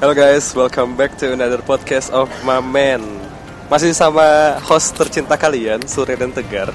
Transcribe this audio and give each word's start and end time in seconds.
Halo 0.00 0.12
guys, 0.12 0.56
welcome 0.56 0.96
back 0.96 1.12
to 1.14 1.28
another 1.30 1.60
podcast 1.60 2.08
of 2.10 2.26
my 2.40 2.58
man. 2.58 3.04
Masih 3.68 3.92
sama 3.92 4.56
host 4.58 4.96
tercinta 4.96 5.36
kalian, 5.36 5.84
Surya 5.84 6.16
dan 6.16 6.32
Tegar. 6.32 6.72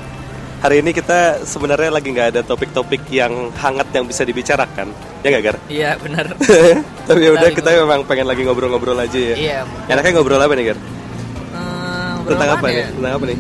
Hari 0.62 0.80
ini 0.80 0.94
kita 0.94 1.42
sebenarnya 1.44 1.92
lagi 1.92 2.10
nggak 2.10 2.30
ada 2.32 2.42
topik-topik 2.42 3.02
yang 3.12 3.50
hangat 3.54 3.90
yang 3.92 4.06
bisa 4.06 4.22
dibicarakan, 4.24 4.90
ya 5.22 5.28
nggak 5.28 5.44
Gar? 5.44 5.58
Iya 5.68 5.90
benar. 6.00 6.26
Tapi 7.10 7.20
ya 7.22 7.32
udah 7.34 7.50
kita 7.52 7.70
memang 7.76 8.02
pengen 8.06 8.26
lagi 8.26 8.42
ngobrol-ngobrol 8.42 8.98
aja 8.98 9.20
ya. 9.20 9.36
Iya. 9.36 9.60
Enaknya 9.90 10.12
ngobrol 10.16 10.42
apa 10.42 10.54
nih 10.56 10.66
Gar? 10.74 10.80
Eh, 10.80 12.14
Tentang 12.26 12.50
apa 12.50 12.58
apaan 12.58 12.72
nih? 12.72 12.82
ya? 12.82 12.88
Tentang 12.94 13.14
apa 13.14 13.26
nih? 13.30 13.38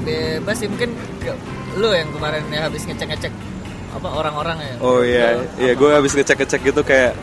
Bebas 0.00 0.56
sih 0.58 0.68
mungkin 0.68 0.90
ke- 1.22 1.40
lu 1.78 1.88
yang 1.94 2.08
kemarin 2.10 2.42
ya 2.50 2.60
habis 2.66 2.82
ngecek-ngecek 2.84 3.32
apa 3.94 4.08
orang-orang 4.10 4.56
ya. 4.58 4.74
Oh 4.82 5.00
iya, 5.00 5.44
iya 5.56 5.72
gue 5.72 5.90
habis 5.92 6.12
ngecek-ngecek 6.12 6.60
gitu 6.66 6.82
kayak 6.82 7.14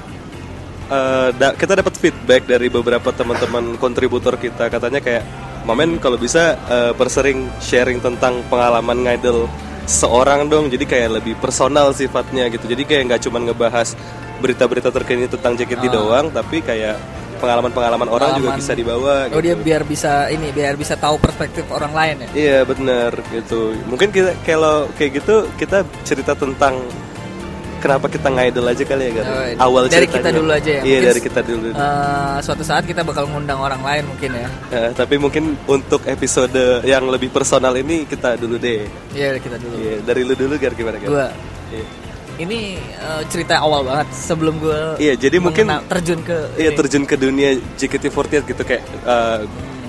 eh, 0.88 1.30
da- 1.34 1.54
kita 1.54 1.74
dapat 1.76 1.94
feedback 1.94 2.44
dari 2.44 2.68
beberapa 2.68 3.12
teman-teman 3.12 3.76
kontributor 3.78 4.36
kita 4.36 4.68
katanya 4.68 5.00
kayak 5.00 5.24
Mamen 5.64 6.00
kalau 6.00 6.16
bisa 6.16 6.56
eh, 6.66 6.92
persering 6.94 7.52
sharing 7.60 8.00
tentang 8.00 8.40
pengalaman 8.48 9.04
ngidol 9.04 9.52
seorang 9.84 10.48
dong 10.48 10.68
jadi 10.68 10.84
kayak 10.84 11.10
lebih 11.18 11.36
personal 11.38 11.92
sifatnya 11.92 12.48
gitu 12.48 12.68
jadi 12.68 12.84
kayak 12.84 13.04
nggak 13.06 13.22
cuma 13.24 13.40
ngebahas 13.42 13.96
berita-berita 14.38 14.92
terkini 14.92 15.26
tentang 15.26 15.56
JKT 15.56 15.88
doang 15.90 16.28
tapi 16.30 16.60
kayak 16.60 16.96
pengalaman-pengalaman 17.38 18.10
orang 18.10 18.30
juga 18.36 18.58
bisa 18.58 18.74
dibawa 18.74 19.30
Oh 19.30 19.40
dia 19.40 19.54
gitu. 19.54 19.64
biar 19.64 19.82
bisa 19.86 20.28
ini 20.28 20.50
biar 20.50 20.74
bisa 20.74 20.98
tahu 20.98 21.22
perspektif 21.22 21.70
orang 21.70 21.94
lain 21.94 22.16
ya. 22.18 22.28
Iya 22.34 22.60
bener 22.66 23.14
gitu. 23.30 23.78
Mungkin 23.86 24.10
kita 24.10 24.34
kalau 24.42 24.90
kayak 24.98 25.22
gitu 25.22 25.46
kita 25.56 25.86
cerita 26.02 26.34
tentang 26.34 26.82
kenapa 27.88 28.06
kita 28.06 28.28
ngidol 28.28 28.68
aja 28.68 28.84
kali 28.84 29.04
ya 29.08 29.12
kan? 29.14 29.26
Oh, 29.26 29.66
Awal 29.66 29.84
dari 29.88 29.94
ceritanya. 30.04 30.12
kita 30.14 30.30
dulu 30.36 30.52
aja 30.52 30.70
ya. 30.70 30.82
Iya 30.84 30.98
dari 31.08 31.22
kita 31.24 31.42
dulu. 31.42 31.68
Eh, 31.72 32.38
suatu 32.42 32.62
saat 32.62 32.84
kita 32.84 33.02
bakal 33.02 33.24
ngundang 33.26 33.58
orang 33.58 33.80
lain 33.80 34.04
mungkin 34.06 34.32
ya. 34.34 34.48
Eh, 34.70 34.90
tapi 34.92 35.16
mungkin 35.16 35.56
untuk 35.66 36.04
episode 36.06 36.54
yang 36.84 37.08
lebih 37.08 37.30
personal 37.30 37.72
ini 37.74 38.04
kita 38.04 38.36
dulu 38.36 38.56
deh. 38.58 38.84
Iya 39.12 39.40
kita 39.40 39.56
dulu. 39.56 39.76
Iya 39.78 39.96
dari 40.04 40.22
lu 40.22 40.36
dulu 40.36 40.54
Gar 40.56 40.74
gimana 40.74 40.98
Gar? 40.98 41.08
Gua 41.08 41.28
Iya. 41.68 41.84
ini 42.38 42.60
eh, 42.78 43.22
cerita 43.28 43.58
awal 43.58 43.82
banget 43.82 44.08
sebelum 44.14 44.56
gue 44.58 44.80
Iya, 44.98 45.18
jadi 45.18 45.38
mungkin- 45.38 45.68
terjun 45.88 46.22
ke 46.22 46.38
Iya 46.56 46.70
ini. 46.70 46.78
terjun 46.78 47.04
ke 47.04 47.16
dunia 47.16 47.50
JKT48 47.74 48.44
gitu 48.46 48.62
kayak 48.62 48.84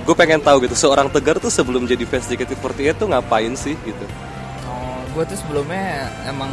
gue 0.00 0.14
pengen 0.16 0.40
tahu 0.40 0.64
gitu 0.64 0.72
seorang 0.74 1.06
Tegar 1.06 1.36
tuh 1.36 1.50
sebelum 1.50 1.84
jadi 1.84 2.00
fans 2.02 2.24
JKT48 2.24 2.96
tuh 2.96 3.06
ngapain 3.06 3.52
sih 3.52 3.76
gitu? 3.78 4.04
Oh, 4.64 4.96
gue 5.12 5.24
tuh 5.26 5.36
sebelumnya 5.36 6.08
emang 6.24 6.48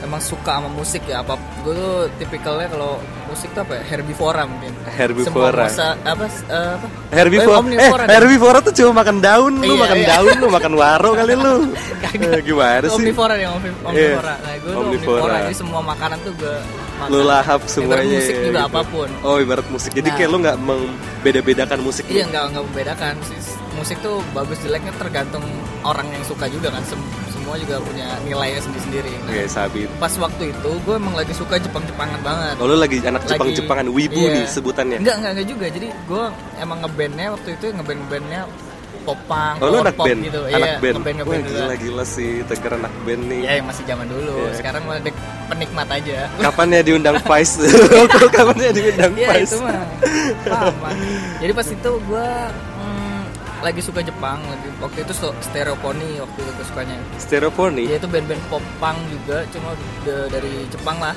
emang 0.00 0.20
suka 0.20 0.56
sama 0.56 0.68
musik 0.68 1.02
ya 1.04 1.20
apa 1.20 1.34
gue 1.60 1.72
tuh 1.72 1.94
tipikalnya 2.16 2.68
kalau 2.68 2.96
musik 3.26 3.50
tuh 3.50 3.60
apa 3.60 3.76
ya 3.76 3.84
herbivora 3.88 4.42
mungkin 4.42 4.72
Herbivora. 4.88 5.66
Masa- 5.66 5.98
apa 6.00 6.24
eh, 6.26 6.70
apa 6.74 6.86
Herbivora, 7.08 7.58
Eh, 7.68 7.76
eh, 7.76 8.08
herbivora 8.10 8.58
tuh 8.60 8.72
cuma 8.72 9.02
makan 9.02 9.18
daun, 9.18 9.52
lu 9.56 9.68
Iya, 9.68 9.78
makan 9.78 9.98
iya. 9.98 10.08
daun, 10.10 10.34
lu 10.36 10.46
makan 10.48 10.72
waro 10.74 11.10
kali 11.12 11.34
lu. 11.34 11.54
Eh, 12.08 12.40
gimana 12.40 12.82
sih? 12.82 12.94
omnivora 12.94 13.34
yang 13.36 13.52
omnivora 13.52 14.34
nah 14.38 14.54
gue 14.56 14.70
tuh 14.70 14.80
Omnivora. 14.80 15.36
jadi 15.44 15.54
semua 15.54 15.80
makanan 15.82 16.18
tuh 16.22 16.32
gue 16.34 16.56
makan 16.96 17.08
Lu 17.10 17.20
lahap 17.22 17.60
Ibarat 17.60 17.70
semuanya. 17.70 18.16
musik 18.16 18.32
ya, 18.32 18.42
juga 18.42 18.50
gitu. 18.56 18.68
apa 18.68 18.80
pun 18.86 19.08
Oh 19.20 19.36
ibarat 19.36 19.66
musik. 19.68 19.90
Jadi 19.92 20.08
Nah. 20.08 20.16
kayak 20.16 20.28
lu 20.28 20.38
nggak 20.40 20.56
membeda-bedakan 20.58 21.78
musik. 21.80 22.04
iya 22.06 22.24
nggak 22.24 22.44
nggak 22.48 22.64
membedakan 22.64 23.14
sih 23.22 23.38
musik 23.74 23.96
tuh 24.00 24.18
bagus 24.32 24.58
jeleknya 24.58 24.90
tergantung 24.96 25.44
orang 25.82 26.06
yang 26.08 26.24
suka 26.24 26.46
juga 26.46 26.68
kan 26.68 26.82
Sem- 26.82 27.10
semua 27.48 27.64
juga 27.64 27.80
punya 27.80 28.04
nilainya 28.28 28.60
sendiri-sendiri 28.60 29.08
nah, 29.24 29.32
Oke 29.32 29.42
sabit. 29.48 29.88
pas 29.96 30.12
waktu 30.20 30.52
itu 30.52 30.70
gue 30.84 30.94
emang 31.00 31.16
lagi 31.16 31.32
suka 31.32 31.56
Jepang-Jepangan 31.56 32.20
banget 32.20 32.54
Oh 32.60 32.68
lu 32.68 32.76
lagi 32.76 33.00
anak 33.00 33.24
Jepang-Jepangan, 33.24 33.88
wibu 33.88 34.20
iya. 34.28 34.36
nih 34.36 34.44
sebutannya. 34.52 35.00
Enggak, 35.00 35.16
enggak, 35.16 35.32
enggak 35.32 35.48
juga. 35.48 35.66
Jadi 35.72 35.88
gue 35.88 36.24
emang 36.60 36.78
ngebandnya 36.84 37.26
waktu 37.32 37.48
itu 37.56 37.64
ngeband 37.72 37.98
ngebandnya 38.04 38.40
popang, 39.08 39.56
Oh 39.64 39.72
lu 39.72 39.80
anak 39.80 39.96
pop 39.96 40.04
band, 40.04 40.20
gitu. 40.20 40.40
anak 40.44 40.68
iya, 40.68 40.76
band. 40.84 40.96
ngeband 41.00 41.16
Wah 41.16 41.24
ngeband 41.24 41.42
juga. 41.48 41.56
gila 41.56 41.74
gila 41.80 42.04
sih, 42.04 42.32
Tegar 42.44 42.72
anak 42.76 42.92
band 43.08 43.22
nih. 43.24 43.40
Iya, 43.40 43.52
yang 43.56 43.66
masih 43.72 43.84
zaman 43.88 44.06
dulu. 44.12 44.36
Iya. 44.44 44.52
Sekarang 44.60 44.82
mah 44.84 44.96
dek 45.00 45.16
penikmat 45.48 45.88
aja. 45.88 46.18
Kapan 46.36 46.66
ya 46.68 46.80
diundang 46.84 47.16
Vice? 47.32 47.54
Kapan 48.36 48.56
ya 48.60 48.70
diundang 48.76 49.12
Iya 49.16 49.28
Vice? 49.32 49.48
itu 49.48 49.56
mah 49.64 49.80
lama. 50.44 50.90
Jadi 51.40 51.52
pas 51.56 51.68
itu 51.72 51.90
gue 51.96 52.28
lagi 53.58 53.80
suka 53.82 54.00
Jepang, 54.00 54.38
lagi 54.46 54.68
waktu 54.78 55.02
itu 55.02 55.12
so, 55.12 55.34
Stereopony 55.42 56.22
waktu 56.22 56.38
itu 56.40 56.62
sukanya. 56.62 56.96
Stereophony. 57.18 57.90
Dia 57.90 57.98
itu 57.98 58.06
band-band 58.06 58.42
pop 58.46 58.62
punk 58.78 58.98
juga, 59.10 59.42
cuma 59.50 59.74
de- 60.06 60.28
dari 60.30 60.62
Jepang 60.70 60.98
lah. 61.02 61.14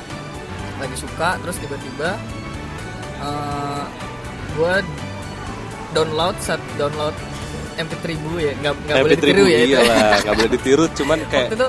Lagi 0.81 0.96
suka, 0.97 1.38
terus 1.46 1.62
tiba-tiba 1.62 2.18
eh 3.22 3.84
gue 4.57 4.74
download 5.94 6.35
saat 6.41 6.57
download 6.75 7.13
MP3 7.78 8.06
gue 8.18 8.40
ya, 8.41 8.53
nggak 8.58 8.73
nggak 8.90 8.96
boleh 8.97 9.13
MP3 9.13 9.22
ditiru 9.22 9.44
ya. 9.46 9.59
itu. 9.62 9.69
iya 9.69 9.79
lah, 9.85 10.12
nggak 10.25 10.35
boleh 10.41 10.52
ditiru. 10.52 10.85
Cuman 10.97 11.18
kayak 11.29 11.47
waktu 11.53 11.58
itu 11.62 11.68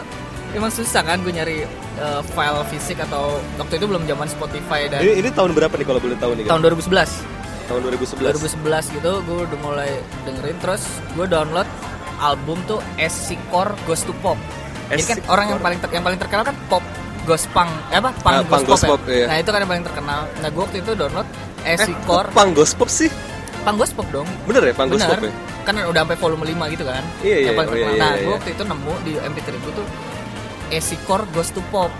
emang 0.56 0.72
susah 0.72 1.03
kan 1.04 1.21
gue 1.21 1.33
nyari 1.33 1.56
eh, 2.00 2.21
file 2.33 2.65
fisik 2.72 2.97
atau 2.97 3.37
waktu 3.60 3.77
itu 3.77 3.84
belum 3.84 4.09
zaman 4.09 4.27
Spotify 4.28 4.89
dan 4.89 5.04
ini, 5.04 5.21
ini 5.21 5.28
tahun 5.28 5.53
berapa 5.53 5.75
nih 5.77 5.87
kalau 5.87 6.00
boleh 6.00 6.16
tahu 6.16 6.33
nih? 6.37 6.44
Gar? 6.49 6.56
tahun 6.56 6.60
2011 6.81 7.51
tahun 7.72 7.81
2011. 7.88 8.21
2011 8.60 8.97
gitu 8.97 9.12
gue 9.22 9.38
udah 9.43 9.59
mulai 9.60 9.91
dengerin 10.22 10.56
terus 10.59 10.83
gue 11.10 11.25
download 11.25 11.69
album 12.19 12.60
tuh 12.62 12.78
SC 12.97 13.34
Core 13.49 13.72
Ghost 13.83 14.05
to 14.05 14.15
Pop 14.21 14.37
jadi 14.87 15.03
kan 15.03 15.16
orang 15.27 15.47
yang 15.49 15.59
paling 15.59 15.78
ter- 15.81 15.91
yang 15.91 16.05
paling 16.05 16.21
terkenal 16.21 16.44
kan 16.44 16.56
pop 16.69 16.84
ghost 17.22 17.49
punk 17.50 17.71
eh 17.88 17.97
apa 17.97 18.12
punk 18.15 18.34
Ah, 18.34 18.43
punk 18.43 18.62
ghost, 18.62 18.66
ghost 18.69 18.84
pop, 18.84 18.99
pop, 18.99 19.03
ya? 19.06 19.15
iya. 19.15 19.27
nah 19.27 19.37
itu 19.38 19.49
kan 19.49 19.59
yang 19.59 19.71
paling 19.71 19.84
terkenal 19.84 20.21
nah 20.37 20.49
gue 20.49 20.62
waktu 20.62 20.78
itu 20.78 20.93
download 20.93 21.28
Eh, 21.62 21.78
SC 21.78 21.91
Core 22.03 22.28
kok 22.28 22.34
punk 22.34 22.50
ghost 22.53 22.75
pop 22.75 22.91
sih? 22.91 23.09
punk 23.62 23.77
ghost 23.78 23.94
pop 23.94 24.09
dong 24.10 24.28
Bener 24.44 24.62
ya 24.62 24.75
punk 24.75 24.93
ghost 24.93 25.06
pop 25.06 25.16
ya? 25.19 25.33
kan 25.62 25.75
udah 25.78 26.00
sampai 26.03 26.19
volume 26.19 26.44
5 26.44 26.75
gitu 26.75 26.84
kan 26.84 27.03
Iya, 27.22 27.37
iya, 27.39 27.47
yang 27.47 27.54
paling 27.56 27.71
oh, 27.71 27.72
iya, 27.72 27.84
terkenal. 27.84 27.97
iya, 27.97 28.03
nah 28.03 28.12
iya. 28.12 28.22
gue 28.22 28.34
waktu 28.34 28.50
itu 28.53 28.62
nemu 28.66 28.93
di 29.00 29.12
MP3 29.16 29.49
gue 29.56 29.72
tuh 29.72 29.87
SC 30.72 30.91
Core 31.03 31.25
Ghost 31.31 31.54
to 31.54 31.62
Pop 31.71 31.91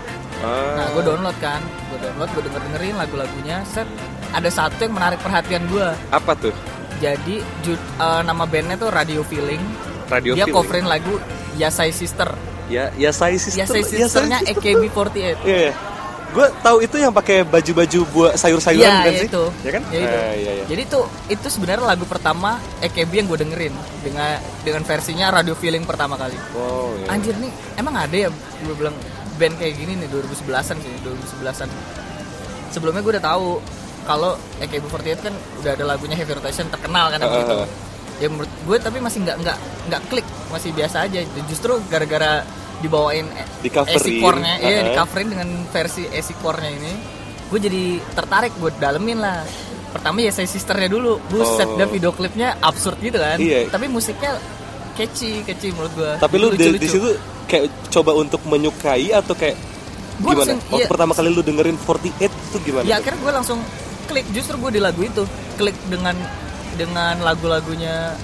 Ah. 0.43 0.75
Nah, 0.75 0.85
gue 0.91 1.07
download 1.07 1.37
kan, 1.39 1.63
gue 1.87 2.03
download, 2.03 2.27
gue 2.27 2.43
denger 2.43 2.61
dengerin 2.67 2.95
lagu-lagunya. 2.99 3.63
Set, 3.63 3.87
ada 4.33 4.49
satu 4.49 4.79
yang 4.81 4.93
menarik 4.93 5.19
perhatian 5.19 5.63
gue. 5.67 5.87
Apa 6.09 6.33
tuh? 6.33 6.53
Jadi 6.97 7.39
ju- 7.61 7.77
eh, 7.77 8.21
nama 8.21 8.43
bandnya 8.43 8.75
tuh 8.75 8.89
Radio 8.89 9.21
Feeling. 9.21 9.61
Radio 10.07 10.33
Dia 10.33 10.43
Feeling. 10.43 10.55
coverin 10.55 10.85
lagu 10.85 11.15
Yasai 11.53 11.89
Sister. 11.89 12.27
Ya, 12.65 12.89
ya 12.95 13.11
saya 13.11 13.35
sister. 13.35 13.67
Yasai 13.67 13.83
ya, 13.83 14.07
Sisternya 14.07 14.37
saya 14.39 14.49
sister. 14.49 14.63
AKB48. 14.63 15.35
Iya. 15.43 15.71
Gue 16.33 16.47
tahu 16.59 16.81
itu 16.81 16.95
yang 16.97 17.13
pakai 17.13 17.45
baju-baju 17.45 17.99
buat 18.09 18.33
sayur-sayuran 18.33 18.81
Iya, 18.81 18.95
kan 18.97 19.11
iya 19.11 19.21
sih? 19.21 19.29
itu. 19.29 19.43
Ya 19.61 19.69
kan? 19.69 19.83
Ya 19.85 19.99
itu. 19.99 20.17
Ah, 20.17 20.33
iya, 20.33 20.51
iya. 20.55 20.63
Jadi 20.65 20.81
tuh 20.87 21.03
itu 21.29 21.45
sebenarnya 21.45 21.85
lagu 21.85 22.07
pertama 22.07 22.57
AKB 22.81 23.11
yang 23.13 23.27
gue 23.27 23.37
dengerin 23.37 23.73
dengan 24.01 24.41
dengan 24.63 24.81
versinya 24.81 25.29
Radio 25.29 25.53
Feeling 25.53 25.85
pertama 25.85 26.17
kali. 26.17 26.33
Oh, 26.57 26.97
iya. 26.97 27.13
Anjir 27.13 27.37
nih, 27.37 27.51
emang 27.77 27.93
ada 27.93 28.15
ya 28.15 28.29
gue 28.31 28.73
bilang 28.73 28.95
band 29.37 29.53
kayak 29.55 29.73
gini 29.75 29.93
nih 29.93 30.07
2011-an 30.09 30.77
sih, 30.79 30.91
2011-an. 31.03 31.69
Sebelumnya 32.71 33.01
gue 33.01 33.13
udah 33.13 33.25
tahu 33.27 33.47
kalau 34.03 34.31
AKB48 34.59 35.19
kan 35.21 35.33
udah 35.59 35.71
ada 35.73 35.83
lagunya 35.85 36.13
Heavy 36.13 36.33
Rotation 36.33 36.67
terkenal 36.67 37.09
kan 37.09 37.19
Uh-uh. 37.19 37.37
gitu. 37.37 37.55
Ya 38.19 38.27
menurut 38.27 38.51
gue 38.61 38.77
tapi 38.77 38.97
masih 38.97 39.19
nggak 39.21 39.37
nggak 39.39 39.57
nggak 39.87 40.01
klik, 40.07 40.27
masih 40.47 40.69
biasa 40.71 41.03
aja. 41.03 41.19
Justru 41.43 41.81
gara-gara 41.87 42.45
dibawain 42.79 43.25
Di-coverin, 43.59 43.95
AC 43.95 44.07
core-nya, 44.19 44.53
iya 44.59 44.69
uh-uh. 44.77 44.85
di 44.85 44.91
coverin 44.93 45.27
dengan 45.29 45.47
versi 45.67 46.03
AC 46.05 46.29
core-nya 46.37 46.71
ini, 46.73 46.91
gue 47.47 47.59
jadi 47.59 47.83
tertarik 48.13 48.53
buat 48.57 48.75
dalemin 48.75 49.17
lah. 49.17 49.41
Pertama 49.89 50.19
ya 50.19 50.29
saya 50.29 50.45
sisternya 50.45 50.89
dulu, 50.89 51.21
buset 51.25 51.63
Oh. 51.65 51.75
dan 51.75 51.87
video 51.87 52.11
klipnya 52.11 52.57
absurd 52.59 52.97
gitu 52.99 53.15
kan. 53.15 53.37
Iya. 53.37 53.69
Tapi 53.69 53.85
musiknya 53.87 54.35
catchy, 54.93 55.41
catchy 55.41 55.69
menurut 55.69 55.93
gue. 55.93 56.11
Tapi 56.17 56.35
lu 56.35 56.47
di, 56.51 56.65
di 56.75 56.87
situ 56.87 57.13
kayak 57.45 57.69
coba 57.89 58.11
untuk 58.13 58.41
menyukai 58.43 59.09
atau 59.11 59.33
kayak 59.33 59.53
Gua 60.15 60.33
gimana? 60.33 60.53
langsung- 60.53 60.61
Waktu 60.67 60.77
iya. 60.79 60.87
pertama 60.87 61.11
kali 61.11 61.29
lu 61.29 61.41
dengerin 61.41 61.77
48 61.79 62.29
itu 62.29 62.57
gimana? 62.61 62.85
ya 62.85 62.95
akhirnya 62.97 63.19
gue 63.19 63.33
langsung 63.33 63.59
klik 64.03 64.25
justru 64.29 64.55
gue 64.57 64.71
di 64.71 64.81
lagu 64.81 64.99
itu 64.99 65.23
klik 65.55 65.75
dengan 65.87 66.15
dengan 66.73 67.21
lagu-lagunya 67.21 68.17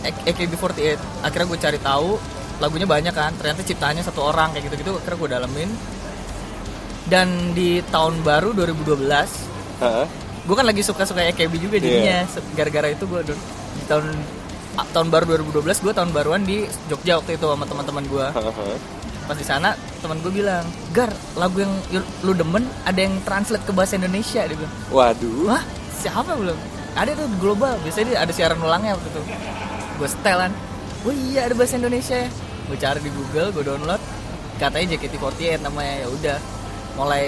A- 0.00 0.22
AKB48 0.26 0.80
akhirnya 1.22 1.46
gue 1.46 1.58
cari 1.58 1.78
tahu 1.78 2.16
lagunya 2.54 2.84
banyak 2.84 3.10
kan 3.10 3.34
ternyata 3.34 3.60
ciptaannya 3.60 4.00
satu 4.00 4.20
orang 4.24 4.52
kayak 4.52 4.68
gitu-gitu 4.68 4.94
akhirnya 4.94 5.18
gue 5.18 5.30
dalemin 5.30 5.70
dan 7.04 7.28
di 7.52 7.84
tahun 7.84 8.20
baru 8.20 8.52
2012 8.52 9.04
Heeh. 9.80 10.06
gue 10.44 10.54
kan 10.54 10.64
lagi 10.64 10.80
suka-suka 10.80 11.20
AKB 11.26 11.52
juga 11.58 11.76
jadinya. 11.78 12.24
Se- 12.26 12.44
gara-gara 12.52 12.88
itu 12.88 13.04
gue 13.04 13.20
di 13.24 13.34
tahun 13.84 14.04
tahun 14.90 15.08
baru 15.08 15.24
2012 15.38 15.84
gue 15.84 15.92
tahun 15.92 16.10
baruan 16.10 16.42
di 16.42 16.64
Jogja 16.86 17.16
waktu 17.16 17.36
itu 17.36 17.44
sama 17.44 17.64
teman-teman 17.64 18.04
gue. 18.04 18.26
Pas 19.24 19.36
di 19.36 19.46
sana 19.46 19.72
teman 20.04 20.20
gue 20.20 20.28
bilang 20.28 20.64
gar 20.92 21.08
lagu 21.34 21.64
yang 21.64 21.72
lu 22.20 22.36
demen 22.36 22.64
ada 22.84 23.00
yang 23.00 23.16
translate 23.24 23.64
ke 23.64 23.72
bahasa 23.72 23.96
Indonesia 23.96 24.44
dia 24.44 24.56
bilang. 24.56 24.74
Waduh. 24.92 25.48
wah 25.48 25.64
siapa? 25.96 26.36
belum 26.36 26.58
ada 26.94 27.10
tuh 27.16 27.26
global. 27.40 27.74
Biasanya 27.82 28.06
dia 28.06 28.18
ada 28.22 28.32
siaran 28.32 28.60
ulangnya 28.60 28.94
waktu 28.94 29.08
itu. 29.10 29.22
Gue 29.96 30.08
setelan 30.08 30.52
oh 31.04 31.14
iya 31.32 31.48
ada 31.48 31.54
bahasa 31.56 31.74
Indonesia 31.80 32.16
ya. 32.16 32.28
Gue 32.68 32.76
cari 32.76 33.00
di 33.00 33.10
Google 33.10 33.48
gue 33.50 33.64
download. 33.64 34.02
Katanya 34.60 34.94
JKT48 34.94 35.64
namanya 35.64 36.04
ya 36.04 36.08
udah. 36.12 36.38
Mulai 36.94 37.24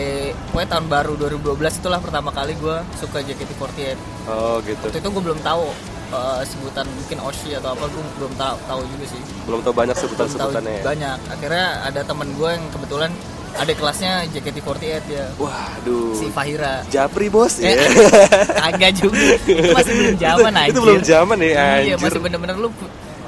pokoknya 0.54 0.69
tahun 0.78 0.87
baru 0.87 1.12
2012 1.19 1.82
itulah 1.82 1.99
pertama 1.99 2.31
kali 2.31 2.54
gue 2.54 2.76
suka 3.02 3.19
JKT48 3.19 3.99
Oh 4.31 4.62
gitu. 4.62 4.78
waktu 4.78 5.02
itu 5.02 5.08
gue 5.10 5.22
belum 5.26 5.42
tahu 5.42 5.66
eh, 6.08 6.43
sebutan 6.44 6.87
mungkin 6.88 7.19
Oshi 7.20 7.50
atau 7.53 7.70
apa 7.70 7.85
gue 7.85 8.03
belum 8.17 8.32
tahu 8.35 8.56
tahu 8.64 8.81
juga 8.88 9.05
sih 9.06 9.20
Belum 9.44 9.61
tahu 9.61 9.75
banyak 9.75 9.93
belum 9.93 10.03
tahu 10.08 10.26
sebutan-sebutannya 10.26 10.73
ya. 10.73 10.82
banyak 10.85 11.19
akhirnya 11.29 11.67
ada 11.82 12.00
temen 12.03 12.29
gue 12.32 12.49
yang 12.49 12.64
kebetulan 12.69 13.11
ada 13.56 13.73
kelasnya 13.73 14.12
JKT48 14.29 14.85
ya 15.08 15.26
Waduh. 15.35 16.12
si 16.14 16.29
Fahira 16.29 16.85
Japri 16.87 17.26
bos 17.26 17.56
Eh, 17.58 17.73
ya. 17.73 17.88
agak 18.69 18.91
juga 18.94 19.17
itu 19.41 19.73
masih 19.73 19.93
belum 19.97 20.17
zaman 20.19 20.53
anjir 20.55 20.70
itu 20.70 20.81
belum 20.82 21.00
zaman 21.03 21.37
ya 21.41 21.67
iya 21.81 21.94
masih 21.97 22.20
bener-bener 22.20 22.56
lu 22.56 22.69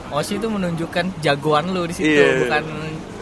Oshi 0.08 0.36
itu 0.36 0.46
menunjukkan 0.46 1.20
jagoan 1.20 1.68
lu 1.68 1.84
di 1.84 1.94
situ 1.94 2.08
Iya. 2.10 2.28
bukan 2.42 2.64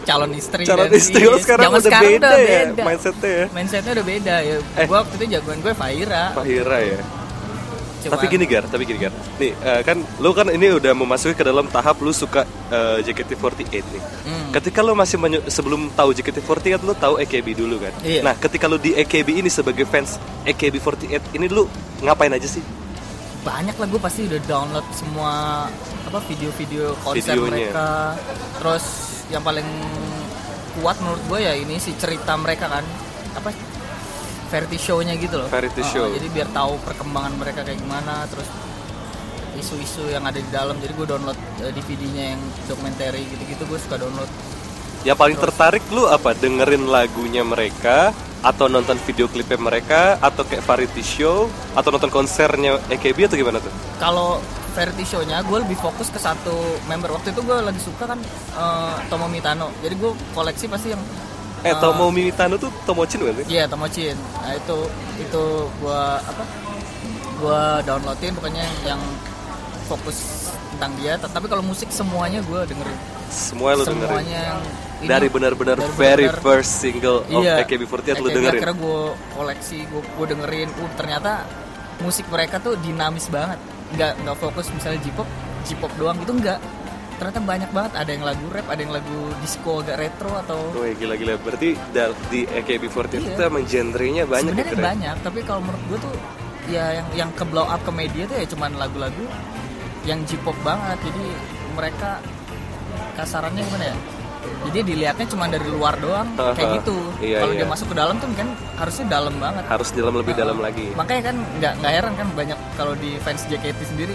calon 0.03 0.31
istri 0.33 0.63
Calon 0.63 0.87
dan- 0.87 0.95
istri 0.95 1.19
iya, 1.19 1.27
lo 1.27 1.35
sekarang 1.37 1.67
udah 1.69 1.83
sekarang 1.83 2.11
beda, 2.13 2.27
udah 2.27 2.39
ya 2.39 2.59
beda. 2.65 2.83
mindsetnya 2.85 3.27
ya. 3.29 3.45
mindsetnya 3.51 3.91
udah 3.91 4.05
beda 4.07 4.35
ya 4.41 4.55
Eh. 4.73 4.85
gua 4.85 4.97
waktu 4.97 5.13
itu 5.15 5.25
jagoan 5.29 5.57
gue 5.59 5.73
Fahira 5.73 6.23
Fahira 6.33 6.77
ya. 6.81 6.99
Cuman- 7.97 8.13
Tapi 8.13 8.25
gini 8.29 8.45
Gar, 8.45 8.65
tapi 8.69 8.83
gini 8.85 8.99
Gar. 8.99 9.13
Nih, 9.37 9.51
eh, 9.53 9.81
kan 9.81 9.97
lu 10.17 10.29
kan 10.31 10.47
ini 10.47 10.69
udah 10.71 10.93
memasuki 10.93 11.33
ke 11.33 11.41
dalam 11.41 11.65
tahap 11.67 11.97
lu 11.99 12.11
suka 12.11 12.45
eh, 12.67 13.01
JKT48 13.01 13.83
nih. 13.83 14.03
Hmm. 14.23 14.49
Ketika 14.53 14.85
lu 14.85 14.93
masih 14.93 15.17
sebelum 15.47 15.89
tahu 15.91 16.13
JKT48 16.13 16.81
lu 16.81 16.93
tahu 16.93 17.17
AKB 17.17 17.57
dulu 17.57 17.81
kan. 17.81 17.93
Iya. 18.01 18.21
Nah, 18.21 18.33
ketika 18.35 18.65
lu 18.65 18.77
di 18.77 18.93
AKB 18.93 19.39
ini 19.39 19.49
sebagai 19.49 19.83
fans 19.83 20.15
AKB48 20.43 21.33
ini 21.33 21.47
lu 21.47 21.65
ngapain 21.99 22.29
aja 22.29 22.45
sih? 22.45 22.61
banyak 23.37 23.79
lah 23.79 23.87
gue 23.87 24.01
pasti 24.03 24.27
udah 24.27 24.43
download 24.43 24.83
semua 24.91 25.31
apa 26.03 26.19
video-video 26.27 26.91
konser 26.99 27.31
Videonya. 27.31 27.71
mereka 27.71 27.87
terus 28.59 28.85
yang 29.31 29.39
paling 29.39 29.63
kuat 30.75 30.99
menurut 30.99 31.23
gue 31.25 31.39
ya 31.39 31.55
ini 31.55 31.79
si 31.79 31.95
cerita 31.95 32.35
mereka 32.35 32.67
kan 32.67 32.83
apa 33.33 33.55
variety 34.47 34.77
show-nya 34.77 35.13
gitu 35.15 35.35
loh 35.35 35.47
Variety 35.47 35.83
Uh, 35.83 35.87
show. 35.87 36.05
jadi 36.09 36.27
biar 36.29 36.47
tahu 36.49 36.79
perkembangan 36.81 37.33
mereka 37.35 37.61
kayak 37.61 37.79
gimana 37.79 38.23
terus 38.27 38.47
isu-isu 39.53 40.05
yang 40.07 40.21
ada 40.21 40.37
di 40.37 40.49
dalam 40.49 40.77
jadi 40.77 40.93
gue 40.93 41.07
download 41.07 41.37
eh, 41.59 41.73
DVD-nya 41.73 42.37
yang 42.37 42.41
dokumenter 42.65 43.17
gitu-gitu 43.17 43.63
gue 43.65 43.79
suka 43.79 43.97
download 43.97 44.29
Yang 45.01 45.17
paling 45.17 45.37
tertarik 45.39 45.83
lu 45.89 46.03
apa? 46.05 46.33
Dengerin 46.33 46.89
lagunya 46.89 47.39
mereka 47.41 48.11
atau 48.39 48.67
nonton 48.67 48.97
video 49.01 49.25
klipnya 49.25 49.57
mereka 49.57 50.17
atau 50.19 50.43
kayak 50.43 50.61
variety 50.61 51.01
show 51.01 51.47
atau 51.73 51.89
nonton 51.89 52.07
konsernya 52.07 52.77
AKB 52.87 53.25
atau 53.25 53.35
gimana 53.35 53.57
tuh? 53.57 53.71
kalau 53.97 54.37
variety 54.71 55.05
show-nya 55.05 55.41
gue 55.41 55.57
lebih 55.57 55.73
fokus 55.75 56.07
ke 56.07 56.19
satu 56.19 56.53
member 56.85 57.09
waktu 57.09 57.33
itu 57.33 57.41
gue 57.41 57.57
lagi 57.57 57.81
suka 57.81 58.05
kan 58.05 58.19
eh, 58.53 58.95
Tomomi 59.07 59.41
Tano 59.41 59.73
jadi 59.81 59.95
gue 59.95 60.11
koleksi 60.31 60.65
pasti 60.67 60.93
yang 60.93 61.01
Eh, 61.59 61.69
eh, 61.69 61.75
Tomo 61.77 62.09
Mitano 62.09 62.55
tuh 62.55 62.69
Tomochin 62.83 63.19
bukan 63.19 63.35
sih? 63.39 63.45
Iya 63.49 63.63
Tomochin. 63.65 64.17
Nah 64.35 64.53
itu 64.53 64.77
itu 65.17 65.43
gua 65.77 66.19
apa? 66.19 66.43
Gua 67.37 67.61
downloadin 67.81 68.33
pokoknya 68.33 68.65
yang 68.83 69.01
fokus 69.85 70.17
tentang 70.71 70.91
dia. 70.95 71.17
Tapi 71.17 71.45
kalau 71.45 71.61
musik 71.61 71.89
semuanya 71.89 72.41
gua 72.43 72.61
dengerin. 72.63 72.97
Semua 73.27 73.73
lu 73.73 73.83
dengerin. 73.83 74.07
semuanya 74.07 74.39
yang 74.47 74.61
ini- 74.97 75.07
Dari 75.07 75.27
benar-benar 75.27 75.77
very 75.93 76.25
benar-benar- 76.25 76.41
first 76.41 76.71
single 76.77 77.21
of 77.23 77.41
Iya. 77.43 77.61
AKB48 77.61 78.17
lu 78.17 78.27
AKB 78.27 78.35
dengerin. 78.35 78.57
Akhirnya 78.57 78.75
gue 78.77 79.01
koleksi, 79.31 79.77
gue 79.85 80.01
gue 80.01 80.25
dengerin. 80.27 80.69
Uh 80.73 80.89
ternyata 80.95 81.31
musik 81.99 82.25
mereka 82.27 82.57
tuh 82.57 82.73
dinamis 82.77 83.27
banget. 83.27 83.59
Nggak 83.89 84.11
nggak 84.19 84.37
fokus 84.37 84.65
misalnya 84.69 84.99
J-pop, 84.99 85.27
J-pop 85.63 85.91
doang 85.95 86.17
gitu 86.17 86.33
enggak. 86.33 86.57
Ternyata 87.17 87.39
banyak 87.41 87.69
banget. 87.71 87.91
Ada 87.95 88.09
yang 88.11 88.23
lagu 88.23 88.45
rap, 88.47 88.67
ada 88.67 88.77
yang 88.77 88.93
lagu 88.93 89.17
disco 89.37 89.71
agak 89.79 89.97
retro 89.97 90.31
atau 90.37 90.59
Wih 90.71 90.93
gila-gila 90.93 91.33
berarti 91.37 91.69
di 92.27 92.41
AKB48 92.43 93.09
Iya. 93.11 93.27
itu 93.27 93.41
emang 93.43 93.65
genrenya 93.65 94.23
banyak 94.23 94.43
ya 94.43 94.53
sebenarnya 94.53 94.71
keren. 94.71 94.85
banyak 94.85 95.15
tapi 95.19 95.39
kalau 95.41 95.61
menurut 95.61 95.83
gue 95.87 95.99
tuh 95.99 96.15
ya 96.67 96.83
yang 96.93 97.07
yang 97.15 97.29
ke 97.31 97.43
blow 97.43 97.63
up 97.63 97.79
ke 97.79 97.91
media 97.91 98.23
tuh 98.23 98.35
ya 98.35 98.45
cuman 98.45 98.71
lagu-lagu 98.75 99.23
yang 100.03 100.19
J-pop 100.23 100.55
banget 100.61 100.99
jadi 101.01 101.25
mereka 101.73 102.09
kasarannya 103.13 103.61
gimana 103.61 103.85
ya 103.85 103.95
jadi 104.63 104.79
dilihatnya 104.83 105.25
cuma 105.27 105.45
dari 105.45 105.67
luar 105.67 105.95
doang 105.97 106.27
kayak 106.53 106.79
gitu 106.79 106.95
Iya, 107.19 107.41
kalau 107.41 107.53
iya. 107.53 107.59
dia 107.59 107.67
masuk 107.67 107.87
ke 107.87 107.95
dalam 107.95 108.15
tuh 108.17 108.27
kan 108.31 108.47
harusnya 108.75 109.05
dalam 109.07 109.33
banget 109.37 109.63
Harus 109.65 109.89
dalam 109.91 110.13
lebih 110.13 110.31
Heeh. 110.31 110.43
dalam 110.43 110.57
lagi. 110.59 110.85
makanya 110.93 111.21
kan 111.25 111.35
nggak 111.57 111.73
nggak 111.77 111.91
heran 111.93 112.13
kan 112.15 112.27
banyak 112.31 112.57
kalau 112.75 112.93
di 112.95 113.17
fans 113.17 113.41
JKT 113.43 113.79
sendiri 113.85 114.13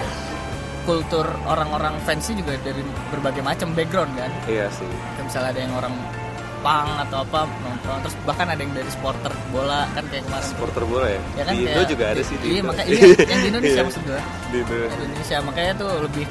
kultur 0.83 1.23
orang-orang 1.45 1.95
fansnya 2.01 2.35
juga 2.37 2.53
dari 2.61 2.83
berbagai 3.09 3.41
macam 3.41 3.69
background 3.73 4.13
kan 4.13 4.31
Iya 4.47 4.67
sih. 4.71 4.87
kayak 5.13 5.25
misalnya 5.25 5.51
ada 5.51 5.61
yang 5.61 5.75
orang 5.75 5.95
pang 6.61 6.87
atau 7.01 7.19
apa 7.21 7.41
nonton 7.59 7.97
terus 8.01 8.15
bahkan 8.23 8.47
ada 8.47 8.57
yang 8.57 8.71
dari 8.71 8.87
supporter 8.87 9.35
bola 9.49 9.83
kan 9.91 10.05
kayak 10.07 10.23
kemarin. 10.25 10.47
Supporter 10.47 10.83
bola 10.85 11.07
ya. 11.09 11.21
ya 11.33 11.43
kan 11.43 11.53
di 11.53 11.65
Indo 11.65 11.83
juga 11.85 12.05
ada 12.09 12.23
sih 12.23 12.37
di 12.37 12.47
iya 12.49 12.61
makanya 12.63 12.87
iya 12.89 13.05
yang 13.21 13.41
di 13.41 13.49
Indonesia 13.49 13.75
Iya. 13.75 13.83
maksud 13.85 14.03
gue 14.05 14.21
Di 14.47 14.57
Indo. 14.61 14.75
Yang 14.77 14.93
di 14.93 15.05
Indonesia 15.05 15.37
makanya 15.43 15.73
tuh 15.77 15.91
lebih 16.01 16.27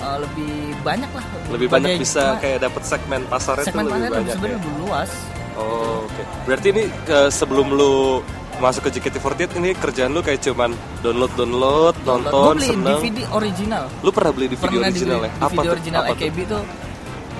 eh, 0.00 0.18
lebih 0.20 0.54
banyak 0.80 1.10
lah 1.10 1.24
Lebih 1.48 1.68
banyak 1.68 1.88
Berbagai- 1.90 1.98
bisa 2.00 2.22
cuma 2.24 2.38
kayak 2.38 2.58
dapat 2.60 2.82
segmen 2.84 3.20
pasarnya 3.26 3.64
segmen 3.64 3.82
tuh 3.82 3.90
lebih 3.90 3.98
pasarnya 4.00 4.14
banyak. 4.16 4.32
sebenarnya 4.32 4.50
ya. 4.52 4.60
lebih 4.60 4.74
luas 4.80 5.10
Oh, 5.52 6.06
oke. 6.06 6.22
Berarti 6.46 6.66
ini 6.70 6.82
eh, 6.88 7.28
sebelum 7.28 7.66
lu 7.70 8.22
masuk 8.60 8.84
ke 8.84 8.90
JKT48 8.94 9.56
ini 9.56 9.72
kerjaan 9.72 10.12
lu 10.12 10.20
kayak 10.20 10.40
cuman 10.40 10.70
download 11.00 11.32
download, 11.32 11.94
gue 11.96 12.06
nonton, 12.06 12.54
beli 12.54 12.68
seneng. 12.68 13.00
DVD 13.00 13.18
original 13.32 13.84
Lu 14.00 14.10
pernah 14.10 14.30
beli 14.30 14.46
video 14.46 14.60
pernah 14.62 14.84
original 14.84 15.16
dibeli 15.16 15.24
ya? 15.24 15.32
video 15.40 15.64
tuh? 15.64 15.72
original 15.72 16.00
Apa 16.00 16.06
tuh? 16.06 16.16
AKB 16.20 16.36
tuh 16.44 16.62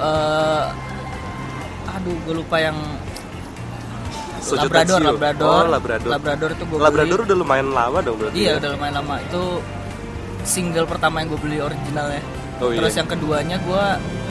eh 0.01 0.67
aduh 1.91 2.17
gue 2.19 2.35
lupa 2.35 2.57
yang 2.59 2.77
Sojo 4.41 4.65
Labrador. 4.65 5.01
Labrador, 5.05 5.53
Oh, 5.53 5.69
Labrador. 5.69 6.11
Labrador 6.11 6.49
itu 6.51 6.65
gue 6.65 6.79
Labrador 6.81 7.19
udah 7.23 7.37
lumayan 7.37 7.69
lama 7.71 7.99
dong 8.01 8.17
berarti. 8.17 8.41
Iya 8.41 8.49
ya? 8.49 8.55
udah 8.57 8.71
lumayan 8.73 8.95
lama 8.97 9.15
itu 9.21 9.43
single 10.43 10.87
pertama 10.89 11.21
yang 11.21 11.29
gue 11.29 11.41
beli 11.41 11.59
originalnya. 11.61 12.23
Oh, 12.57 12.73
iya. 12.73 12.81
Terus 12.81 12.93
yang 12.97 13.05
keduanya 13.05 13.57
gue 13.61 13.85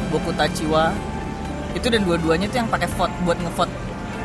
Boku 0.09 0.33
Tachiwa 0.33 0.89
itu 1.69 1.85
dan 1.85 2.01
dua-duanya 2.01 2.49
tuh 2.49 2.57
yang 2.57 2.69
pakai 2.69 2.89
vote 2.97 3.13
buat 3.21 3.37
ngevote 3.37 3.69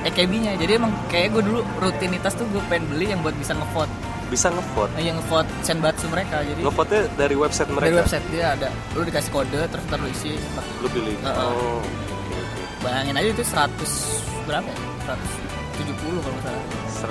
AKB-nya. 0.04 0.52
Jadi 0.54 0.72
emang 0.74 0.92
kayak 1.06 1.32
gue 1.32 1.42
dulu 1.42 1.60
rutinitas 1.78 2.32
tuh 2.32 2.44
gue 2.46 2.60
pengen 2.66 2.84
beli 2.88 3.08
yang 3.08 3.20
buat 3.20 3.32
bisa 3.34 3.52
ngevote, 3.52 3.88
Bisa 4.26 4.48
ngevote. 4.48 4.92
nah, 4.92 5.02
yang 5.02 5.16
ngevote 5.16 5.48
senbatsu 5.60 6.06
mereka. 6.08 6.40
Jadi 6.40 6.60
Ngevote 6.60 6.98
dari 7.14 7.34
website 7.34 7.68
mereka. 7.68 7.84
dari 7.86 7.96
website 7.96 8.26
dia 8.28 8.46
ada, 8.52 8.68
lu 8.92 9.02
dikasih 9.02 9.30
kode 9.30 9.60
terus 9.64 9.84
ntar 9.86 9.98
lu 9.98 10.08
isi. 10.08 10.36
Lu 10.80 10.88
pilih. 10.88 11.16
Heeh. 11.18 11.36
Oh. 11.40 11.80
Oke, 11.80 12.34
oke. 12.34 12.62
Bayangin 12.80 13.14
aja 13.16 13.28
itu 13.30 13.42
100 13.42 13.70
berapa 14.44 14.68
ya? 14.68 14.78
170 15.74 16.22
kalau 16.22 16.36
nggak 16.38 16.44
salah. 16.46 16.64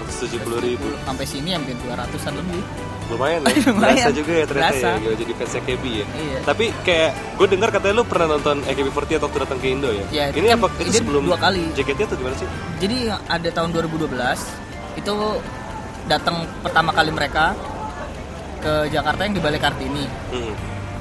170 0.03 0.67
ribu. 0.67 0.87
Sampai 1.05 1.25
sini 1.27 1.49
hampir 1.53 1.75
200-an 1.83 2.33
lebih. 2.39 2.61
Lumayan 3.11 3.39
ya. 3.43 3.53
Lumayan. 3.69 3.95
Berasa 3.99 4.09
juga 4.15 4.31
ya 4.33 4.45
ternyata 4.47 4.73
Berasa. 4.73 4.89
ya 5.03 5.13
jadi 5.19 5.31
fans 5.35 5.53
AKB 5.59 5.83
ya. 5.85 6.05
Iya. 6.07 6.39
Tapi 6.47 6.65
kayak 6.87 7.11
gue 7.35 7.47
dengar 7.51 7.69
katanya 7.69 7.93
lu 7.99 8.03
pernah 8.07 8.27
nonton 8.33 8.57
AKB48 8.63 9.19
waktu 9.19 9.37
datang 9.43 9.59
ke 9.59 9.67
Indo 9.67 9.89
ya. 9.91 10.05
Iya, 10.09 10.25
ini 10.33 10.47
kan 10.47 10.57
apa 10.63 10.67
itu 10.79 10.91
sebelum 10.95 11.21
dua 11.27 11.37
kali. 11.37 11.63
JKT 11.75 11.99
atau 12.07 12.17
gimana 12.17 12.35
sih? 12.39 12.47
Jadi 12.79 12.97
ada 13.11 13.49
tahun 13.51 13.69
2012 13.75 14.07
itu 14.97 15.15
datang 16.07 16.35
pertama 16.63 16.91
kali 16.95 17.11
mereka 17.11 17.55
ke 18.63 18.87
Jakarta 18.87 19.21
yang 19.27 19.35
di 19.35 19.41
Balai 19.43 19.59
Kartini. 19.59 20.05
Hmm. 20.31 20.53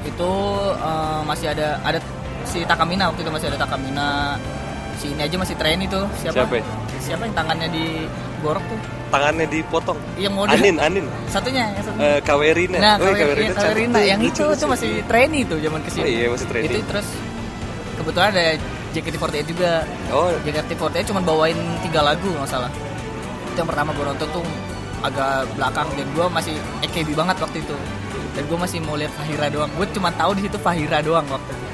Itu 0.03 0.31
eh, 0.75 1.21
masih 1.23 1.55
ada 1.55 1.79
ada 1.87 1.99
si 2.43 2.67
Takamina 2.67 3.09
waktu 3.15 3.23
itu 3.23 3.31
masih 3.31 3.47
ada 3.55 3.59
Takamina. 3.63 4.37
Si 4.99 5.07
ini 5.09 5.23
aja 5.23 5.37
masih 5.37 5.55
trainee 5.57 5.89
tuh. 5.89 6.05
Siapa? 6.19 6.45
Siapa? 6.45 6.57
Siapa 6.99 7.23
yang 7.25 7.35
tangannya 7.35 7.69
di 7.69 7.85
gorok 8.41 8.65
tuh? 8.67 8.79
Tangannya 9.11 9.47
dipotong. 9.47 9.99
Yang 10.17 10.33
model. 10.35 10.53
Anin, 10.55 10.77
Anin. 10.79 11.05
Satunya, 11.29 11.69
yang 11.69 11.85
satunya. 11.85 12.17
Eh, 12.17 12.21
Kawerina. 12.23 12.79
Nah, 12.79 12.95
Oh, 12.97 13.13
Kawerina, 13.13 13.53
cantik 13.53 13.57
Kawerina. 13.59 13.95
tuh. 13.95 14.05
yang 14.07 14.21
itu 14.21 14.43
lucu. 14.43 14.61
tuh 14.61 14.69
masih 14.71 14.91
trainee 15.05 15.45
tuh 15.45 15.59
zaman 15.61 15.81
ke 15.83 15.91
sini. 15.91 16.03
Oh 16.03 16.09
iya, 16.09 16.27
masih 16.31 16.47
trainee. 16.49 16.71
Itu 16.71 16.79
terus 16.89 17.09
kebetulan 17.95 18.29
ada 18.33 18.45
JKT48 18.93 19.45
juga. 19.47 19.71
Oh, 20.11 20.33
JKT48 20.43 21.05
cuma 21.07 21.21
bawain 21.21 21.57
tiga 21.83 22.01
lagu 22.01 22.29
nggak 22.31 22.49
salah 22.49 22.73
itu 23.53 23.61
yang 23.61 23.69
pertama 23.69 23.93
gue 23.93 24.01
nonton 24.03 24.29
tuh 24.33 24.45
agak 25.05 25.45
belakang 25.53 25.89
dan 25.93 26.07
gue 26.09 26.27
masih 26.33 26.55
AKB 26.81 27.13
banget 27.13 27.37
waktu 27.37 27.61
itu 27.61 27.77
dan 28.33 28.43
gue 28.49 28.57
masih 28.57 28.79
mau 28.81 28.97
lihat 28.97 29.13
Fahira 29.13 29.53
doang 29.53 29.69
gue 29.69 29.87
cuma 29.93 30.09
tahu 30.09 30.33
di 30.33 30.49
situ 30.49 30.57
Fahira 30.57 31.05
doang 31.05 31.29
waktu 31.29 31.53
itu 31.53 31.65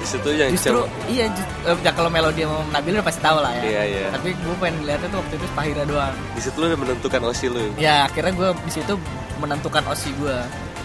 di 0.00 0.06
situ 0.06 0.28
yang 0.32 0.48
justru 0.50 0.72
coba- 0.74 0.88
iya 1.06 1.24
just, 1.28 1.50
eh, 1.62 1.76
ya 1.78 1.92
kalau 1.92 2.08
melodi 2.08 2.40
sama 2.40 2.64
Nabil 2.70 2.92
udah 2.94 3.04
pasti 3.04 3.20
tahu 3.20 3.38
lah 3.38 3.52
ya. 3.52 3.62
Iya, 3.62 3.82
iya. 3.86 4.06
tapi 4.10 4.28
gue 4.32 4.54
pengen 4.56 4.76
lihatnya 4.82 5.08
tuh 5.08 5.18
waktu 5.20 5.34
itu 5.36 5.46
Fahira 5.50 5.82
doang. 5.84 6.14
Di 6.32 6.40
situ 6.40 6.56
lu 6.56 6.66
udah 6.66 6.80
menentukan 6.80 7.20
osi 7.22 7.46
lu. 7.46 7.64
ya 7.76 7.94
akhirnya 8.02 8.32
gue 8.32 8.48
di 8.58 8.72
situ 8.72 8.92
menentukan 9.36 9.84
osi 9.86 10.10
gue 10.14 10.36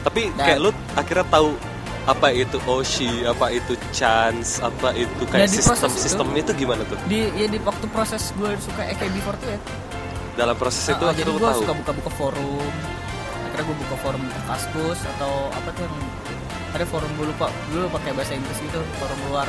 Tapi 0.02 0.22
Dan- 0.30 0.46
kayak 0.46 0.60
lu 0.60 0.70
akhirnya 0.94 1.26
tahu 1.28 1.50
apa 2.06 2.28
itu 2.30 2.62
Oshi, 2.62 3.26
apa 3.26 3.50
itu 3.50 3.74
chance, 3.90 4.62
apa 4.62 4.94
itu 4.94 5.24
kayak 5.26 5.42
Nah, 5.42 5.50
di 5.50 5.58
sistem 5.58 5.90
itu- 5.90 5.98
sistem 6.00 6.28
itu 6.36 6.52
gimana 6.56 6.86
tuh? 6.86 7.02
di 7.04 7.26
ya 7.34 7.48
di 7.48 7.58
waktu 7.60 7.86
proses 7.88 8.30
gue 8.32 8.46
suka 8.60 8.86
AKB48 8.86 9.58
Dalam 10.36 10.54
proses 10.54 10.86
itu 10.86 11.02
Ah, 11.02 11.10
jadi 11.10 11.26
lu 11.26 11.40
gue 11.40 11.50
suka 11.56 11.74
buka-buka 11.74 12.12
forum. 12.12 12.70
Akhirnya 13.42 13.66
gue 13.66 13.78
buka 13.80 13.96
forum 13.98 14.22
kaskus 14.46 15.00
atau 15.08 15.32
apa 15.50 15.70
tuh 15.72 15.82
yang 15.82 15.96
ada 16.76 16.84
forum 16.84 17.08
gue 17.16 17.32
lupa 17.32 17.48
dulu 17.72 17.88
pakai 17.96 18.12
bahasa 18.12 18.36
Inggris 18.36 18.60
gitu 18.60 18.80
forum 19.00 19.20
luar. 19.32 19.48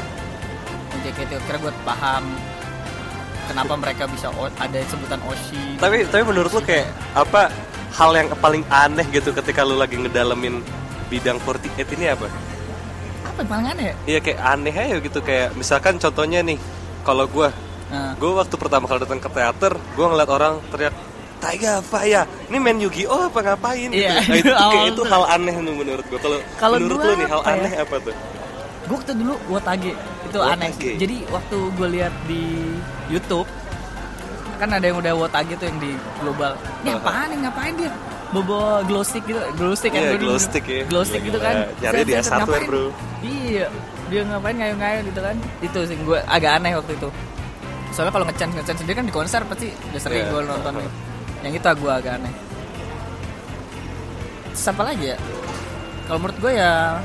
JKT 1.02 1.30
akhirnya 1.36 1.60
gue 1.68 1.72
paham 1.84 2.24
kenapa 3.50 3.74
mereka 3.76 4.02
bisa 4.06 4.30
ada 4.58 4.78
sebutan 4.86 5.20
Oshi. 5.26 5.76
Tapi 5.76 6.06
tapi 6.06 6.22
menurut 6.22 6.54
lu 6.54 6.62
kayak 6.62 6.86
apa 7.18 7.50
hal 7.98 8.10
yang 8.14 8.30
paling 8.38 8.62
aneh 8.70 9.06
gitu 9.10 9.34
ketika 9.34 9.66
lu 9.66 9.74
lagi 9.74 9.98
ngedalemin 9.98 10.62
bidang 11.10 11.42
48 11.42 11.94
ini 11.98 12.06
apa? 12.10 12.26
apa 13.26 13.44
yang 13.44 13.50
paling 13.52 13.66
aneh 13.68 13.84
ya? 13.84 13.94
Iya 14.08 14.18
kayak 14.24 14.40
aneh 14.40 14.74
aja 14.74 14.96
gitu. 15.02 15.18
Kayak 15.20 15.48
misalkan 15.58 15.94
contohnya 16.00 16.40
nih 16.46 16.58
kalau 17.02 17.26
gua 17.26 17.50
Nah, 17.86 18.18
gue 18.18 18.26
waktu 18.34 18.50
pertama 18.58 18.90
kali 18.90 18.98
datang 19.06 19.22
ke 19.22 19.30
teater 19.30 19.78
gue 19.78 20.06
ngeliat 20.10 20.26
orang 20.26 20.58
teriak 20.74 20.90
Taiga 21.36 21.78
apa 21.78 21.98
ya? 22.02 22.22
Ini 22.46 22.56
main 22.56 22.78
Yu-Gi-Oh 22.78 23.28
apa 23.28 23.38
ngapain? 23.44 23.88
gitu. 23.88 23.98
Iya, 23.98 24.16
Nah, 24.18 24.34
itu, 24.34 24.52
kayak 24.72 24.86
itu 24.90 25.02
hal 25.04 25.22
aneh 25.28 25.54
menurut 25.54 26.04
gue. 26.04 26.18
Kalau 26.18 26.38
Kalau 26.56 26.76
menurut 26.76 26.98
lu 26.98 27.12
nih 27.14 27.26
hal 27.26 27.40
apa 27.40 27.48
ya? 27.48 27.56
aneh 27.58 27.72
apa 27.78 27.96
tuh? 28.00 28.14
gue 28.86 28.94
waktu 28.94 29.12
dulu 29.14 29.34
Wotage 29.48 29.92
itu 30.22 30.36
Wotage. 30.36 30.54
aneh 30.54 30.70
sih. 30.72 30.94
Jadi 30.96 31.16
waktu 31.28 31.56
gue 31.70 31.88
lihat 31.92 32.14
di 32.24 32.42
YouTube 33.08 33.48
kan 34.56 34.68
ada 34.70 34.84
yang 34.84 34.96
udah 34.96 35.12
Wotage 35.12 35.54
tuh 35.54 35.66
yang 35.66 35.78
di 35.78 35.90
global. 36.16 36.54
Ini 36.80 36.88
Uh-huh. 36.88 37.02
apaan 37.02 37.26
nih 37.28 37.38
ngapain 37.42 37.74
dia? 37.76 37.92
Bobo 38.26 38.58
glow 38.82 39.02
stick 39.02 39.22
gitu, 39.24 39.38
glow 39.54 39.70
stick 39.72 39.90
kan 39.90 40.02
Iya, 40.02 40.10
dulu. 40.14 40.22
glow 40.24 40.38
stick 40.40 40.64
ya. 40.64 40.82
Glow 40.84 41.02
stick 41.02 41.22
gitu 41.22 41.38
kan. 41.38 41.54
Gila, 41.56 41.78
nyari 41.80 41.94
Set, 41.94 42.06
di 42.06 42.12
set, 42.12 42.24
set, 42.24 42.32
S1 42.32 42.46
ya, 42.48 42.60
bro. 42.64 42.84
Iya, 43.22 43.66
dia 44.06 44.20
ngapain 44.24 44.54
ngayu-ngayu 44.56 44.98
gitu 45.04 45.20
kan. 45.20 45.36
Itu 45.60 45.78
sih 45.84 45.96
gue 45.96 46.18
agak 46.24 46.50
aneh 46.56 46.72
waktu 46.74 46.92
itu. 46.92 47.08
Soalnya 47.88 48.12
kalau 48.12 48.24
ngechan 48.24 48.48
ngechan 48.52 48.76
sendiri 48.76 48.94
kan 48.94 49.06
di 49.06 49.14
konser 49.14 49.40
pasti 49.42 49.66
udah 49.70 50.00
sering 50.00 50.22
Iya. 50.22 50.30
gue 50.32 50.40
nonton. 50.44 50.72
Yang 51.46 51.54
itu 51.56 51.68
gue 51.78 51.92
agak 51.92 52.12
aneh. 52.18 52.34
Siapa 54.50 54.82
lagi 54.82 55.14
ya? 55.14 55.18
Kalau 56.06 56.18
menurut 56.18 56.38
gue 56.38 56.52
ya 56.52 56.98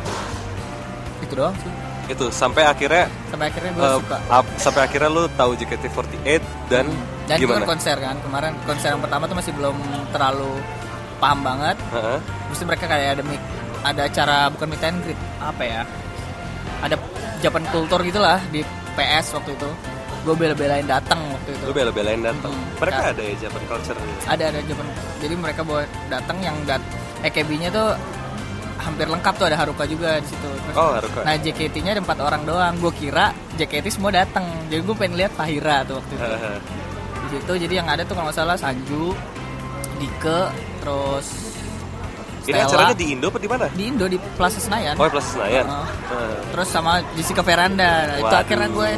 itu 1.22 1.34
doang 1.36 1.54
sih. 1.58 1.72
Itu 2.10 2.28
sampai 2.28 2.66
akhirnya 2.66 3.06
Sampai 3.30 3.46
akhirnya 3.48 3.72
gue 3.72 3.84
eh, 3.84 3.96
suka. 4.02 4.18
ap- 4.28 4.56
sampai 4.58 4.82
akhirnya 4.84 5.10
lu 5.10 5.24
tahu 5.32 5.52
JKT48 5.56 6.42
dan, 6.68 6.86
Dan 7.24 7.36
itu 7.38 7.46
gimana? 7.46 7.64
kan 7.64 7.70
konser 7.70 7.98
kan 7.98 8.16
kemarin 8.20 8.52
konser 8.66 8.90
yang 8.90 9.00
pertama 9.00 9.24
tuh 9.26 9.38
masih 9.38 9.54
belum 9.54 9.78
terlalu 10.10 10.52
paham 11.18 11.40
banget. 11.42 11.78
Heeh. 11.94 12.18
Mesti 12.50 12.64
mereka 12.66 12.86
kayak 12.90 13.10
ada 13.16 13.24
mic, 13.24 13.42
ada 13.82 14.02
acara 14.04 14.38
bukan 14.50 14.68
meet 14.68 14.84
and 14.84 14.98
greet 15.06 15.20
apa 15.38 15.62
ya? 15.64 15.82
Ada 16.82 16.96
Japan 17.40 17.64
kultur 17.70 18.02
gitulah 18.02 18.42
di 18.50 18.66
PS 18.94 19.34
waktu 19.34 19.54
itu. 19.54 19.70
Gue 20.22 20.36
bela-belain 20.36 20.86
datang 20.86 21.18
waktu 21.28 21.50
itu. 21.52 21.64
Lu 21.64 21.72
bela-belain 21.72 22.22
datang. 22.22 22.52
Hmm. 22.52 22.78
Mereka 22.78 23.00
Ka- 23.00 23.10
ada 23.10 23.22
ya 23.22 23.34
Japan 23.40 23.62
culture. 23.66 23.98
Ada 24.24 24.44
ada 24.48 24.60
Japan. 24.62 24.86
Jadi 25.18 25.34
mereka 25.36 25.62
bawa 25.62 25.82
datang 26.08 26.38
yang 26.40 26.56
dat 26.64 26.82
EKB-nya 27.22 27.70
tuh 27.70 27.90
hampir 28.78 29.06
lengkap 29.06 29.34
tuh 29.36 29.46
ada 29.46 29.56
Haruka 29.56 29.84
juga 29.84 30.18
di 30.18 30.28
situ. 30.28 30.46
Terus- 30.48 30.74
Oh, 30.76 30.92
Haruka. 30.92 31.22
Nah 31.22 31.36
JKT-nya 31.36 31.92
ada 31.92 32.02
empat 32.02 32.20
orang 32.20 32.42
doang. 32.44 32.74
Gue 32.78 32.94
kira 32.94 33.30
JKT 33.56 33.88
semua 33.92 34.10
datang. 34.12 34.42
Jadi 34.68 34.80
gue 34.80 34.96
pengen 34.96 35.18
lihat 35.18 35.32
Fahira 35.32 35.82
tuh 35.84 35.98
waktu 35.98 36.14
itu. 36.14 36.26
Di 37.22 37.28
situ 37.32 37.54
jadi 37.60 37.74
yang 37.76 37.88
ada 37.88 38.02
tuh 38.04 38.14
kalau 38.14 38.28
nggak 38.28 38.38
salah 38.38 38.56
Sanju 38.56 39.14
Dike 39.98 40.40
terus 40.80 41.28
Ini 42.42 42.58
Stella. 42.58 42.66
acaranya 42.66 42.96
di 42.96 43.06
Indo 43.08 43.28
apa 43.28 43.38
di 43.38 43.46
mana? 43.46 43.66
di 43.70 43.84
Indo 43.86 44.06
di 44.08 44.18
Plaza 44.34 44.58
Senayan 44.58 44.98
Oh, 44.98 45.06
Plaza 45.06 45.30
Senayan. 45.32 45.62
Heeh. 45.64 45.88
Heeh. 46.10 46.38
terus 46.50 46.68
sama 46.68 46.92
Jessica 47.14 47.42
Veranda 47.42 47.86
Nah, 48.04 48.18
itu 48.18 48.26
Waduh. 48.26 48.42
akhirnya 48.42 48.70
gue 48.72 48.90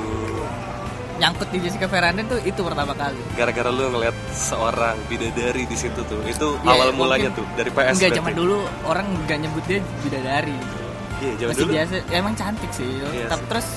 nyangkut 1.24 1.48
di 1.50 1.58
Jessica 1.58 1.88
Veranda 1.88 2.20
tuh 2.25 2.39
itu 2.42 2.60
pertama 2.60 2.92
kali 2.92 3.15
Gara-gara 3.34 3.70
lu 3.70 3.88
ngeliat 3.89 4.12
seorang 4.30 5.00
bidadari 5.08 5.63
di 5.63 5.74
situ 5.74 6.03
tuh. 6.03 6.20
Itu 6.25 6.60
Ya, 6.60 6.68
awal 6.70 6.92
mungkin- 6.92 7.00
mulanya 7.00 7.30
tuh 7.32 7.46
dari 7.56 7.72
PS. 7.72 7.96
enggak 7.96 8.12
zaman 8.13 8.34
dulu 8.34 8.58
orang 8.84 9.08
nggak 9.24 9.38
nyebut 9.39 9.63
dia 9.63 9.80
bidadari 10.01 10.58
Iya, 11.18 11.32
zaman 11.38 11.50
masih 11.50 11.63
dulu. 11.63 11.72
biasa 11.72 11.94
ya, 12.03 12.18
emang 12.20 12.34
cantik 12.36 12.72
sih 12.72 12.89
Iya 12.92 13.25
tapi 13.30 13.44
terus 13.48 13.68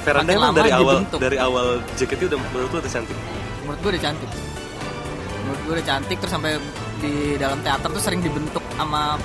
Veranda 0.00 0.32
emang 0.32 0.52
dari 0.54 0.70
awal 0.70 0.94
bentuk. 0.98 1.18
dari 1.18 1.36
awal 1.38 1.66
JKT 1.94 2.20
udah 2.26 2.38
menurut 2.42 2.70
lu 2.70 2.78
udah 2.78 2.88
cantik. 2.90 3.16
menurut 3.60 3.78
gue 3.78 3.90
udah 3.90 4.02
cantik 4.02 4.30
menurut 5.38 5.60
gue 5.60 5.74
udah 5.74 5.86
cantik 5.86 6.16
terus 6.18 6.32
sampai 6.32 6.52
di 6.98 7.12
dalam 7.36 7.58
teater 7.60 7.88
tuh 7.90 8.00
sering 8.00 8.20
dibentuk 8.20 8.64
sama 8.74 9.20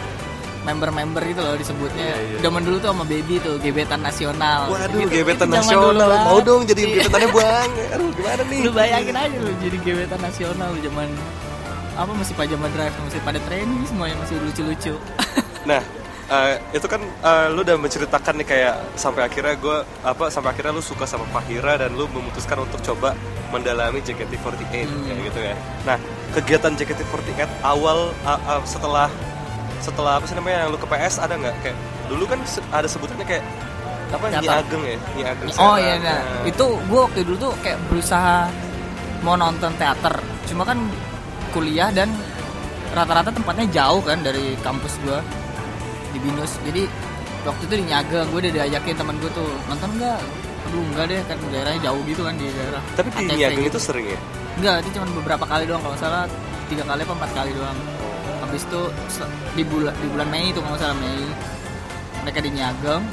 member-member 0.62 1.22
gitu 1.26 1.40
loh 1.40 1.56
disebutnya 1.56 2.04
Iya, 2.06 2.18
iya. 2.20 2.38
zaman 2.42 2.62
dulu 2.62 2.78
tuh 2.78 2.90
sama 2.90 3.04
baby 3.04 3.36
tuh 3.38 3.56
gebetan 3.58 4.00
nasional 4.00 4.62
Waduh, 4.68 5.00
Gitu. 5.00 5.12
gebetan 5.16 5.48
Itu 5.48 5.56
zaman 5.56 5.66
dulu 5.70 5.80
nasional. 5.88 6.08
banget. 6.10 6.26
Mau 6.26 6.40
dong 6.42 6.62
jadi 6.64 6.82
Iya. 6.82 6.94
gebetannya 7.00 7.30
buang. 7.36 7.70
Aduh, 7.90 8.10
gimana 8.14 8.42
nih? 8.44 8.60
lu 8.60 8.72
bayangin 8.72 9.16
aja 9.16 9.38
lu 9.38 9.52
jadi 9.58 9.78
gebetan 9.80 10.20
nasional 10.20 10.72
zaman 10.78 11.10
apa 11.92 12.12
masih 12.14 12.32
pajama 12.34 12.68
drive 12.70 12.96
masih 13.02 13.20
pada 13.20 13.40
training 13.42 13.84
semuanya 13.84 14.16
masih 14.18 14.36
lucu-lucu 14.38 14.96
Nah, 15.70 15.84
eh, 16.26 16.56
itu 16.72 16.88
kan 16.88 17.02
eh, 17.04 17.46
lu 17.50 17.60
udah 17.60 17.76
menceritakan 17.76 18.34
nih 18.34 18.48
kayak 18.48 18.76
sampai 18.96 19.22
akhirnya 19.22 19.54
gue 19.54 19.78
apa 20.02 20.28
sampai 20.28 20.50
akhirnya 20.50 20.72
lu 20.72 20.80
suka 20.82 21.04
sama 21.04 21.28
Fahira 21.30 21.76
dan 21.76 21.92
lu 21.92 22.08
memutuskan 22.08 22.60
untuk 22.60 22.80
coba 22.82 23.12
mendalami 23.50 24.00
JKT48 24.00 24.64
Hmm. 24.82 25.04
kayak 25.04 25.20
gitu 25.26 25.40
ya. 25.42 25.56
Nah, 25.84 25.98
kegiatan 26.32 26.72
JKT48 26.74 27.36
awal 27.62 28.16
uh, 28.22 28.40
uh, 28.48 28.62
setelah 28.64 29.12
setelah 29.80 30.20
apa 30.20 30.26
sih 30.28 30.36
namanya 30.36 30.68
yang 30.68 30.76
lu 30.76 30.80
ke 30.80 30.88
PS 30.88 31.24
ada 31.24 31.34
nggak? 31.40 31.56
Kayak 31.64 31.78
dulu 32.12 32.24
kan 32.28 32.40
ada 32.72 32.88
sebutannya 32.88 33.26
kayak 33.26 33.44
apa 34.10 34.26
Nyi. 34.42 34.48
Ageng 34.50 34.84
ya? 34.84 34.98
Nyi 35.16 35.24
Ageng 35.24 35.50
oh 35.50 35.54
Serang. 35.54 35.78
iya 35.80 35.94
nah. 36.02 36.22
Itu 36.46 36.66
gue 36.90 37.00
waktu 37.00 37.20
dulu 37.26 37.38
tuh 37.38 37.52
kayak 37.62 37.78
berusaha 37.88 38.50
mau 39.22 39.36
nonton 39.38 39.72
teater. 39.78 40.16
Cuma 40.50 40.64
kan 40.66 40.78
kuliah 41.54 41.90
dan 41.94 42.10
rata-rata 42.94 43.30
tempatnya 43.30 43.66
jauh 43.70 44.02
kan 44.02 44.20
dari 44.22 44.58
kampus 44.66 44.98
gue 45.06 45.20
di 46.14 46.20
binus. 46.26 46.58
Jadi 46.66 46.84
waktu 47.46 47.64
itu 47.70 47.74
di 47.80 47.86
Nyaga 47.88 48.20
gue 48.28 48.40
udah 48.50 48.54
diajakin 48.54 48.96
temen 48.98 49.16
gue 49.22 49.32
tuh 49.32 49.50
nonton 49.70 49.90
nggak? 50.02 50.20
Aduh 50.70 50.84
enggak 50.92 51.06
deh 51.08 51.20
kan 51.30 51.38
daerahnya 51.54 51.82
jauh 51.88 52.02
gitu 52.04 52.22
kan 52.26 52.36
di 52.36 52.46
daerah 52.52 52.82
tapi 52.94 53.08
di 53.16 53.26
Ageng 53.42 53.64
gitu. 53.64 53.78
itu 53.78 53.80
sering 53.80 54.06
ya? 54.10 54.20
Enggak 54.60 54.76
itu 54.84 54.90
cuma 55.00 55.06
beberapa 55.24 55.46
kali 55.48 55.64
doang 55.70 55.82
kalau 55.86 55.98
salah 55.98 56.26
tiga 56.68 56.84
kali 56.86 57.02
apa 57.02 57.14
empat 57.16 57.32
kali 57.34 57.52
doang 57.56 57.78
habis 58.50 58.66
itu 58.66 58.82
di 59.54 59.62
bulan 59.62 59.94
di 60.02 60.08
bulan 60.10 60.28
Mei 60.34 60.50
itu 60.50 60.58
kalau 60.58 60.78
salah 60.82 60.98
Mei 60.98 61.22
mereka 62.26 62.42
di 62.42 62.50
Nyageng 62.50 63.06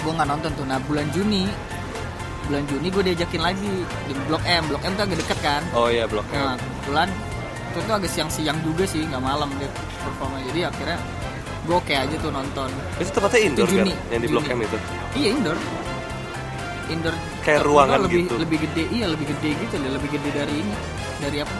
gue 0.00 0.12
nggak 0.12 0.28
nonton 0.28 0.50
tuh. 0.56 0.64
Nah 0.64 0.80
bulan 0.88 1.04
Juni 1.12 1.44
bulan 2.48 2.64
Juni 2.68 2.88
gue 2.88 3.02
diajakin 3.12 3.40
lagi 3.44 3.72
di 4.08 4.12
Blok 4.24 4.40
M. 4.48 4.64
Blok 4.72 4.80
M 4.88 4.92
tuh 4.96 5.04
agak 5.04 5.18
deket 5.20 5.38
kan? 5.44 5.62
Oh 5.76 5.92
iya 5.92 6.08
blok 6.08 6.24
nah 6.32 6.56
M 6.56 6.60
kebetulan 6.60 7.08
itu 7.74 7.78
tuh 7.84 7.94
agak 7.98 8.10
siang-siang 8.12 8.58
juga 8.64 8.84
sih 8.88 9.04
nggak 9.04 9.20
malam 9.20 9.52
dia 9.60 9.68
performa. 10.00 10.40
Jadi 10.48 10.60
akhirnya 10.64 10.98
gue 11.68 11.76
oke 11.76 11.92
aja 11.92 12.16
tuh 12.16 12.32
nonton. 12.32 12.68
Itu 12.96 13.10
tempatnya 13.12 13.40
indoor 13.44 13.68
kan? 13.68 13.76
Juni, 13.84 13.94
yang 14.08 14.20
di 14.24 14.28
blok 14.32 14.44
Juni. 14.48 14.56
M 14.56 14.60
itu? 14.64 14.78
Iya 15.12 15.28
indoor. 15.36 15.58
Indoor. 16.88 17.14
Kayak 17.44 17.62
ruangan 17.68 17.98
lebih, 18.08 18.28
gitu. 18.28 18.34
lebih 18.40 18.58
gede. 18.64 18.84
Iya 18.88 19.06
lebih 19.12 19.26
gede 19.28 19.50
gitu 19.60 19.74
deh. 19.76 19.90
Lebih 19.92 20.08
gede 20.08 20.28
dari 20.32 20.54
ini. 20.56 20.74
Dari 21.20 21.38
apa 21.44 21.56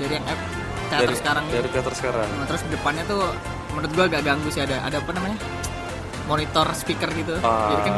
dari 0.00 0.12
yang 0.16 0.26
app 0.28 0.57
teater 0.88 1.06
dari 1.06 1.16
sekarang 1.16 1.44
dari 1.52 1.68
teater 1.68 1.94
sekarang. 1.94 2.28
Nah, 2.34 2.46
terus 2.48 2.62
depannya 2.72 3.04
tuh 3.04 3.20
menurut 3.76 3.92
gua 3.94 4.04
agak 4.08 4.22
ganggu 4.24 4.48
sih 4.48 4.62
ada 4.64 4.76
ada 4.82 4.96
apa 4.98 5.10
namanya? 5.12 5.38
Monitor 6.28 6.66
speaker 6.76 7.08
gitu. 7.16 7.40
Ah. 7.40 7.72
jadi 7.72 7.82
kan 7.88 7.94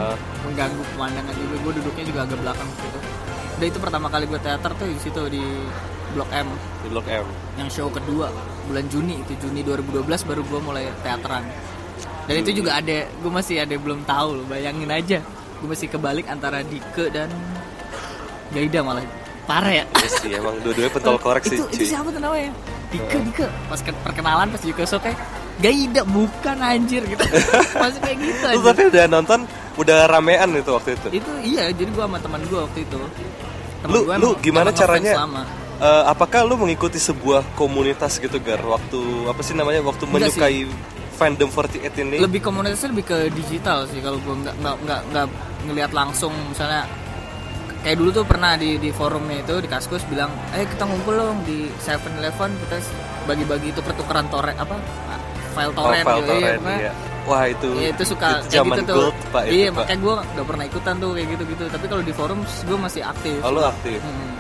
mengganggu 0.47 0.83
pemandangan 0.95 1.35
juga. 1.35 1.55
Gue 1.67 1.73
duduknya 1.83 2.05
juga 2.07 2.21
agak 2.27 2.39
belakang 2.39 2.69
gitu 2.79 3.01
udah 3.61 3.69
itu 3.69 3.77
pertama 3.77 4.09
kali 4.09 4.25
gue 4.25 4.41
teater 4.41 4.73
tuh 4.73 4.89
di 4.89 4.97
situ 4.97 5.21
di 5.29 5.45
Blok 6.17 6.33
M. 6.33 6.49
Di 6.81 6.89
blok 6.89 7.05
M. 7.13 7.29
Yang 7.61 7.69
show 7.77 7.93
kedua 7.93 8.33
bulan 8.65 8.89
Juni 8.89 9.21
itu 9.21 9.37
Juni 9.37 9.61
2012 9.61 10.09
baru 10.25 10.41
gue 10.49 10.61
mulai 10.65 10.89
teateran. 11.05 11.45
Dan 12.25 12.41
itu 12.41 12.65
juga 12.65 12.81
ada 12.81 13.05
gue 13.05 13.29
masih 13.31 13.61
ada 13.61 13.77
belum 13.77 14.09
tahu 14.09 14.41
loh 14.41 14.47
bayangin 14.49 14.89
aja. 14.89 15.21
Gue 15.61 15.69
masih 15.69 15.93
kebalik 15.93 16.25
antara 16.33 16.65
Dike 16.65 17.13
dan 17.13 17.29
Gaida 18.57 18.81
malah. 18.81 19.05
Parah 19.45 19.85
ya. 19.85 19.85
Iya 19.93 20.09
sih 20.09 20.33
emang 20.41 20.57
dua-duanya 20.65 20.91
pentol 20.97 21.21
korek 21.21 21.45
sih 21.45 21.61
itu, 21.61 21.69
itu 21.77 21.85
siapa 21.93 22.09
tuh 22.09 22.17
namanya 22.17 22.57
Dike 22.91 23.19
Dike 23.23 23.47
pas 23.67 23.79
ke- 23.79 24.01
perkenalan 24.01 24.47
pas 24.49 24.61
juga 24.61 24.83
show 24.85 24.99
kayak 24.99 25.19
Gaida 25.59 26.03
bukan 26.03 26.57
anjir 26.59 27.05
gitu 27.05 27.21
masih 27.83 28.01
kayak 28.01 28.19
gitu 28.19 28.45
aja 28.47 28.65
tapi 28.65 28.83
udah 28.87 29.05
nonton 29.07 29.41
udah 29.77 29.99
ramean 30.07 30.51
itu 30.55 30.71
waktu 30.71 30.91
itu. 30.95 31.09
itu 31.15 31.33
iya 31.43 31.69
jadi 31.69 31.89
gue 31.89 32.01
sama 32.01 32.17
teman 32.17 32.41
gue 32.43 32.59
waktu 32.59 32.81
itu 32.83 33.01
Temen 33.81 33.91
Lu 33.91 34.01
gua 34.03 34.15
lu 34.15 34.29
emang- 34.31 34.41
gimana 34.41 34.69
emang 34.69 34.77
caranya? 34.79 35.13
lama. 35.19 35.43
Eh, 35.81 36.05
apakah 36.07 36.41
lu 36.43 36.55
mengikuti 36.55 36.99
sebuah 36.99 37.41
komunitas 37.55 38.17
gitu 38.17 38.37
gar 38.39 38.61
waktu 38.61 39.01
apa 39.25 39.41
sih 39.41 39.53
namanya 39.53 39.81
waktu 39.81 40.05
Enggak 40.05 40.29
sih. 40.29 40.37
menyukai 40.37 40.59
fandom 41.15 41.49
48 41.49 41.97
ini? 41.99 42.17
lebih 42.19 42.41
komunitasnya 42.41 42.89
lebih 42.91 43.05
ke 43.07 43.19
digital 43.31 43.85
sih 43.85 44.01
kalau 44.01 44.17
gue 44.19 44.35
nggak 44.39 44.55
nggak 44.55 44.75
nggak 44.79 45.01
nggak 45.07 45.27
ngelihat 45.63 45.91
langsung 45.91 46.33
misalnya 46.47 46.85
kayak 47.81 47.97
dulu 47.97 48.11
tuh 48.13 48.25
pernah 48.25 48.55
di 48.55 48.77
di 48.77 48.91
forumnya 48.91 49.41
itu 49.41 49.55
di 49.57 49.67
kaskus 49.67 50.05
bilang 50.05 50.29
eh 50.53 50.65
kita 50.65 50.85
ngumpul 50.85 51.13
dong 51.13 51.41
di 51.43 51.65
7-Eleven 51.79 52.51
kita 52.61 52.77
bagi-bagi 53.25 53.73
itu 53.73 53.81
pertukaran 53.81 54.29
torrent 54.29 54.57
apa 54.57 54.77
file 55.51 55.73
Oh, 55.73 55.83
torrent 55.83 56.05
file 56.05 56.19
gitu 56.19 56.31
torrent, 56.31 56.61
pokoknya. 56.61 56.79
iya. 56.79 56.93
Wah 57.21 57.45
itu, 57.45 57.69
Iya 57.77 57.89
itu 57.93 58.05
suka 58.07 58.29
itu 58.33 58.49
kayak 58.49 58.53
zaman 58.55 58.77
gitu 58.77 58.83
tuh. 58.83 58.97
gold 58.97 59.17
pak 59.29 59.43
itu 59.45 59.53
iya 59.53 59.69
pak. 59.69 59.77
makanya 59.77 59.99
gue 60.01 60.15
gak 60.33 60.47
pernah 60.49 60.65
ikutan 60.67 60.95
tuh 60.97 61.11
kayak 61.13 61.29
gitu 61.31 61.43
gitu. 61.47 61.65
Tapi 61.69 61.87
kalau 61.87 62.03
di 62.03 62.13
forum 62.13 62.39
gue 62.43 62.79
masih 62.81 63.03
aktif. 63.05 63.37
Oh 63.41 63.51
lu 63.51 63.61
aktif. 63.63 63.99
Hmm. 64.01 64.33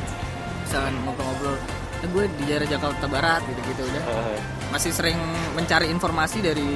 Misalkan 0.64 0.94
ngobrol-ngobrol, 1.02 1.56
eh, 2.00 2.08
gue 2.08 2.24
di 2.34 2.44
daerah 2.46 2.66
Jakarta 2.66 3.04
Barat 3.04 3.40
gitu 3.44 3.60
gitu 3.68 3.82
udah. 3.84 4.02
Heeh. 4.02 4.38
Masih 4.70 4.90
sering 4.90 5.18
mencari 5.52 5.86
informasi 5.88 6.40
dari 6.40 6.68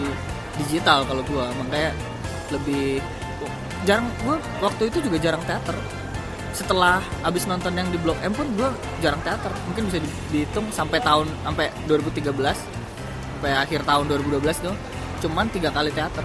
digital 0.57 1.03
kalau 1.05 1.25
gue, 1.25 1.45
makanya 1.59 1.91
lebih 2.53 3.01
jarang 3.83 4.07
gue 4.21 4.37
waktu 4.61 4.83
itu 4.89 4.99
juga 5.01 5.17
jarang 5.19 5.43
teater. 5.43 5.77
Setelah 6.55 7.03
abis 7.21 7.45
nonton 7.45 7.75
yang 7.75 7.91
di 7.91 7.99
Blok 7.99 8.17
M 8.23 8.31
pun 8.31 8.47
gue 8.55 8.69
jarang 9.03 9.19
teater. 9.21 9.51
Mungkin 9.67 9.91
bisa 9.91 9.99
di- 9.99 10.15
dihitung 10.31 10.71
sampai 10.71 11.03
tahun 11.03 11.27
sampai 11.43 11.67
2013 11.85 12.31
sampai 13.35 13.53
akhir 13.53 13.81
tahun 13.83 14.05
2012 14.09 14.41
tuh. 14.63 14.75
Cuman 15.21 15.51
tiga 15.51 15.69
kali 15.69 15.91
teater. 15.91 16.23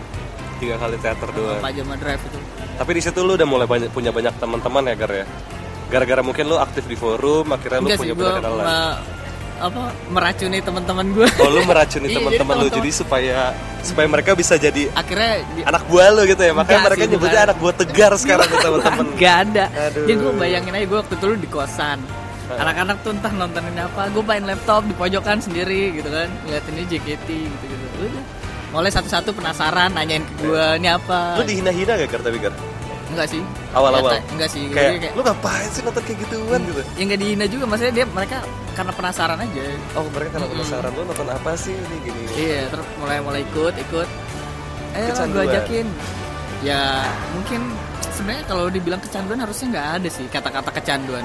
Tiga 0.60 0.76
kali 0.78 0.96
teater 0.96 1.30
doang 1.32 1.60
Pajama 1.60 1.96
Drive 1.98 2.22
itu. 2.22 2.40
Tapi 2.78 2.92
di 2.94 3.02
situ 3.02 3.20
lu 3.20 3.36
udah 3.36 3.48
mulai 3.48 3.68
banyak, 3.68 3.90
punya 3.92 4.12
banyak 4.12 4.32
teman-teman 4.38 4.84
ya 4.86 4.96
Gar 4.96 5.12
ya? 5.14 5.26
Gara-gara 5.90 6.22
mungkin 6.22 6.46
lu 6.46 6.56
aktif 6.56 6.86
di 6.86 6.94
forum 6.94 7.50
akhirnya 7.50 7.82
lu 7.82 7.88
enggak 7.90 8.00
sih 8.00 8.14
punya 8.14 8.16
banyak 8.16 8.36
kenalan 8.40 8.66
apa 9.60 9.84
meracuni 10.08 10.64
teman-teman 10.64 11.06
gue 11.12 11.28
oh 11.28 11.50
lu 11.52 11.60
meracuni 11.68 12.08
Iya, 12.12 12.16
teman-teman 12.16 12.56
lu 12.64 12.68
jadi 12.72 12.90
supaya 12.96 13.52
supaya 13.82 14.06
mereka 14.06 14.32
bisa 14.34 14.56
jadi 14.56 14.92
akhirnya 14.92 15.34
di- 15.52 15.64
anak 15.64 15.84
buah 15.86 16.08
lu 16.12 16.22
gitu 16.24 16.42
ya 16.42 16.52
makanya 16.52 16.82
mereka 16.86 17.04
sih, 17.04 17.12
nyebutnya 17.12 17.32
bukan. 17.34 17.48
anak 17.48 17.58
buah 17.58 17.76
tegar 17.76 18.12
sekarang 18.16 18.46
tuh 18.46 18.60
teman-teman 18.60 19.06
Gak 19.22 19.36
ada. 19.46 19.66
Aduh. 19.70 20.04
Jadi 20.04 20.14
gue 20.16 20.32
bayangin 20.36 20.74
aja 20.74 20.86
gue 20.86 20.98
waktu 20.98 21.14
itu 21.14 21.26
dulu 21.26 21.38
di 21.38 21.50
kosan. 21.50 22.00
Anak-anak 22.50 22.98
tuh 23.00 23.14
entah 23.14 23.30
nontonin 23.30 23.78
apa, 23.78 24.10
gue 24.10 24.24
main 24.26 24.42
laptop 24.42 24.82
di 24.82 24.94
pojokan 24.94 25.38
sendiri 25.38 25.94
gitu 25.94 26.10
kan, 26.10 26.26
ngeliatinnya 26.44 26.84
JKT 26.88 27.28
gitu 27.30 27.66
gitu. 27.68 27.86
Udah. 28.02 28.24
Mulai 28.70 28.90
satu-satu 28.90 29.34
penasaran, 29.34 29.94
nanyain 29.94 30.22
ke 30.22 30.34
gue 30.40 30.66
ini 30.78 30.90
apa. 30.90 31.38
lu 31.38 31.46
dihina-hina 31.46 31.94
gak 31.96 32.10
Gar 32.10 32.22
tapi 32.22 32.38
Gar 32.38 32.54
Enggak 33.10 33.28
sih. 33.28 33.42
awal-awal 33.72 34.12
Ternyata- 34.12 34.32
Enggak 34.32 34.50
sih. 34.50 34.64
kayak, 34.70 34.92
kayak 35.00 35.14
lu 35.14 35.22
ngapain 35.22 35.70
sih 35.70 35.82
nonton 35.82 36.04
kayak 36.04 36.20
gituan 36.22 36.60
gitu 36.64 36.82
ya 36.82 37.04
nggak 37.04 37.20
dihina 37.20 37.46
juga, 37.46 37.64
maksudnya 37.66 37.94
dia 37.94 38.06
mereka 38.08 38.38
karena 38.72 38.92
penasaran 38.94 39.38
aja. 39.40 39.62
oh 39.94 40.06
mereka 40.10 40.32
kalau 40.32 40.48
penasaran 40.48 40.92
lu 40.92 41.02
nonton 41.04 41.28
apa 41.28 41.52
sih 41.54 41.74
ini 41.74 41.96
gini 42.02 42.22
Iya, 42.36 42.62
terus 42.70 42.86
mulai 42.96 43.18
mulai 43.20 43.42
ikut 43.44 43.74
ikut. 43.76 44.08
Eh, 44.92 45.10
gue 45.12 45.44
ajakin. 45.44 45.88
Ya 46.60 47.02
mungkin 47.32 47.62
sebenarnya 48.12 48.44
kalau 48.46 48.68
dibilang 48.68 49.00
kecanduan 49.00 49.40
harusnya 49.40 49.68
nggak 49.70 49.88
ada 49.96 50.10
sih 50.10 50.26
kata-kata 50.28 50.70
kecanduan. 50.72 51.24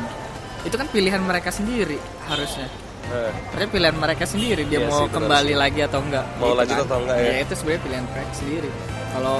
Itu 0.62 0.74
kan 0.74 0.86
pilihan 0.86 1.20
mereka 1.20 1.50
sendiri 1.50 1.98
harusnya. 2.24 2.68
Nah, 3.04 3.28
Tapi 3.50 3.68
pilihan 3.68 3.92
mereka 3.94 4.24
sendiri 4.24 4.64
dia 4.64 4.80
Iya 4.80 4.88
mau 4.88 5.04
sih, 5.04 5.12
kembali 5.12 5.52
sih. 5.52 5.58
lagi 5.58 5.80
atau 5.82 6.00
enggak. 6.00 6.24
Mau 6.34 6.46
Gitu 6.46 6.56
lanjut 6.56 6.76
atau 6.82 6.98
enggak 6.98 7.16
ya? 7.18 7.32
itu 7.42 7.52
sebenarnya 7.52 7.82
pilihan 7.84 8.04
mereka 8.06 8.32
sendiri. 8.32 8.70
Kalau 9.12 9.38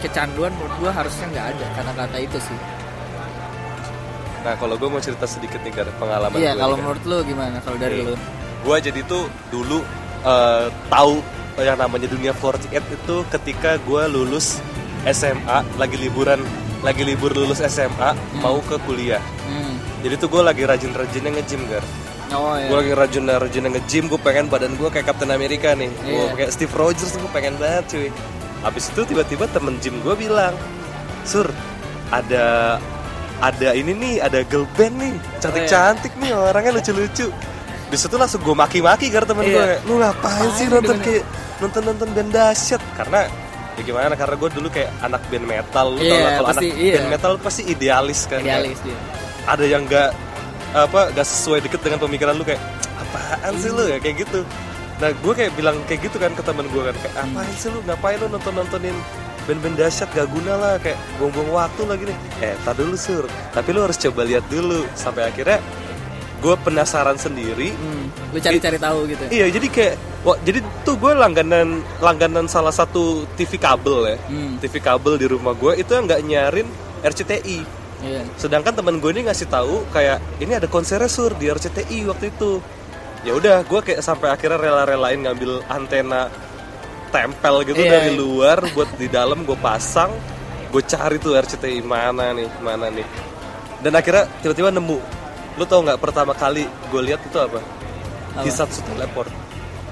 kecanduan 0.00 0.52
menurut 0.52 0.74
gua 0.78 0.90
harusnya 0.92 1.26
nggak 1.28 1.46
ada 1.52 1.66
kata-kata 1.74 2.16
itu 2.18 2.38
sih. 2.40 2.58
nah 4.40 4.54
kalau 4.54 4.74
gue 4.74 4.86
mau 4.86 4.98
cerita 4.98 5.26
sedikit 5.26 5.58
nih 5.60 5.74
Gar 5.74 5.90
pengalaman 5.96 6.38
Iya, 6.38 6.54
gue 6.54 6.60
kalau 6.60 6.76
menurut 6.76 7.02
lu 7.02 7.18
gimana? 7.24 7.58
Kalau 7.60 7.74
dari 7.76 7.98
lu? 8.00 8.14
gue 8.62 8.76
jadi 8.80 9.00
tuh 9.04 9.22
dulu 9.48 9.82
eh, 10.22 10.66
tahu 10.86 11.18
yang 11.56 11.74
namanya 11.74 12.06
dunia 12.06 12.30
48 12.32 12.70
itu 12.70 13.16
ketika 13.28 13.78
gue 13.80 14.02
lulus 14.06 14.58
SMA 15.04 15.62
lagi 15.76 15.96
liburan 15.96 16.42
lagi 16.80 17.02
libur 17.02 17.30
lulus 17.32 17.58
SMA 17.60 18.10
mau 18.36 18.58
ke 18.60 18.78
kuliah 18.82 19.22
Hmm. 19.42 19.78
jadi 20.00 20.14
tuh 20.16 20.26
gue 20.28 20.42
lagi 20.42 20.62
rajin-rajinnya 20.62 21.30
nge-gym 21.32 21.62
gar 21.66 21.82
Oh 22.28 22.54
gue 22.54 22.66
iya. 22.66 22.74
lagi 22.76 22.92
rajin-rajinnya 22.92 23.70
nge-gym 23.72 24.04
gue 24.06 24.18
pengen 24.18 24.46
badan 24.46 24.74
gue 24.74 24.88
kayak 24.88 25.06
Captain 25.06 25.30
America 25.30 25.70
nih 25.72 25.86
gue 25.96 26.10
Iya. 26.12 26.34
kayak 26.34 26.50
Steve 26.50 26.74
Rogers 26.74 27.14
gue 27.14 27.30
pengen 27.30 27.54
banget 27.56 27.84
cuy 27.88 28.08
habis 28.60 28.88
itu 28.88 29.04
tiba-tiba 29.04 29.44
temen 29.48 29.76
gym 29.78 30.00
gue 30.00 30.14
bilang 30.14 30.54
sur 31.22 31.46
ada 32.08 32.76
ada 33.36 33.68
ini 33.72 33.92
nih 33.92 34.14
ada 34.18 34.40
girl 34.42 34.64
band 34.74 34.96
nih. 34.96 35.14
Cantik-cantik 35.38 36.12
nih 36.16 36.32
orangnya 36.32 36.72
lucu-lucu. 36.74 37.28
Di 37.86 37.96
situ 37.96 38.16
langsung 38.16 38.40
gue 38.40 38.52
maki-maki 38.52 39.12
karena 39.12 39.28
temen 39.28 39.44
Iya. 39.44 39.54
gue 39.54 39.66
lu 39.86 39.94
ngapain 40.00 40.50
sih 40.54 40.66
nonton 40.66 40.96
kayak 40.98 41.22
nonton 41.58 41.82
nonton 41.84 42.08
band 42.10 42.30
dahsyat? 42.32 42.82
Karena 42.96 43.28
ya 43.76 43.82
gimana 43.84 44.14
karena 44.14 44.34
gue 44.34 44.50
dulu 44.50 44.68
kayak 44.68 44.90
anak 45.00 45.20
band 45.28 45.44
metal 45.44 45.86
lu 45.92 45.98
tau 45.98 46.08
Iya, 46.08 46.28
kalau 46.34 46.48
pasti, 46.48 46.66
anak 46.66 46.80
iya. 46.80 46.94
band 46.96 47.08
metal 47.12 47.32
pasti 47.38 47.62
idealis 47.64 48.20
kan 48.24 48.40
Idealis 48.40 48.78
dia. 48.80 48.98
ada 49.44 49.64
yang 49.64 49.82
nggak 49.84 50.10
apa 50.74 51.00
nggak 51.12 51.26
sesuai 51.26 51.58
deket 51.62 51.80
dengan 51.80 52.00
pemikiran 52.00 52.34
lu 52.34 52.42
kayak 52.42 52.62
apaan 52.96 53.52
sih 53.60 53.68
lu? 53.68 53.84
Ya 53.84 53.98
kayak 53.98 54.24
gitu 54.24 54.40
nah 54.96 55.12
gue 55.12 55.32
kayak 55.32 55.52
bilang 55.54 55.76
kayak 55.84 56.08
gitu 56.08 56.16
kan 56.16 56.32
ke 56.32 56.40
teman 56.40 56.64
gue 56.68 56.82
kan 56.82 56.96
kayak 57.04 57.14
apaan 57.20 57.52
sih 57.54 57.68
lu? 57.68 57.80
Ngapain 57.84 58.16
lu 58.16 58.26
nonton 58.32 58.52
nontonin 58.56 58.96
band-band 59.44 59.76
dahsyat? 59.76 60.08
Gak 60.10 60.28
guna 60.32 60.56
lah 60.56 60.72
kayak 60.80 60.96
buang-buang 61.20 61.52
waktu 61.52 61.82
lagi 61.84 62.04
nih. 62.08 62.18
Eh 62.40 62.54
tar 62.64 62.72
dulu 62.72 62.96
sur. 62.96 63.24
Tapi 63.52 63.68
lu 63.76 63.84
harus 63.84 64.00
coba 64.00 64.24
lihat 64.24 64.44
dulu. 64.48 64.88
Sampai 64.96 65.28
akhirnya 65.28 65.60
gue 66.40 66.54
penasaran 66.64 67.20
sendiri. 67.20 67.76
Hmm. 67.76 68.08
Lu 68.32 68.38
cari-cari 68.40 68.76
tahu 68.80 68.98
gitu. 69.08 69.24
iya 69.28 69.46
jadi 69.48 69.68
kayak 69.68 69.94
wah 70.24 70.36
jadi 70.40 70.58
tuh 70.82 70.96
gue 70.96 71.12
langganan 71.12 71.84
langganan 72.00 72.48
salah 72.48 72.72
satu 72.72 73.28
TV 73.36 73.60
kabel 73.60 74.12
ya. 74.12 74.16
Hmm. 74.32 74.56
TV 74.58 74.80
kabel 74.80 75.20
di 75.20 75.26
rumah 75.28 75.52
gue 75.52 75.76
itu 75.76 75.92
yang 75.92 76.08
nggak 76.08 76.22
nyarin 76.24 76.68
RCTI 77.04 77.84
Iya. 77.96 78.28
sedangkan 78.36 78.76
teman 78.76 79.00
gue 79.00 79.08
ini 79.08 79.24
ngasih 79.24 79.48
tahu 79.48 79.88
kayak 79.88 80.20
ini 80.36 80.52
ada 80.52 80.68
konser 80.68 81.00
sur 81.08 81.32
di 81.32 81.48
RCTI 81.48 82.04
waktu 82.04 82.28
itu 82.28 82.60
ya 83.26 83.32
udah 83.34 83.66
gue 83.66 83.80
kayak 83.82 84.00
sampai 84.06 84.30
akhirnya 84.30 84.54
rela-relain 84.54 85.18
ngambil 85.26 85.58
antena 85.66 86.30
tempel 87.10 87.66
gitu 87.66 87.82
Iya, 87.82 87.98
dari 87.98 88.10
iya. 88.14 88.20
luar 88.22 88.58
buat 88.70 88.90
di 88.94 89.10
dalam 89.10 89.42
gue 89.42 89.58
pasang 89.58 90.14
gue 90.70 90.82
cari 90.86 91.16
tuh 91.18 91.34
RCTI 91.34 91.82
mana 91.82 92.30
nih 92.36 92.46
mana 92.62 92.86
nih. 92.90 93.06
Dan 93.82 93.96
akhirnya 93.96 94.28
tiba-tiba 94.42 94.70
nemu. 94.70 94.98
Lu 95.56 95.64
tau 95.64 95.80
nggak 95.80 95.98
pertama 95.98 96.36
kali 96.36 96.68
gue 96.68 97.00
lihat 97.00 97.22
itu 97.24 97.38
apa, 97.38 97.58
Apa? 98.36 98.44
Hisatsu 98.44 98.84
Teleport. 98.84 99.30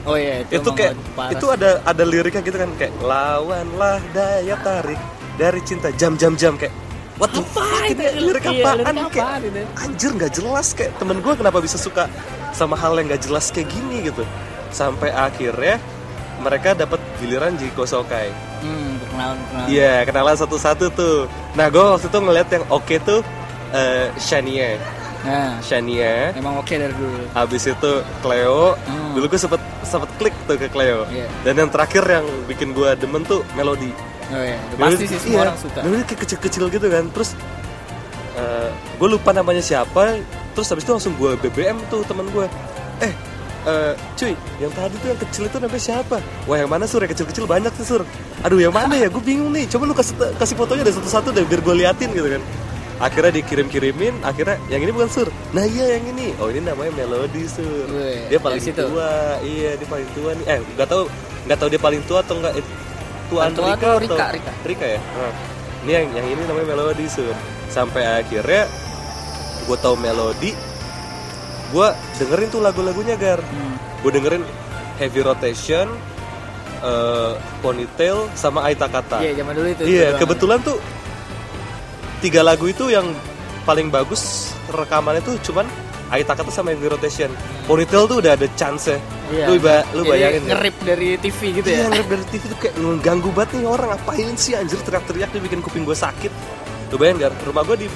Oh 0.05 0.21
iya, 0.21 0.45
itu, 0.45 0.61
itu 0.61 0.71
kayak 0.77 0.93
itu 1.33 1.47
ada 1.49 1.81
ada 1.81 2.05
liriknya 2.05 2.45
gitu 2.45 2.61
kan 2.61 2.69
kayak 2.77 2.93
lawanlah 3.01 3.97
daya 4.13 4.57
tarik 4.61 5.01
dari 5.41 5.61
cinta. 5.65 5.89
Jam-jam 5.97 6.37
jam 6.37 6.61
kayak 6.61 6.75
what 7.17 7.31
the 7.31 7.43
fuck 7.47 7.85
ini 7.85 8.05
lirik 8.21 8.43
Iya, 8.43 8.61
apaan 8.61 8.79
lirik 8.81 9.11
kayak 9.11 9.29
apaan 9.29 9.43
anjir 9.77 10.11
nggak 10.13 10.33
jelas 10.33 10.67
kayak 10.73 10.93
temen 10.97 11.19
gue 11.19 11.33
kenapa 11.33 11.59
bisa 11.59 11.77
suka 11.77 12.11
sama 12.51 12.75
hal 12.75 12.95
yang 12.95 13.07
nggak 13.07 13.23
jelas 13.23 13.49
kayak 13.49 13.69
gini 13.69 14.05
gitu 14.05 14.23
sampai 14.69 15.11
akhirnya 15.11 15.79
mereka 16.37 16.75
dapat 16.75 16.99
giliran 17.17 17.55
Jiko 17.55 17.85
Sokai 17.85 18.31
Hmm, 18.59 18.97
perkenalan 18.99 19.37
perkenalan. 19.39 19.67
iya 19.69 19.95
kenalan 20.03 20.37
satu-satu 20.37 20.85
tuh 20.91 21.17
nah 21.53 21.67
gue 21.67 21.79
waktu 21.81 22.07
itu 22.07 22.19
ngeliat 22.19 22.49
yang 22.51 22.65
oke 22.69 22.95
tuh 23.01 23.21
eh, 23.71 24.09
Shania 24.17 24.79
Nah, 25.25 25.57
Shania 25.59 26.37
emang 26.37 26.61
oke 26.61 26.69
dari 26.69 26.93
dulu. 26.93 27.25
Habis 27.33 27.65
itu 27.67 27.93
Cleo, 28.21 28.77
Hmm. 28.77 29.17
dulu 29.17 29.25
gue 29.27 29.41
sempet 29.41 29.57
sempet 29.81 30.13
klik 30.21 30.37
tuh 30.45 30.53
ke 30.55 30.69
Cleo. 30.69 31.09
Iya. 31.09 31.25
Dan 31.41 31.65
yang 31.65 31.71
terakhir 31.73 32.05
yang 32.05 32.29
bikin 32.45 32.77
gue 32.77 32.93
demen 32.93 33.25
tuh 33.25 33.41
Melody. 33.57 33.89
Oh 34.33 34.41
iya, 34.41 34.57
pasti 34.81 35.05
sih 35.05 35.19
semua 35.21 35.53
orang 35.53 35.59
suka. 35.61 35.81
Kayak 35.85 36.21
kecil-kecil 36.25 36.65
gitu 36.73 36.87
kan. 36.89 37.05
Terus 37.13 37.31
gue 38.97 39.09
lupa 39.09 39.31
namanya 39.37 39.61
siapa. 39.61 40.17
Terus 40.55 40.67
habis 40.71 40.87
itu 40.87 40.93
langsung 40.95 41.15
gue 41.19 41.35
BBM 41.45 41.77
tuh 41.91 42.07
teman 42.07 42.25
gue. 42.31 42.47
Eh, 43.03 43.13
eh, 43.67 43.93
cuy, 44.15 44.33
yang 44.63 44.71
tadi 44.71 44.95
tuh 45.03 45.09
yang 45.11 45.21
kecil 45.21 45.43
itu 45.51 45.57
namanya 45.59 45.83
siapa? 45.83 46.23
Wah 46.47 46.57
yang 46.63 46.71
mana 46.71 46.87
sur? 46.87 47.03
Yang 47.03 47.19
kecil-kecil 47.19 47.45
banyak 47.45 47.75
tuh 47.75 47.85
sur. 47.85 48.03
Aduh 48.47 48.63
yang 48.63 48.71
mana 48.71 48.95
ya? 48.95 49.11
Gue 49.11 49.19
bingung 49.21 49.51
nih. 49.51 49.67
Coba 49.67 49.91
lu 49.91 49.95
kasih 49.99 50.15
kasih 50.39 50.55
fotonya 50.55 50.87
dari 50.87 50.95
satu-satu 50.95 51.35
deh 51.35 51.43
biar 51.45 51.61
gue 51.61 51.75
liatin 51.85 52.11
gitu 52.15 52.39
kan. 52.39 52.43
Akhirnya 53.03 53.43
dikirim-kirimin, 53.43 54.23
akhirnya 54.23 54.55
yang 54.71 54.87
ini 54.87 54.95
bukan 54.95 55.11
sur. 55.11 55.29
Nah 55.51 55.67
iya 55.67 55.99
yang 55.99 56.15
ini. 56.15 56.31
Oh 56.39 56.47
ini 56.47 56.63
namanya 56.63 56.95
Melody 56.95 57.51
sur. 57.51 57.91
Dia 58.31 58.39
paling 58.39 58.63
tua. 58.71 59.43
Iya 59.43 59.75
dia 59.75 59.89
paling 59.91 60.09
tua 60.15 60.31
nih. 60.39 60.47
Eh 60.47 60.59
nggak 60.79 60.87
tahu 60.87 61.03
nggak 61.51 61.59
tahu 61.59 61.69
dia 61.75 61.81
paling 61.83 62.03
tua 62.07 62.23
atau 62.23 62.39
enggak. 62.39 62.55
Eh, 63.25 63.31
tuaan 63.33 63.51
Paling 63.57 63.81
tua 63.81 63.97
Rika 63.97 64.05
Rika, 64.05 64.27
Rika. 64.37 64.53
Rika 64.69 64.87
ya. 64.87 65.01
Nah, 65.01 65.33
ini 65.85 65.91
yang 65.97 66.07
yang 66.13 66.27
ini 66.29 66.43
namanya 66.45 66.67
Melody 66.77 67.07
sur. 67.09 67.33
Sampai 67.73 68.05
akhirnya 68.05 68.69
gue 69.65 69.77
tahu 69.81 69.97
Melody, 69.97 70.53
gue 71.73 71.89
dengerin 72.21 72.49
tuh 72.53 72.61
lagu-lagunya 72.61 73.17
gar. 73.17 73.41
Hmm. 73.41 73.75
Gue 74.05 74.13
dengerin 74.13 74.45
Heavy 75.01 75.21
Rotation, 75.25 75.89
eh, 76.85 77.33
Ponytail, 77.65 78.29
sama 78.37 78.69
Aita 78.69 78.87
Kata. 78.93 79.25
Iya, 79.25 79.41
zaman 79.41 79.53
dulu 79.57 79.69
itu. 79.73 79.83
Iya, 79.89 80.15
itu 80.15 80.21
kebetulan 80.21 80.61
tuh 80.61 80.77
tiga 82.21 82.45
lagu 82.45 82.69
itu 82.69 82.93
yang 82.93 83.09
paling 83.65 83.89
bagus 83.89 84.53
rekamannya 84.69 85.25
tuh 85.25 85.41
cuman 85.41 85.65
Aita 86.15 86.33
Kata 86.33 86.49
sama 86.49 86.71
Heavy 86.71 86.87
Rotation. 86.87 87.31
Ponytail 87.65 88.05
tuh 88.05 88.19
udah 88.19 88.33
ada 88.33 88.47
chance 88.53 88.87
ya. 88.87 88.99
Iya. 89.27 89.45
Lu, 89.47 89.59
ba- 89.59 89.87
lu 89.91 90.01
Jadi 90.01 90.11
bayangin 90.11 90.41
ya? 90.41 90.49
ngerip 90.51 90.77
dari 90.81 91.09
TV 91.17 91.39
gitu 91.55 91.67
ya. 91.67 91.77
Iya 91.77 91.87
ngerip 91.91 92.09
dari 92.09 92.25
TV 92.29 92.43
tuh 92.47 92.59
kayak 92.59 92.75
ngeganggu 92.77 93.31
banget 93.31 93.51
nih 93.53 93.65
orang 93.65 93.89
ngapain 93.91 94.35
sih 94.35 94.53
anjir 94.53 94.79
teriak-teriak 94.81 95.29
dia 95.29 95.43
bikin 95.43 95.61
kuping 95.61 95.83
gue 95.83 95.97
sakit. 95.97 96.33
Lu 96.89 96.97
bayangin 96.97 97.25
gak? 97.25 97.33
Rumah 97.43 97.63
gue 97.65 97.77
di 97.79 97.89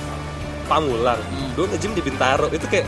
Pamulang, 0.65 1.17
Hmm. 1.19 1.49
gue 1.55 1.65
nge-gym 1.67 1.93
di 1.93 2.03
Bintaro 2.03 2.47
itu 2.49 2.65
kayak 2.65 2.85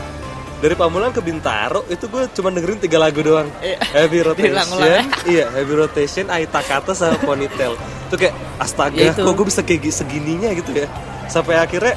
dari 0.57 0.75
Pamulang 0.75 1.09
ke 1.09 1.17
Bintaro 1.19 1.81
itu 1.87 2.05
gue 2.05 2.29
cuma 2.31 2.49
dengerin 2.49 2.77
tiga 2.77 2.97
lagu 2.97 3.19
doang. 3.19 3.49
Iya. 3.57 3.81
Heavy 3.91 4.21
Rotation, 4.27 5.01
iya 5.25 5.49
Heavy 5.49 5.73
Rotation, 5.75 6.25
Aita 6.27 6.61
Kata 6.61 6.91
sama 6.91 7.17
Ponytail. 7.17 7.73
itu 8.05 8.19
kayak 8.19 8.35
astaga, 8.57 8.99
Ya 8.99 9.09
itu. 9.09 9.23
kok 9.23 9.33
gue 9.33 9.45
bisa 9.47 9.61
kayak 9.61 9.81
gi- 9.81 9.95
segininya 9.95 10.51
gitu 10.51 10.75
ya. 10.75 10.85
Sampai 11.25 11.55
akhirnya 11.55 11.95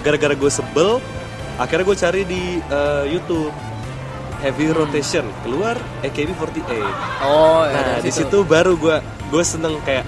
gara-gara 0.00 0.34
gue 0.34 0.50
sebel, 0.50 0.98
akhirnya 1.62 1.84
gue 1.84 1.96
cari 1.96 2.22
di 2.24 2.42
eh, 2.58 3.04
YouTube 3.08 3.54
Heavy 4.38 4.66
Hmm. 4.66 4.76
Rotation 4.76 5.22
keluar 5.40 5.78
AKB48. 6.02 6.66
Oh, 7.22 7.62
ya, 7.62 7.72
Nah 7.72 7.96
di 7.98 8.10
situ 8.10 8.42
baru 8.42 8.74
gue 8.74 8.98
gue 9.30 9.42
seneng 9.42 9.78
kayak 9.80 10.02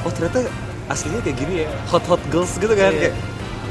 oh 0.00 0.10
ternyata 0.10 0.46
aslinya 0.86 1.20
kayak 1.20 1.36
gini 1.36 1.54
ya 1.60 1.68
hot 1.86 2.04
hot 2.04 2.22
girls 2.28 2.54
gitu 2.54 2.70
kan 2.70 2.88
Iya. 2.88 3.10
kayak 3.10 3.16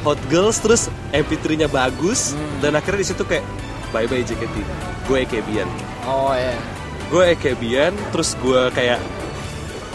hot 0.02 0.20
girls 0.28 0.60
terus 0.60 0.82
MP3-nya 1.10 1.66
bagus 1.68 2.34
Hmm. 2.34 2.60
dan 2.60 2.72
akhirnya 2.74 3.00
di 3.00 3.08
situ 3.08 3.24
kayak 3.24 3.46
bye 3.90 4.04
bye 4.04 4.20
JKT 4.20 4.56
gue 5.04 5.18
EKB-an 5.24 5.70
oh 6.04 6.34
ya 6.34 6.52
gue 7.08 7.24
EKB-an 7.32 7.94
terus 8.10 8.36
gue 8.36 8.62
kayak 8.72 9.00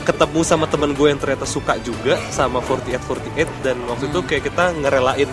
ketemu 0.03 0.41
sama 0.41 0.64
temen 0.64 0.95
gue 0.95 1.05
yang 1.05 1.21
ternyata 1.21 1.45
suka 1.45 1.77
juga 1.79 2.17
sama 2.31 2.64
4848 2.64 3.45
dan 3.61 3.77
waktu 3.85 4.09
itu 4.09 4.21
kayak 4.25 4.43
kita 4.47 4.64
ngerelain 4.75 5.29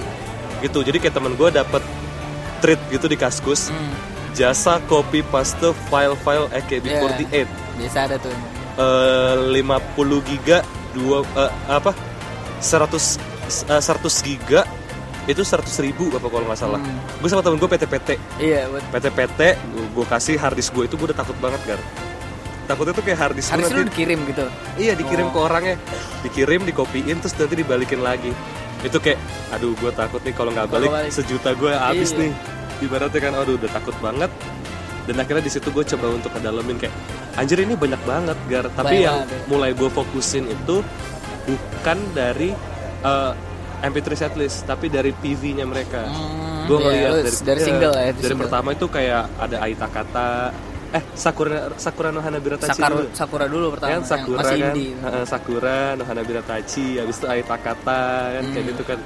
gitu. 0.65 0.81
Jadi 0.81 0.97
kayak 0.97 1.13
temen 1.13 1.37
gue 1.37 1.49
dapet 1.49 1.81
treat 2.59 2.81
gitu 2.89 3.05
di 3.05 3.15
kaskus. 3.15 3.69
Hmm. 3.69 3.93
jasa 4.35 4.83
copy 4.91 5.23
paste 5.31 5.71
file-file 5.87 6.51
AKB48 6.51 7.47
biasa 7.79 7.97
ada 8.03 8.19
tuh 8.19 8.35
eh 8.75 9.63
50 9.63 9.63
giga 10.27 10.59
dua 10.91 11.23
eh, 11.39 11.51
apa? 11.71 11.95
100 12.59 12.91
eh, 13.71 13.79
100 13.79 14.27
giga 14.27 14.67
itu 15.23 15.39
100 15.39 15.63
ribu 15.79 16.11
apa 16.11 16.27
kalau 16.27 16.51
nggak 16.51 16.59
salah. 16.59 16.83
Hmm. 16.83 16.99
gue 17.15 17.29
sama 17.31 17.47
temen 17.47 17.55
gue 17.55 17.69
PT-PT 17.71 18.09
iya 18.43 18.67
buat 18.67 18.83
PT-PT 18.91 19.39
gue 19.95 20.05
kasih 20.05 20.35
harddisk 20.35 20.75
gue 20.75 20.83
itu 20.83 20.99
gue 20.99 21.15
udah 21.15 21.19
takut 21.23 21.37
banget 21.39 21.63
gar. 21.63 21.79
Takutnya 22.65 22.91
tuh 22.91 23.05
kayak 23.07 23.19
harddisk 23.21 23.55
Haris 23.55 23.71
lu 23.71 23.87
dikirim 23.87 24.19
gitu? 24.25 24.45
Iya 24.75 24.97
dikirim 24.97 25.29
Oh. 25.29 25.33
ke 25.33 25.39
orangnya. 25.39 25.75
Dikirim 26.27 26.65
dikopiin 26.65 27.23
terus 27.23 27.37
nanti 27.37 27.55
dibalikin 27.55 28.01
lagi 28.03 28.33
itu 28.85 28.97
kayak 28.99 29.19
aduh 29.49 29.73
gue 29.73 29.91
takut 29.91 30.21
nih 30.21 30.31
kalau 30.31 30.51
nggak 30.51 30.67
balik, 30.67 30.89
balik. 30.89 31.11
sejuta 31.11 31.51
gue 31.51 31.71
habis 31.71 32.09
Iya. 32.11 32.19
nih 32.21 32.31
ibaratnya 32.79 33.19
kan 33.19 33.33
aduh 33.35 33.55
udah 33.55 33.71
takut 33.71 33.95
banget 33.99 34.31
dan 35.03 35.15
akhirnya 35.15 35.41
di 35.41 35.51
situ 35.51 35.67
gue 35.67 35.83
coba 35.87 36.07
untuk 36.11 36.29
ngedalemin 36.31 36.77
kayak 36.77 36.93
anjir 37.35 37.57
ini 37.59 37.73
banyak 37.73 38.01
banget 38.03 38.37
gar 38.45 38.65
tapi 38.69 38.85
Banyak 38.91 39.01
yang 39.01 39.17
banget, 39.19 39.29
ya. 39.31 39.47
mulai 39.47 39.71
gue 39.71 39.89
fokusin 39.89 40.45
itu 40.45 40.75
bukan 41.43 41.97
dari 42.11 42.49
eh, 43.01 43.31
MP3 43.81 44.07
setlist 44.15 44.63
tapi 44.63 44.87
dari 44.87 45.11
PV-nya 45.11 45.63
mereka 45.63 46.05
Hmm, 46.05 46.65
gue 46.65 46.77
iya, 46.79 46.83
ngeliat 46.83 47.11
lu 47.11 47.17
dari, 47.19 47.37
dari 47.43 47.59
iya, 47.59 47.67
single 47.67 47.93
ya, 47.93 48.01
dari 48.01 48.09
dari 48.11 48.23
single. 48.23 48.41
pertama 48.41 48.69
itu 48.71 48.85
kayak 48.87 49.23
ada 49.35 49.57
Aita 49.59 49.87
Kata 49.87 50.29
eh 50.95 51.03
Sakura 51.13 51.57
Sakura 51.75 52.09
no 52.09 52.19
Hanabira 52.19 52.55
Tachi 52.55 52.71
Sakura, 52.73 52.89
dulu. 52.95 53.07
Sakura 53.11 53.45
dulu 53.45 53.65
pertama 53.69 53.89
kan 53.89 53.95
yang 53.95 54.05
Sakura 54.05 54.39
masih 54.39 54.57
kan 54.57 54.71
indie. 54.71 54.91
Sakura 55.25 55.77
no 55.93 56.03
Hanabira 56.03 56.41
Tachi 56.41 56.85
habis 56.95 57.15
itu 57.17 57.25
Aita 57.25 57.57
Kata 57.57 58.01
kan 58.31 58.43
kayak 58.45 58.55
Hmm. 58.55 58.69
gitu 58.69 58.83
kan 58.83 58.99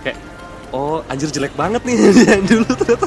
kayak 0.00 0.16
oh 0.70 0.98
anjir 1.06 1.28
jelek 1.28 1.52
banget 1.52 1.82
nih 1.82 1.94
yang 2.32 2.42
dulu 2.42 2.66
ternyata 2.74 3.06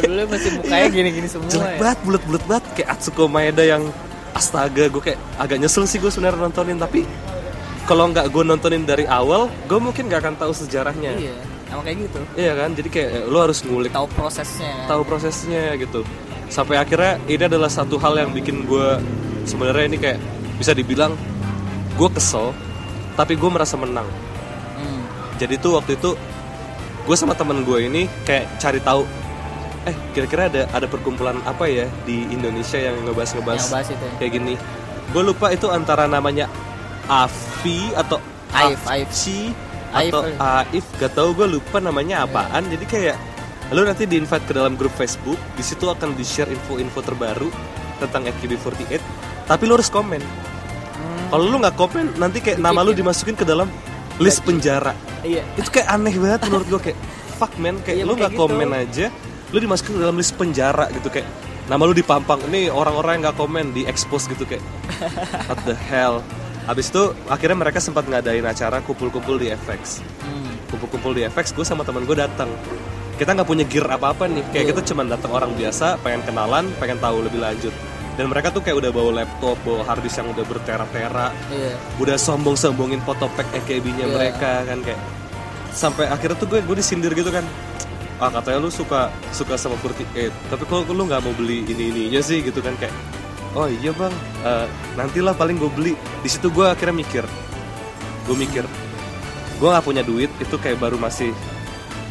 dulu 0.00 0.22
masih 0.26 0.50
mukanya 0.54 0.86
gini-gini 0.88 1.26
semua 1.26 1.48
jelek 1.48 1.68
ya. 1.68 1.78
banget 1.78 1.98
bulat-bulat 2.02 2.42
banget 2.46 2.64
kayak 2.74 2.88
Atsuko 2.90 3.24
Maeda 3.26 3.62
yang 3.62 3.82
astaga 4.32 4.84
gue 4.86 5.02
kayak 5.04 5.20
agak 5.36 5.56
nyesel 5.58 5.84
sih 5.84 5.96
gue 5.96 6.08
sebenarnya 6.08 6.40
nontonin 6.40 6.74
tapi 6.76 7.04
kalau 7.84 8.08
nggak 8.08 8.26
gue 8.26 8.42
nontonin 8.42 8.82
dari 8.82 9.04
awal 9.04 9.46
gue 9.62 9.78
mungkin 9.78 10.06
nggak 10.06 10.20
akan 10.20 10.34
tahu 10.36 10.52
sejarahnya 10.52 11.12
Iya, 11.14 11.34
emang 11.70 11.84
kayak 11.84 11.98
gitu. 12.02 12.20
Iya 12.34 12.52
kan 12.56 12.70
jadi 12.72 12.88
kayak 12.88 13.10
eh, 13.12 13.24
lo 13.24 13.38
harus 13.40 13.58
ngulik 13.60 13.90
Tahu 13.90 14.06
prosesnya. 14.10 14.72
kan. 14.74 14.88
tahu 14.88 15.02
prosesnya 15.04 15.62
gitu 15.76 16.00
sampai 16.46 16.76
akhirnya 16.76 17.18
ini 17.24 17.42
adalah 17.42 17.68
satu 17.68 17.96
hal 17.96 18.16
yang 18.16 18.30
bikin 18.30 18.64
gue 18.64 18.88
sebenarnya 19.44 19.84
ini 19.86 19.98
kayak 19.98 20.18
bisa 20.54 20.70
dibilang 20.70 21.12
gue 21.94 22.08
kesel 22.10 22.52
tapi 23.14 23.34
gue 23.34 23.50
merasa 23.50 23.74
menang 23.74 24.06
Hmm. 24.74 25.06
jadi 25.38 25.54
tuh 25.56 25.78
waktu 25.78 25.94
itu 25.94 26.18
gue 27.00 27.16
sama 27.16 27.32
temen 27.32 27.62
gue 27.62 27.78
ini 27.84 28.10
kayak 28.22 28.58
cari 28.58 28.82
tahu 28.82 29.06
eh 29.84 29.94
kira-kira 30.10 30.48
ada 30.48 30.62
ada 30.72 30.86
perkumpulan 30.88 31.38
apa 31.44 31.68
ya 31.68 31.86
di 32.02 32.26
Indonesia 32.26 32.74
yang 32.74 32.98
ngebahas 33.04 33.30
ngebahas 33.34 33.60
Yang 33.60 33.70
bahas 33.70 33.88
itu 33.88 34.02
ya. 34.02 34.12
kayak 34.18 34.32
gini 34.34 34.54
gue 35.12 35.22
lupa 35.22 35.52
itu 35.52 35.68
antara 35.68 36.08
namanya 36.08 36.50
Afi 37.06 37.92
atau 37.92 38.18
Aif, 38.50 38.80
Aif. 38.86 39.06
Afci 39.06 39.52
Aif, 39.92 40.10
atau 40.10 40.22
Aif. 40.40 40.84
Gak 40.96 41.12
tau 41.12 41.30
gue 41.30 41.46
lupa 41.46 41.78
namanya 41.78 42.24
apaan 42.24 42.64
jadi 42.66 42.84
kayak 42.84 43.16
lu 43.70 43.82
nanti 43.82 44.04
di 44.04 44.16
invite 44.16 44.44
ke 44.44 44.52
dalam 44.52 44.74
grup 44.74 44.92
Facebook 44.92 45.38
di 45.54 45.62
situ 45.62 45.86
akan 45.86 46.12
di 46.12 46.22
share 46.22 46.48
info-info 46.48 47.00
terbaru 47.00 47.48
tentang 47.96 48.26
AKB48 48.26 49.00
tapi 49.44 49.62
lu 49.64 49.74
harus 49.74 49.88
komen 49.88 50.20
Hmm. 50.94 51.26
kalau 51.28 51.44
lu 51.44 51.56
nggak 51.58 51.74
komen 51.74 52.06
nanti 52.16 52.38
kayak 52.38 52.56
nama 52.56 52.78
lu 52.78 52.88
Di-kick 52.88 52.94
ya? 52.94 53.00
dimasukin 53.02 53.34
ke 53.34 53.44
dalam 53.44 53.66
list 54.16 54.40
penjara 54.40 54.94
Iya. 55.20 55.42
itu 55.54 55.68
kayak 55.68 55.88
aneh 55.90 56.14
banget 56.14 56.40
menurut 56.44 56.66
gue 56.68 56.80
kayak 56.82 56.98
fuck 57.34 57.50
man 57.56 57.76
kayak 57.80 57.98
Iya, 57.98 58.04
lu 58.04 58.14
nggak 58.14 58.30
gitu. 58.30 58.40
komen 58.40 58.70
aja 58.70 59.06
lu 59.50 59.58
dimasukin 59.58 59.92
ke 59.92 60.00
dalam 60.00 60.14
list 60.14 60.34
penjara 60.34 60.86
gitu 60.90 61.08
kayak 61.08 61.26
nama 61.64 61.82
lu 61.82 61.90
dipampang 61.90 62.38
ini 62.46 62.68
orang-orang 62.68 63.18
yang 63.18 63.22
nggak 63.24 63.36
komen 63.36 63.64
di 63.70 63.82
expose 63.84 64.28
gitu 64.28 64.44
kayak 64.44 64.62
what 65.48 65.58
the 65.64 65.74
hell 65.74 66.22
Habis 66.64 66.88
itu 66.88 67.02
akhirnya 67.26 67.58
mereka 67.58 67.76
sempat 67.76 68.06
ngadain 68.06 68.40
acara 68.40 68.80
kumpul-kumpul 68.80 69.36
di 69.36 69.50
FX 69.50 69.98
Hmm. 70.22 70.54
kumpul-kumpul 70.70 71.10
di 71.10 71.26
FX 71.26 71.50
gue 71.52 71.66
sama 71.66 71.82
teman 71.82 72.02
gue 72.02 72.14
datang 72.14 72.48
kita 73.14 73.30
nggak 73.30 73.46
punya 73.46 73.64
gear 73.64 73.86
apa-apa 73.86 74.26
nih. 74.26 74.42
Kayak 74.50 74.64
Iya. 74.64 74.70
kita 74.74 74.80
cuma 74.90 75.02
datang 75.04 75.30
orang 75.30 75.50
biasa 75.54 75.98
pengen 76.00 76.22
kenalan 76.22 76.64
pengen 76.76 76.98
tahu 76.98 77.22
lebih 77.22 77.38
lanjut. 77.38 77.74
Dan 78.14 78.30
mereka 78.30 78.48
tuh 78.48 78.62
kayak 78.62 78.78
udah 78.78 78.90
bawa 78.90 79.10
laptop 79.22 79.58
bawa 79.62 79.82
harddisk 79.84 80.18
yang 80.18 80.30
udah 80.30 80.44
bertera-tera. 80.44 81.28
Iya. 81.48 81.74
udah 81.96 82.16
sombong-sombongin 82.16 83.02
foto 83.02 83.26
pack 83.30 83.50
AKB-nya 83.54 84.06
Iya. 84.06 84.14
mereka 84.14 84.50
kan 84.62 84.78
kayak. 84.80 85.00
Sampai 85.70 86.06
akhirnya 86.06 86.38
tuh 86.38 86.46
gue 86.46 86.58
gue 86.60 86.76
disindir 86.76 87.10
gitu 87.10 87.30
kan. 87.30 87.42
Ah 88.18 88.30
katanya 88.30 88.62
lu 88.62 88.70
suka 88.70 89.10
suka 89.30 89.58
sama 89.58 89.74
48 89.76 90.30
tapi 90.46 90.62
kok 90.62 90.86
lu 90.86 91.02
nggak 91.04 91.18
mau 91.20 91.34
beli 91.34 91.66
ini 91.66 91.90
ininya 91.90 92.22
sih 92.22 92.40
gitu 92.40 92.62
kan 92.62 92.74
kayak. 92.78 92.94
Oh 93.54 93.66
iya 93.66 93.90
bang. 93.90 94.14
Eh, 94.42 94.66
nantilah 94.94 95.34
paling 95.34 95.58
gue 95.58 95.70
beli. 95.70 95.92
Di 96.22 96.30
situ 96.30 96.50
gue 96.50 96.62
akhirnya 96.62 96.94
mikir. 96.94 97.26
Gue 98.24 98.34
mikir 98.34 98.66
gue 99.54 99.68
nggak 99.70 99.86
punya 99.86 100.02
duit 100.02 100.30
itu 100.36 100.56
kayak 100.56 100.76
baru 100.76 100.98
masih 100.98 101.30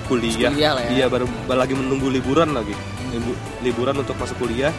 kuliah, 0.05 0.49
Kuliah 0.49 0.73
lah 0.73 0.83
ya. 0.83 0.89
iya 0.91 1.05
baru 1.07 1.25
baru 1.43 1.59
lagi 1.59 1.73
menunggu 1.73 2.07
liburan 2.07 2.51
lagi. 2.51 2.75
Libu- 3.09 3.37
liburan 3.61 3.95
untuk 3.95 4.15
masuk 4.15 4.37
kuliah. 4.37 4.73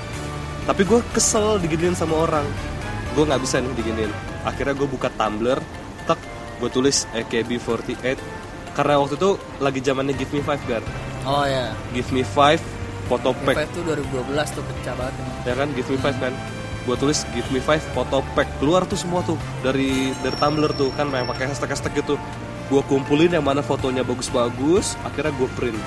Tapi 0.65 0.83
gue 0.83 1.01
kesel 1.11 1.59
diginiin 1.59 1.93
sama 1.93 2.19
orang. 2.21 2.47
Gue 3.13 3.25
nggak 3.25 3.41
bisa 3.41 3.59
nih 3.59 3.73
diginiin. 3.75 4.13
Akhirnya 4.43 4.73
gue 4.73 4.85
buka 4.85 5.09
tumblr 5.11 5.61
tak 6.05 6.19
gue 6.59 6.69
tulis 6.69 7.05
AKB48 7.13 8.17
karena 8.75 8.99
waktu 8.99 9.15
itu 9.15 9.31
lagi 9.59 9.81
zamannya 9.81 10.15
Give 10.15 10.33
Me 10.33 10.41
Five 10.41 10.63
gar. 10.65 10.83
Oh 11.25 11.45
ya. 11.45 11.71
Give 11.91 12.11
Me 12.11 12.23
Five 12.23 12.59
foto 13.05 13.37
pack. 13.39 13.57
Five 13.57 13.71
tuh 13.71 13.83
2012 13.85 14.33
tuh 14.51 14.65
pecah 14.65 14.95
banget 14.97 15.15
ya 15.45 15.55
kan 15.55 15.69
Give 15.73 15.89
Me 15.89 15.97
Five 15.97 16.17
kan? 16.19 16.33
Gue 16.85 16.97
tulis 16.97 17.25
Give 17.31 17.49
Me 17.49 17.61
Five 17.61 17.81
foto 17.93 18.21
pack. 18.35 18.49
Keluar 18.59 18.85
tuh 18.85 18.97
semua 18.97 19.23
tuh 19.23 19.37
dari 19.61 20.13
dari 20.19 20.35
Tumblr 20.35 20.73
tuh 20.75 20.91
kan 20.93 21.09
yang 21.09 21.25
pakai 21.25 21.49
hashtag 21.49 21.71
hashtag 21.71 21.95
gitu 21.97 22.19
gue 22.65 22.83
kumpulin 22.89 23.29
yang 23.29 23.45
mana 23.45 23.61
fotonya 23.61 24.01
bagus-bagus 24.01 24.97
akhirnya 25.05 25.33
gue 25.37 25.49
print. 25.53 25.81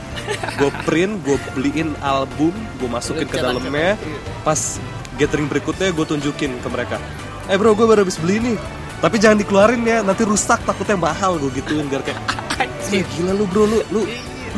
Gue 0.62 0.72
print 0.86 1.13
gue 1.26 1.38
beliin 1.58 1.90
album 2.06 2.54
gue 2.78 2.90
masukin 2.90 3.26
ke 3.26 3.38
dalamnya. 3.42 3.98
Pas 4.46 4.78
gathering 5.18 5.50
berikutnya 5.50 5.90
gue 5.90 6.06
tunjukin 6.06 6.62
ke 6.62 6.68
mereka. 6.70 7.02
Eh 7.50 7.58
bro 7.58 7.74
gue 7.74 7.86
baru 7.86 8.06
habis 8.06 8.22
beli 8.22 8.54
nih. 8.54 8.58
Tapi 8.98 9.16
jangan 9.22 9.38
dikeluarin 9.42 9.82
ya 9.86 10.02
nanti 10.02 10.26
rusak 10.26 10.62
takutnya 10.66 10.98
mahal 10.98 11.38
gue 11.38 11.50
gituin 11.62 11.86
biar 11.86 12.02
kayak 12.02 12.22
"Ih, 12.90 13.06
gila 13.18 13.34
lu 13.34 13.46
bro 13.46 13.66
lu 13.70 13.78
lu 13.94 14.02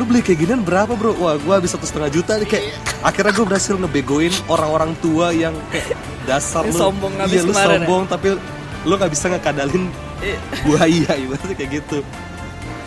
lu 0.00 0.02
beli 0.08 0.24
kayak 0.24 0.38
ginian 0.44 0.60
berapa 0.64 0.92
bro? 0.96 1.12
Wah 1.20 1.36
gue 1.36 1.52
habis 1.52 1.72
satu 1.72 1.84
setengah 1.84 2.08
juta 2.08 2.40
nih 2.40 2.48
kayak 2.48 2.64
akhirnya 3.04 3.32
gue 3.36 3.44
berhasil 3.48 3.74
ngebegoin 3.76 4.32
orang-orang 4.48 4.96
tua 5.04 5.32
yang 5.32 5.52
kayak 5.68 5.96
dasar 6.24 6.64
lu. 6.64 6.76
sombong 6.76 7.12
iya 7.28 7.40
lu 7.44 7.52
ya? 7.52 7.64
sombong 7.68 8.02
tapi 8.08 8.36
lu 8.88 8.94
nggak 8.96 9.12
bisa 9.12 9.28
ngekadalin 9.28 9.84
buaya 10.66 11.12
ibaratnya 11.16 11.56
kayak 11.56 11.70
gitu. 11.80 11.98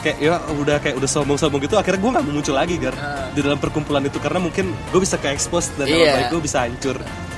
Kayak 0.03 0.17
ya 0.19 0.35
udah 0.51 0.77
kayak 0.77 0.95
udah 0.99 1.07
sombong-sombong 1.07 1.63
gitu 1.63 1.79
akhirnya 1.79 1.99
gue 1.99 2.11
nggak 2.11 2.23
mau 2.23 2.33
muncul 2.35 2.55
lagi 2.55 2.75
gar. 2.75 2.91
Ah. 2.93 3.31
di 3.31 3.39
dalam 3.39 3.55
perkumpulan 3.55 4.03
itu 4.03 4.19
karena 4.19 4.37
mungkin 4.37 4.69
gue 4.91 4.99
bisa 4.99 5.15
ke 5.15 5.31
expose 5.31 5.71
dan 5.73 5.87
nama 5.87 5.95
Iya. 5.97 6.13
baik 6.13 6.27
gue 6.29 6.41
bisa 6.43 6.57
hancur. 6.61 6.97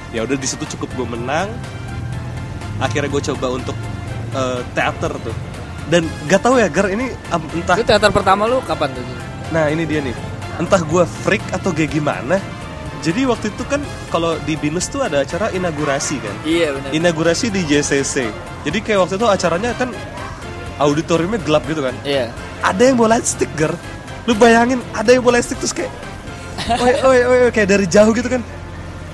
Ya 0.10 0.24
udah 0.24 0.34
di 0.34 0.48
situ 0.48 0.66
cukup 0.68 0.90
gue 0.94 1.08
menang. 1.12 1.48
Akhirnya 2.78 3.08
gue 3.08 3.22
coba 3.24 3.48
untuk 3.54 3.78
eh, 4.32 4.62
teater 4.74 5.14
tuh. 5.16 5.36
Dan 5.86 6.10
gak 6.26 6.42
tahu 6.42 6.58
ya 6.58 6.66
gar 6.66 6.90
ini 6.90 7.14
am- 7.30 7.46
entah 7.54 7.78
Itu 7.78 7.86
teater 7.86 8.10
pertama 8.10 8.44
lu 8.44 8.58
kapan 8.60 8.90
tuh? 8.92 9.06
Nah 9.54 9.70
ini 9.70 9.86
dia 9.86 10.02
nih. 10.02 10.18
Entah 10.58 10.82
gue 10.82 11.04
freak 11.06 11.46
atau 11.52 11.70
kayak 11.70 11.94
gimana. 11.94 12.42
Jadi 13.00 13.22
waktu 13.24 13.54
itu 13.54 13.62
kan 13.64 13.78
Kalau 14.10 14.34
di 14.42 14.58
Binus 14.58 14.90
tuh 14.90 15.06
ada 15.06 15.22
acara 15.22 15.54
inaugurasi 15.54 16.18
kan? 16.18 16.36
Iya 16.42 16.74
benar. 16.74 16.90
Inaugurasi 16.92 17.54
di 17.54 17.62
JCC 17.62 18.34
Jadi 18.66 18.78
kayak 18.82 19.00
waktu 19.06 19.16
itu 19.22 19.28
acaranya 19.30 19.72
kan 19.78 19.90
Auditoriumnya 20.82 21.40
gelap 21.46 21.64
gitu 21.70 21.86
kan 21.86 21.96
Iya. 22.02 22.34
Ada 22.66 22.82
yang 22.92 22.96
bawa 22.98 23.16
lightstick 23.16 23.52
ger 23.54 23.72
Lu 24.26 24.34
bayangin 24.34 24.82
ada 24.92 25.14
yang 25.14 25.22
bawa 25.22 25.38
terus 25.40 25.72
kayak 25.72 25.94
Oi 26.82 26.94
oi 27.06 27.20
oi 27.24 27.40
kayak 27.54 27.70
dari 27.70 27.86
jauh 27.86 28.10
gitu 28.12 28.26
kan 28.26 28.42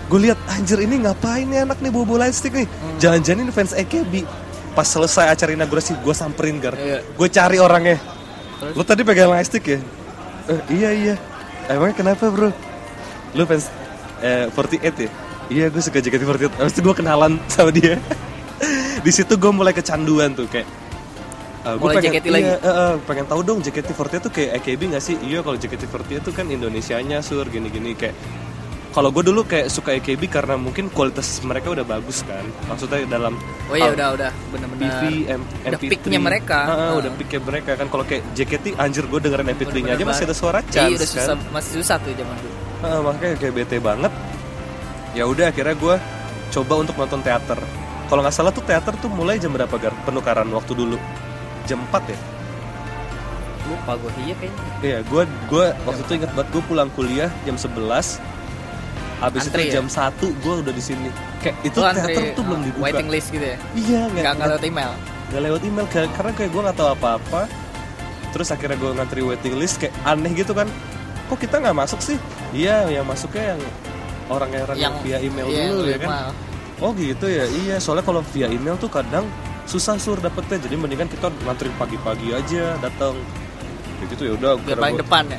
Gue 0.07 0.19
lihat 0.27 0.39
anjir 0.47 0.79
ini 0.79 1.03
ngapain 1.03 1.43
nih 1.47 1.67
anak 1.67 1.83
nih 1.83 1.91
bawa 1.91 2.05
bawa 2.07 2.31
nih 2.31 2.67
Jangan-jangan 2.97 3.39
ini 3.43 3.51
fans 3.51 3.75
AKB 3.75 4.23
Pas 4.71 4.87
selesai 4.87 5.35
acara 5.35 5.51
inaugurasi 5.51 5.99
gue 5.99 6.15
samperin 6.15 6.63
ger 6.63 6.73
Iya. 6.79 7.03
Gue 7.19 7.27
cari 7.27 7.59
orangnya 7.59 7.99
Terus? 8.61 8.73
Lu 8.77 8.83
tadi 8.85 9.01
pegang 9.01 9.33
lightstick 9.33 9.65
ya? 9.65 9.79
Eh, 10.45 10.61
iya 10.69 10.89
iya. 10.93 11.15
Emangnya 11.65 11.97
kenapa 11.97 12.29
bro? 12.29 12.53
Lu 13.33 13.43
fans 13.49 13.73
eh, 14.21 14.45
48 14.53 15.05
ya? 15.05 15.09
Iya 15.51 15.65
gue 15.67 15.81
suka 15.81 15.97
JKT48. 15.99 16.61
Habis 16.61 16.73
itu 16.77 16.81
gue 16.85 16.95
kenalan 16.95 17.41
sama 17.49 17.73
dia. 17.73 17.97
Di 19.01 19.11
situ 19.11 19.33
gue 19.33 19.51
mulai 19.51 19.71
kecanduan 19.71 20.33
tuh 20.33 20.47
kayak 20.47 20.69
Uh, 21.61 21.77
gue 21.77 21.85
Mulai 21.85 21.95
pengen, 21.95 22.11
JKT 22.11 22.25
iya, 22.25 22.33
lagi. 22.33 22.49
eh, 22.49 22.57
eh, 22.65 22.93
pengen 23.05 23.25
tahu 23.27 23.41
dong 23.43 23.61
JKT48 23.61 24.13
tuh 24.19 24.33
kayak 24.33 24.49
AKB 24.57 24.81
gak 24.91 25.03
sih? 25.03 25.13
Iya 25.21 25.45
kalau 25.45 25.53
JKT48 25.55 26.09
itu 26.19 26.31
kan 26.31 26.45
Indonesianya 26.47 27.21
sur 27.21 27.45
gini-gini 27.45 27.93
kayak 27.93 28.17
kalau 28.89 29.07
gue 29.07 29.21
dulu 29.21 29.45
kayak 29.45 29.69
suka 29.69 29.93
AKB 29.93 30.25
karena 30.27 30.57
mungkin 30.57 30.89
kualitas 30.89 31.37
mereka 31.41 31.69
udah 31.69 31.85
bagus 31.85 32.25
kan 32.25 32.41
maksudnya 32.65 33.05
dalam 33.05 33.37
oh 33.69 33.77
iya 33.77 33.87
hal 33.87 33.93
udah 33.93 34.07
udah 34.11 34.31
bener-bener 34.49 34.89
PV, 34.89 35.03
M, 35.29 35.41
Udah 35.45 35.69
MP3 35.71 35.85
peaknya 35.87 36.19
mereka. 36.19 36.59
Ah, 36.59 36.73
Ah. 36.73 36.93
udah 36.97 37.11
peaknya 37.13 37.39
mereka 37.39 37.71
kan 37.75 37.87
kalau 37.87 38.03
kayak 38.03 38.23
JKT 38.33 38.65
anjir 38.75 39.05
gue 39.05 39.19
dengerin 39.21 39.47
MP3-nya 39.53 39.91
aja 39.93 40.03
masih 40.03 40.23
ada 40.25 40.33
suara 40.33 40.59
banget. 40.59 40.73
chance 40.73 40.81
iya 40.83 40.97
udah 40.97 41.07
susah 41.07 41.35
kan 41.37 41.53
masih 41.53 41.71
susah 41.77 41.95
tuh 41.99 42.11
zaman 42.11 42.35
dulu 42.35 42.53
Ah, 42.81 42.99
makanya 43.05 43.35
kayak 43.37 43.53
bete 43.55 43.77
banget 43.77 44.11
ya 45.13 45.23
udah 45.23 45.45
akhirnya 45.47 45.75
gue 45.77 45.95
coba 46.51 46.73
untuk 46.75 46.95
nonton 46.97 47.21
teater 47.21 47.61
kalau 48.11 48.21
nggak 48.21 48.35
salah 48.35 48.51
tuh 48.51 48.59
teater 48.61 48.91
tuh 48.99 49.07
mulai 49.07 49.39
jam 49.39 49.49
berapa 49.49 49.71
gar 49.71 49.95
penukaran 50.03 50.51
waktu 50.51 50.75
dulu 50.75 50.99
jam 51.63 51.79
4 51.87 52.11
ya 52.11 52.19
lupa 53.63 53.93
gue 53.95 54.11
iya 54.19 54.35
kayaknya 54.35 54.63
Iya, 54.81 54.97
gue 55.05 55.23
gua 55.47 55.65
waktu 55.85 56.01
itu 56.01 56.13
inget 56.17 56.31
banget 56.33 56.49
gue 56.51 56.63
pulang 56.65 56.89
kuliah 56.91 57.29
jam 57.41 57.55
11 57.55 58.19
Habis 59.21 59.45
Antri 59.45 59.61
itu 59.63 59.69
ya? 59.69 59.73
jam 59.77 59.85
1 59.85 60.17
gue 60.17 60.53
udah 60.65 60.73
di 60.73 60.81
sini. 60.81 61.13
Kayak 61.39 61.55
itu 61.61 61.77
Lu 61.77 61.85
teater 61.85 62.01
antri, 62.09 62.33
tuh 62.33 62.41
belum 62.41 62.57
uh, 62.57 62.65
dibuka. 62.65 62.83
waiting 62.83 63.07
list 63.07 63.27
gitu 63.29 63.45
ya 63.45 63.57
Iya, 63.71 64.01
nggak 64.09 64.31
nggak 64.33 64.47
lewat 64.49 64.63
email 64.65 64.91
nggak 65.29 65.41
lewat 65.45 65.61
email 65.63 65.85
Ka- 65.87 66.11
karena 66.11 66.31
kayak 66.33 66.49
gue 66.51 66.61
nggak 66.61 66.75
tahu 66.75 66.89
apa-apa. 66.91 67.41
Terus 68.33 68.47
akhirnya 68.49 68.75
gue 68.75 68.91
ngantri 68.91 69.21
waiting 69.21 69.55
list 69.55 69.79
kayak 69.79 69.93
aneh 70.03 70.33
gitu 70.33 70.51
kan. 70.51 70.67
Kok 71.29 71.37
kita 71.37 71.61
nggak 71.61 71.77
masuk 71.77 72.03
sih? 72.03 72.17
Iya, 72.51 72.89
yang 72.89 73.07
masuknya 73.07 73.55
yang 73.55 73.61
orang-orang 74.27 74.75
yang, 74.75 74.93
via 74.99 75.17
email 75.21 75.47
iya, 75.47 75.69
dulu 75.69 75.85
ya 75.85 75.95
yang 75.95 76.01
kan. 76.01 76.09
email. 76.09 76.29
Oh 76.81 76.91
gitu 76.91 77.29
ya. 77.29 77.45
Iya, 77.45 77.77
soalnya 77.77 78.01
kalau 78.01 78.25
via 78.33 78.49
email 78.49 78.73
tuh 78.75 78.89
kadang 78.89 79.29
susah 79.63 79.95
sur 79.95 80.17
dapetnya. 80.17 80.57
Jadi 80.57 80.75
mendingan 80.75 81.05
kita 81.05 81.29
ngantri 81.45 81.69
pagi-pagi 81.77 82.33
aja 82.33 82.75
datang. 82.81 83.13
Kayak 84.01 84.07
gitu 84.11 84.21
ya 84.25 84.31
udah. 84.33 84.51
biar 84.57 84.77
paling 84.81 84.97
depan 84.97 85.23
ya 85.29 85.37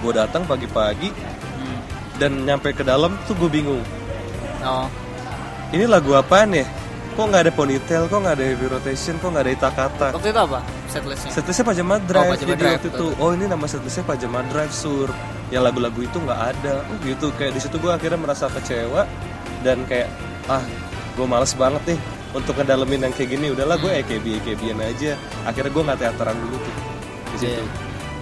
Gue 0.00 0.12
datang 0.14 0.46
pagi-pagi 0.46 1.10
Hmm. 1.10 1.80
dan 2.16 2.46
nyampe 2.46 2.70
ke 2.70 2.80
dalam 2.80 3.12
tuh 3.26 3.34
gue 3.36 3.50
bingung. 3.50 3.82
oh 4.62 4.86
Ini 5.70 5.84
lagu 5.84 6.14
apaan 6.14 6.54
ya? 6.54 6.64
Kok 7.12 7.26
nggak 7.26 7.42
ada 7.44 7.52
ponytail? 7.52 8.06
Kok 8.06 8.18
nggak 8.22 8.34
ada 8.38 8.44
heavy 8.46 8.66
rotation? 8.66 9.18
Kok 9.18 9.28
nggak 9.28 9.44
ada 9.44 9.52
itakata? 9.52 10.06
waktu 10.14 10.30
itu 10.30 10.40
apa 10.40 10.62
setlistnya 10.86 11.30
Setlistnya 11.30 11.66
Pajama 11.66 11.94
Drive. 12.00 12.32
Pajama 12.32 12.48
Jadi 12.48 12.54
Drive, 12.56 12.74
waktu 12.80 12.88
itu, 12.88 13.06
oh 13.18 13.30
ini 13.30 13.44
nama 13.44 13.66
setlistnya 13.66 14.04
Pajama 14.06 14.40
Drive 14.46 14.72
Sur. 14.72 15.10
Yang 15.50 15.62
lagu-lagu 15.66 16.00
itu 16.00 16.16
nggak 16.16 16.40
ada. 16.54 16.74
Oh 16.86 16.96
gitu. 17.02 17.26
Kayak 17.34 17.52
di 17.54 17.60
situ 17.60 17.76
gue 17.76 17.90
akhirnya 17.90 18.16
merasa 18.16 18.46
kecewa 18.46 19.04
dan 19.60 19.84
kayak 19.86 20.08
ah 20.48 20.62
gue 21.14 21.26
males 21.26 21.52
banget 21.54 21.94
nih 21.94 22.00
untuk 22.36 22.54
ngedalemin 22.56 23.10
yang 23.10 23.14
kayak 23.14 23.30
gini. 23.36 23.46
Udahlah 23.52 23.76
gue 23.80 23.92
EKB 24.04 24.40
EKBan 24.44 24.78
aja. 24.80 25.18
Akhirnya 25.44 25.70
gue 25.72 25.82
nggak 25.82 26.00
teateran 26.00 26.36
dulu 26.38 26.56
tuh 26.58 26.74
di 27.34 27.36
situ. 27.40 27.52
Iya. 27.58 27.64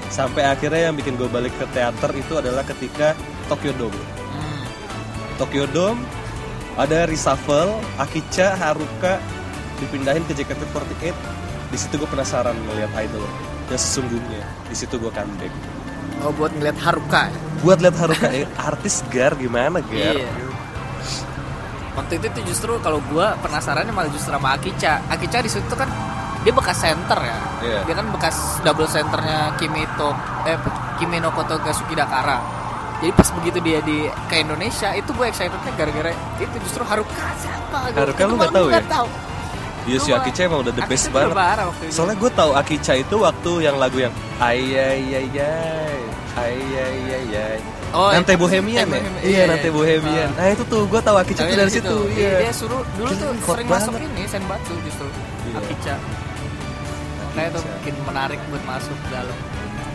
Sampai 0.09 0.43
akhirnya 0.49 0.89
yang 0.89 0.97
bikin 0.97 1.21
gue 1.21 1.29
balik 1.29 1.53
ke 1.61 1.69
teater 1.77 2.11
itu 2.17 2.41
adalah 2.41 2.65
ketika 2.65 3.13
Tokyo 3.53 3.77
Dome. 3.77 3.97
Hmm. 3.97 4.65
Tokyo 5.37 5.69
Dome 5.69 6.01
ada 6.79 7.11
reshuffle 7.11 7.75
Akicha 7.99 8.55
Haruka 8.55 9.19
dipindahin 9.83 10.23
ke 10.31 10.33
JKT48 10.39 11.15
di 11.69 11.77
situ 11.77 12.01
gue 12.01 12.09
penasaran 12.09 12.55
ngeliat 12.55 12.91
idol 13.03 13.27
yang 13.69 13.77
sesungguhnya 13.77 14.43
di 14.71 14.77
situ 14.79 14.97
gue 14.97 15.11
comeback 15.13 15.53
oh 16.25 16.33
buat 16.33 16.55
ngeliat 16.57 16.79
Haruka 16.81 17.29
ya? 17.29 17.39
buat 17.61 17.79
lihat 17.83 17.97
Haruka 17.99 18.29
eh, 18.33 18.47
artis 18.57 19.03
gar 19.11 19.35
gimana 19.35 19.83
gar 19.85 20.17
Iya. 20.17 20.31
Waktu 21.95 22.13
itu 22.17 22.27
tuh 22.29 22.43
justru 22.45 22.73
kalau 22.79 23.03
gua 23.05 23.35
penasarannya 23.39 23.91
malah 23.91 24.09
justru 24.09 24.31
sama 24.31 24.55
Akicha. 24.55 25.03
Akicha 25.07 25.39
di 25.39 25.49
situ 25.49 25.73
kan 25.73 25.91
dia 26.39 26.53
bekas 26.53 26.79
center 26.79 27.19
ya. 27.19 27.39
Iya. 27.59 27.81
dia 27.83 27.95
kan 27.95 28.07
bekas 28.09 28.37
double 28.61 28.87
centernya 28.87 29.53
Kimi 29.57 29.83
to 29.95 30.11
eh 30.45 30.55
Kimi 30.97 31.19
no 31.19 31.31
Koto 31.31 31.59
Gasuki 31.59 31.93
Dakara 31.93 32.39
jadi 32.99 33.11
pas 33.13 33.31
begitu 33.33 33.59
dia 33.61 33.79
di 33.81 34.07
ke 34.27 34.39
Indonesia 34.39 34.91
itu 34.91 35.11
gue 35.13 35.27
excitednya 35.27 35.71
gara-gara 35.73 36.11
itu 36.37 36.57
justru 36.61 36.83
Haruka 36.83 37.27
siapa 37.37 37.79
Gua- 37.85 37.99
Haruka 38.01 38.23
lu 38.25 38.35
nggak 38.37 38.51
tahu 38.53 38.67
ya? 38.67 38.75
nggak 38.77 38.89
tahu. 38.89 39.09
Iya 39.85 39.99
si 39.99 40.11
Akicha 40.13 40.43
emang 40.45 40.61
udah 40.61 40.73
the 40.73 40.85
best 40.85 41.05
tuh 41.05 41.15
banget. 41.17 41.33
soalnya 41.89 42.17
gue 42.17 42.31
tahu 42.31 42.51
Akicha 42.53 42.95
itu 42.95 43.15
waktu 43.17 43.51
yang 43.61 43.77
lagu 43.77 43.99
yang 43.99 44.15
ayayayay 44.39 45.99
ayayayay 46.37 47.61
Oh, 47.89 48.13
Nante 48.13 48.37
itu- 48.37 48.45
Bohemian 48.45 48.85
Nante 48.85 48.93
ya? 48.93 49.01
Bohemian. 49.01 49.25
Iya, 49.25 49.33
Iya, 49.33 49.43
Nante 49.49 49.65
iya. 49.65 49.73
Bohemian. 49.73 50.29
Nah, 50.37 50.47
itu 50.47 50.63
tuh 50.69 50.83
gue 50.85 51.01
tahu 51.01 51.17
Akicha 51.17 51.41
Tapi 51.41 51.49
tuh 51.49 51.59
dari 51.59 51.73
situ. 51.73 51.97
Iya. 52.13 52.33
dia 52.39 52.53
suruh 52.53 52.83
dulu 52.95 53.11
tuh 53.11 53.31
sering 53.47 53.65
masuk 53.67 53.93
ini 53.97 54.23
Senbatsu 54.25 54.75
justru 54.83 55.07
Iya. 55.09 55.57
Akicha 55.57 55.95
Makanya 57.29 57.51
tuh 57.51 57.63
bikin 57.81 57.95
menarik 58.05 58.41
buat 58.49 58.65
masuk 58.67 58.99
dalam 59.09 59.37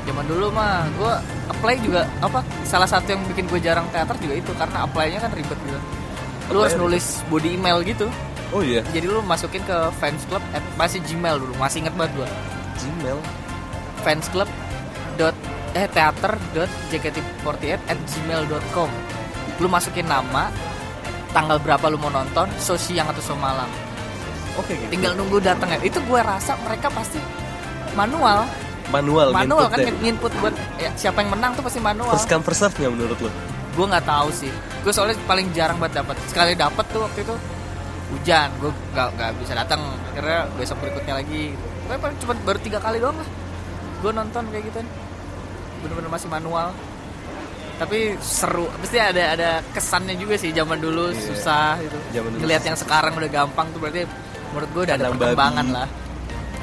Zaman 0.03 0.25
dulu 0.25 0.45
mah 0.49 0.83
gue 0.91 1.13
apply 1.47 1.75
juga 1.79 2.01
apa 2.19 2.41
salah 2.63 2.83
satu 2.83 3.07
yang 3.07 3.23
bikin 3.25 3.45
gue 3.45 3.59
jarang 3.61 3.87
teater 3.87 4.17
juga 4.17 4.35
itu 4.35 4.51
karena 4.53 4.83
apply-nya 4.83 5.15
kan 5.17 5.31
ribet 5.31 5.55
gitu. 5.55 5.79
Lu 6.49 6.59
harus 6.59 6.75
nulis 6.75 7.05
body 7.29 7.55
email 7.55 7.79
gitu. 7.83 8.11
Oh 8.51 8.59
iya, 8.59 8.83
Jadi 8.89 9.05
lu 9.05 9.21
masukin 9.21 9.63
ke 9.63 9.77
fans 9.97 10.27
club 10.27 10.43
at, 10.51 10.59
masih 10.75 10.99
Gmail 10.99 11.39
dulu, 11.39 11.55
masih 11.55 11.81
inget 11.81 11.95
banget 11.95 12.11
gue. 12.15 12.27
Gmail. 12.77 13.17
Fans 14.01 14.27
club 14.27 14.49
eh 15.73 15.89
teater 15.89 16.37
dot 16.53 16.69
jkt48 16.93 17.81
at 17.89 17.97
gmail.com 17.97 18.89
lu 19.61 19.67
masukin 19.69 20.05
nama 20.05 20.53
tanggal 21.33 21.57
berapa 21.57 21.85
lu 21.89 21.97
mau 21.97 22.13
nonton 22.13 22.45
show 22.61 22.77
siang 22.77 23.09
atau 23.09 23.21
show 23.21 23.37
malam. 23.37 23.67
Oke 24.53 24.77
gitu. 24.77 24.93
tinggal 24.93 25.17
nunggu 25.17 25.41
datang 25.41 25.65
ya. 25.73 25.81
Itu 25.81 25.97
gue 26.05 26.21
rasa 26.21 26.53
mereka 26.61 26.93
pasti 26.93 27.17
manual. 27.97 28.45
Manual, 28.93 29.33
manual 29.33 29.71
kan 29.73 29.81
deh. 29.81 29.89
nginput 29.89 30.29
buat 30.37 30.53
ya, 30.77 30.93
siapa 30.93 31.25
yang 31.25 31.33
menang 31.33 31.57
tuh 31.57 31.65
pasti 31.65 31.81
manual. 31.81 32.13
First 32.13 32.29
come 32.29 32.45
first 32.45 32.61
serve 32.61 32.77
menurut 32.77 33.17
lo? 33.17 33.31
gue 33.73 33.85
nggak 33.89 34.05
tahu 34.05 34.29
sih. 34.29 34.53
Gue 34.85 34.93
soalnya 34.93 35.17
paling 35.25 35.49
jarang 35.57 35.81
banget 35.81 36.05
dapat 36.05 36.15
sekali 36.29 36.53
dapat 36.53 36.85
tuh 36.93 37.01
waktu 37.01 37.25
itu 37.25 37.35
hujan. 38.13 38.53
Gue 38.61 38.69
nggak 38.93 39.07
nggak 39.17 39.31
bisa 39.41 39.53
datang. 39.57 39.81
Akhirnya 40.13 40.45
besok 40.53 40.77
berikutnya 40.85 41.13
lagi. 41.17 41.57
Gue 41.57 41.97
paling 41.97 42.17
cuma 42.21 42.33
baru 42.45 42.59
tiga 42.61 42.77
kali 42.77 43.01
doang 43.01 43.17
lah. 43.17 43.29
Gue 44.05 44.11
nonton 44.13 44.43
kayak 44.53 44.63
gitu 44.69 44.79
bener-bener 45.83 46.07
masih 46.07 46.31
manual. 46.31 46.71
Tapi 47.73 48.15
seru. 48.21 48.69
Pasti 48.79 48.97
ada 49.01 49.23
ada 49.35 49.49
kesannya 49.73 50.15
juga 50.15 50.39
sih 50.39 50.53
zaman 50.53 50.79
dulu 50.79 51.11
Iya. 51.11 51.19
susah 51.19 51.69
gitu. 51.81 51.97
Zaman 52.13 52.29
dulu 52.31 52.39
ngelihat 52.45 52.63
yang 52.63 52.77
sekarang 52.77 53.11
udah 53.13 53.29
gampang 53.29 53.67
tuh 53.69 53.79
berarti 53.81 54.01
menurut 54.53 54.69
gue 54.71 54.81
udah 54.87 54.95
ada 54.95 55.05
perkembangan 55.11 55.65
babi. 55.67 55.75
lah. 55.75 55.87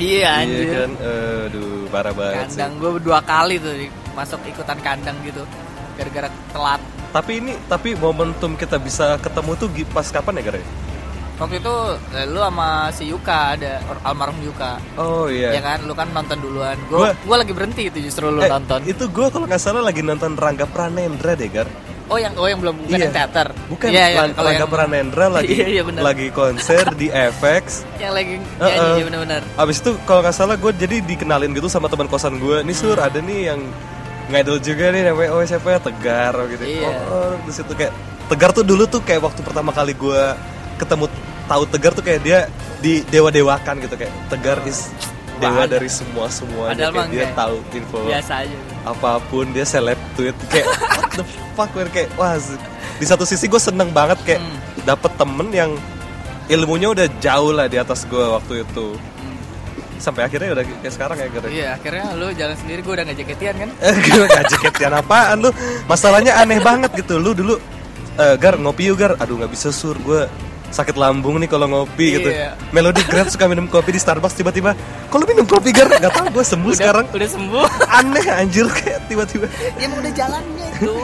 Iya 0.00 0.28
anjir. 0.32 0.64
Iya 0.64 0.72
kan, 0.80 0.90
aduh 1.44 1.84
parah 1.92 2.14
banget 2.16 2.32
sih. 2.32 2.56
kandang 2.56 2.72
gue 2.80 2.90
dua 3.04 3.20
kali 3.20 3.54
tuh 3.60 3.74
masuk 4.16 4.40
ikutan 4.48 4.78
kandang 4.80 5.16
gitu. 5.20 5.44
Gara-gara 5.98 6.28
telat. 6.56 6.80
Tapi 7.10 7.32
ini, 7.42 7.52
tapi 7.66 7.98
momentum 7.98 8.54
kita 8.54 8.78
bisa 8.78 9.18
ketemu 9.18 9.50
tuh 9.58 9.68
pas 9.90 10.06
kapan 10.08 10.40
ya 10.40 10.42
Gara? 10.46 10.60
Waktu 11.40 11.56
itu 11.56 11.74
eh, 12.12 12.26
lu 12.26 12.38
sama 12.38 12.68
si 12.90 13.04
Yuka 13.06 13.56
ada 13.56 13.72
almarhum 14.02 14.36
Yuka 14.40 14.76
Oh 14.94 15.24
iya. 15.26 15.56
ya 15.56 15.60
kan 15.62 15.78
lu 15.82 15.92
kan 15.92 16.06
nonton 16.10 16.36
duluan 16.38 16.76
gue 16.84 16.94
Gua- 16.94 17.16
gue 17.16 17.36
lagi 17.38 17.52
berhenti 17.52 17.82
itu 17.86 17.98
justru 18.02 18.28
lu 18.28 18.38
Eh, 18.38 18.46
nonton 18.46 18.84
Itu 18.84 19.08
gue 19.08 19.26
kalau 19.26 19.44
nggak 19.44 19.58
salah 19.58 19.80
lagi 19.80 20.00
nonton 20.00 20.34
Rangga 20.34 20.64
Pranendra 20.64 21.32
deh 21.32 21.48
Gar. 21.48 21.64
oh 22.06 22.14
yang 22.14 22.34
oh 22.34 22.44
yang 22.44 22.58
belum 22.58 22.74
bukan 22.76 22.92
Iya. 22.92 23.02
yang 23.02 23.14
teater 23.14 23.48
Bukan, 23.66 23.88
Iya, 23.88 24.04
iya, 24.04 24.18
Rang- 24.20 24.34
kalau 24.34 24.46
Rangga 24.46 24.60
yang- 24.60 24.70
Pranendra 24.70 25.26
lagi 25.38 25.54
Iya, 25.54 25.66
iya, 25.70 25.82
bener. 25.82 26.02
lagi 26.02 26.26
konser 26.30 26.84
di 26.92 27.06
FX. 27.32 27.64
yang 27.96 28.12
lagi 28.12 28.34
Uh-uh. 28.36 28.66
nyanyi 28.66 28.90
iya, 28.92 29.04
bener-bener 29.06 29.42
Abis 29.56 29.76
itu 29.78 29.90
kalau 30.04 30.20
nggak 30.20 30.36
salah 30.36 30.54
gue 30.54 30.72
jadi 30.74 30.96
dikenalin 31.00 31.50
gitu 31.50 31.66
sama 31.66 31.86
teman 31.86 32.04
kosan 32.06 32.36
gue. 32.36 32.60
Nih 32.60 32.74
sur 32.74 32.94
Hmm. 32.94 33.06
ada 33.06 33.18
nih 33.18 33.40
yang 33.48 33.60
ngidol 34.28 34.58
juga 34.58 34.90
nih 34.90 35.02
namanya 35.04 35.30
oh 35.32 35.42
siapa 35.42 35.68
ya 35.68 35.80
Tegar 35.80 36.34
gitu. 36.48 36.62
Iya. 36.62 36.90
Oh, 37.08 37.34
di 37.40 37.50
situ 37.50 37.72
kayak 37.72 37.90
Tegar 38.26 38.50
tuh 38.52 38.62
dulu 38.62 38.84
tuh 38.84 39.00
kayak 39.00 39.24
waktu 39.24 39.40
pertama 39.40 39.70
kali 39.70 39.90
gue 39.92 40.22
ketemu 40.76 41.06
tahu 41.50 41.66
Tegar 41.66 41.90
tuh 41.92 42.04
kayak 42.06 42.20
dia 42.22 42.38
di 42.78 43.02
dewa 43.04 43.28
dewakan 43.28 43.82
gitu 43.82 43.98
kayak 43.98 44.14
Tegar 44.30 44.62
is 44.64 44.86
dewa 45.36 45.64
dari 45.66 45.88
semua 45.88 46.28
kayak 46.28 46.92
mah 46.92 47.06
dia 47.08 47.26
tahu 47.32 47.56
info 47.72 47.98
biasa 48.04 48.44
aja. 48.44 48.56
apa 48.84 49.10
pun 49.26 49.48
dia 49.50 49.64
seleb 49.64 49.98
tweet 50.14 50.36
kayak 50.46 50.68
what 50.68 51.10
the 51.16 51.24
fuck 51.56 51.70
man? 51.72 51.88
Kayak 51.88 52.12
wah 52.14 52.36
di 52.96 53.04
satu 53.04 53.24
sisi 53.24 53.48
gue 53.48 53.58
seneng 53.58 53.90
banget 53.90 54.20
kayak 54.22 54.40
Hmm. 54.40 54.56
dapet 54.86 55.12
temen 55.16 55.48
yang 55.50 55.70
ilmunya 56.46 56.88
udah 56.88 57.06
jauh 57.18 57.52
lah 57.52 57.66
di 57.66 57.76
atas 57.76 58.04
gue 58.04 58.20
waktu 58.20 58.62
itu. 58.62 58.86
Hmm. 58.94 59.36
sampai 59.96 60.24
akhirnya 60.24 60.56
udah 60.56 60.64
kayak 60.80 60.92
sekarang 60.92 61.16
ya 61.16 61.28
gara 61.28 61.46
iya 61.48 61.66
akhirnya 61.76 62.04
lu 62.16 62.32
jalan 62.32 62.56
sendiri 62.56 62.80
gue 62.80 62.92
udah 62.96 63.04
ngajak 63.04 63.20
jaketian 63.20 63.54
kan? 63.58 63.70
Gue 64.08 64.24
gak 64.26 64.44
jaketian 64.48 64.92
apaan 64.96 65.36
lu? 65.40 65.50
Masalahnya 65.84 66.36
aneh 66.36 66.56
banget 66.60 66.88
gitu. 66.96 67.20
Lu 67.20 67.36
dulu 67.36 67.60
eh, 68.16 68.36
Gar 68.36 68.56
ngopi 68.56 68.88
yuk 68.88 68.96
Gar 68.96 69.20
Aduh 69.20 69.36
gak 69.36 69.52
bisa 69.52 69.68
sur. 69.68 69.92
Gue 70.00 70.24
sakit 70.70 70.94
lambung 70.94 71.36
nih 71.36 71.46
kalau 71.46 71.66
ngopi 71.66 72.16
gitu 72.16 72.30
Iya. 72.30 72.54
Melody 72.70 73.02
Grab 73.02 73.26
suka 73.26 73.44
minum 73.44 73.66
kopi 73.66 73.90
di 73.90 73.98
Starbucks 73.98 74.32
Tiba-tiba 74.32 74.70
Kalau 75.06 75.24
minum 75.24 75.42
kopi 75.42 75.70
Gar 75.70 75.90
Gak 75.90 76.08
tau 76.08 76.26
gue 76.26 76.40
sembuh 76.40 76.70
udah 76.70 76.78
sekarang 76.78 77.04
udah 77.10 77.28
sembuh 77.28 77.64
Aneh 77.98 78.26
anjir 78.28 78.66
kayak 78.66 79.04
tiba-tiba 79.04 79.46
ya 79.76 79.86
udah 79.88 80.12
jalannya 80.12 80.66
itu 80.72 80.94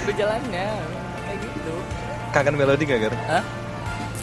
udah 0.00 0.14
jalannya 0.14 0.66
kayak 1.22 1.38
gitu 1.38 1.74
Kangen 2.30 2.54
Melody 2.54 2.82
gak 2.84 3.00
Gar? 3.02 3.14
Hah? 3.28 3.44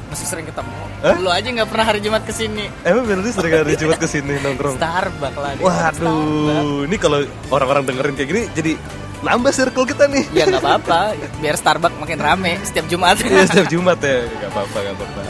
masih 0.08 0.28
sering 0.28 0.44
ketemu 0.44 0.76
Hah? 1.00 1.16
lu 1.16 1.32
aja 1.32 1.48
nggak 1.48 1.70
pernah 1.72 1.86
hari 1.88 2.04
Jumat 2.04 2.20
ke 2.22 2.34
sini 2.36 2.68
Emang 2.84 3.08
berarti 3.08 3.32
sering 3.32 3.54
hari 3.56 3.74
Jumat 3.76 3.96
ke 3.96 4.06
sini 4.06 4.34
nongkrong? 4.44 4.76
Starbucks 4.76 5.40
lah. 5.40 5.56
Waduh, 5.56 6.84
ini 6.84 6.98
kalau 6.98 7.24
orang-orang 7.48 7.88
dengerin 7.88 8.14
kayak 8.14 8.28
gini 8.28 8.42
jadi 8.52 8.72
nambah 9.22 9.52
circle 9.52 9.86
kita 9.86 10.10
nih. 10.10 10.26
ya 10.34 10.44
nggak 10.46 10.60
apa-apa 10.60 11.14
biar 11.38 11.54
Starbucks 11.54 11.98
makin 11.98 12.18
rame 12.18 12.58
setiap 12.62 12.86
Jumat 12.86 13.22
Iya 13.24 13.46
setiap 13.46 13.68
Jumat 13.70 14.00
ya, 14.02 14.26
gak 14.28 14.50
apa-apa, 14.50 14.78
gak 14.82 14.96
apa-apa. 14.98 15.22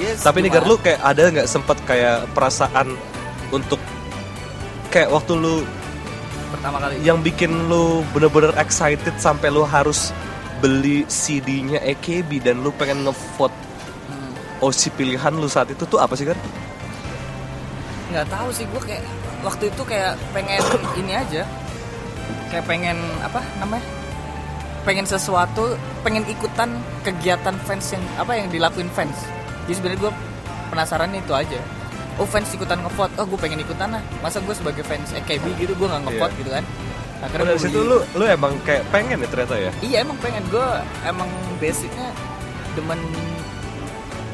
Yes, 0.00 0.24
Tapi 0.24 0.40
nih 0.40 0.50
Gar, 0.50 0.64
lu 0.64 0.76
kayak 0.76 1.00
ada 1.00 1.22
nggak 1.28 1.46
sempet 1.46 1.76
kayak 1.84 2.24
perasaan 2.32 2.96
untuk 3.50 3.76
kayak 4.88 5.12
waktu 5.12 5.36
lu 5.36 5.62
pertama 6.48 6.80
kali 6.80 6.96
yang 7.00 7.20
bikin 7.20 7.68
lu 7.68 8.00
bener-bener 8.10 8.56
excited 8.56 9.12
sampai 9.16 9.48
lu 9.48 9.62
harus 9.62 10.10
beli 10.58 11.04
CD-nya 11.06 11.76
AKB 11.82 12.40
dan 12.40 12.60
lu 12.60 12.72
pengen 12.72 13.04
ngevote 13.04 13.54
Hmm. 14.02 14.32
OC 14.60 14.92
pilihan 14.92 15.32
lu 15.32 15.46
saat 15.46 15.70
itu 15.70 15.84
tuh 15.84 15.96
apa 15.96 16.12
sih 16.12 16.24
kan? 16.24 16.34
nggak 18.10 18.28
tahu 18.28 18.48
sih 18.50 18.64
gue 18.66 18.82
kayak 18.82 19.04
waktu 19.40 19.64
itu 19.68 19.82
kayak 19.82 20.12
pengen 20.32 20.60
ini 20.96 21.12
aja 21.14 21.42
kayak 22.52 22.68
pengen 22.68 23.00
apa 23.24 23.40
namanya 23.56 23.80
pengen 24.84 25.08
sesuatu 25.08 25.72
pengen 26.04 26.20
ikutan 26.28 26.68
kegiatan 27.00 27.56
fans 27.64 27.96
yang 27.96 28.04
apa 28.18 28.36
yang 28.36 28.52
dilakuin 28.52 28.90
fans. 28.92 29.14
Jadi 29.64 29.72
sebenarnya 29.78 30.00
gue 30.04 30.12
penasaran 30.68 31.08
itu 31.14 31.32
aja. 31.32 31.58
Oh 32.20 32.26
fans 32.28 32.50
ikutan 32.52 32.82
ngevote. 32.82 33.14
Oh 33.16 33.24
gue 33.24 33.38
pengen 33.40 33.62
ikutan 33.62 33.94
lah. 33.94 34.02
Masa 34.20 34.42
gue 34.42 34.52
sebagai 34.52 34.82
fans 34.84 35.14
AKB 35.14 35.54
gitu 35.56 35.72
gue 35.72 35.86
nggak 35.86 36.02
ngevote 36.04 36.34
Iya. 36.34 36.40
gitu 36.42 36.50
kan? 36.52 36.64
Oh, 36.66 37.24
akhirnya 37.24 37.46
dari 37.54 37.60
situ 37.62 37.78
lu 37.78 37.98
lu 38.18 38.24
emang 38.26 38.52
kayak 38.66 38.82
pengen 38.90 39.22
ya 39.22 39.28
ternyata 39.30 39.54
ya? 39.54 39.70
iya 39.80 39.96
emang 40.02 40.18
pengen. 40.18 40.42
Gue 40.50 40.66
emang 41.06 41.30
basicnya 41.56 42.10
demen 42.74 42.98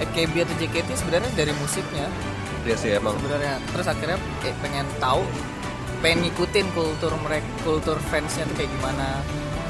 AKB 0.01 0.49
atau 0.49 0.55
JKT 0.57 0.89
sebenarnya 0.97 1.31
dari 1.37 1.53
musiknya. 1.61 2.09
Iya 2.65 2.77
sih 2.81 2.91
emang. 2.97 3.21
sebenarnya. 3.21 3.61
Terus 3.69 3.87
akhirnya 3.87 4.19
eh, 4.43 4.55
pengen 4.65 4.89
tahu 4.97 5.23
pengen 5.99 6.19
ngikutin 6.27 6.67
kultur 6.73 7.13
mereka 7.23 7.49
kultur 7.67 7.97
fansnya 8.11 8.47
tuh 8.47 8.55
kayak 8.55 8.71
gimana 8.71 9.07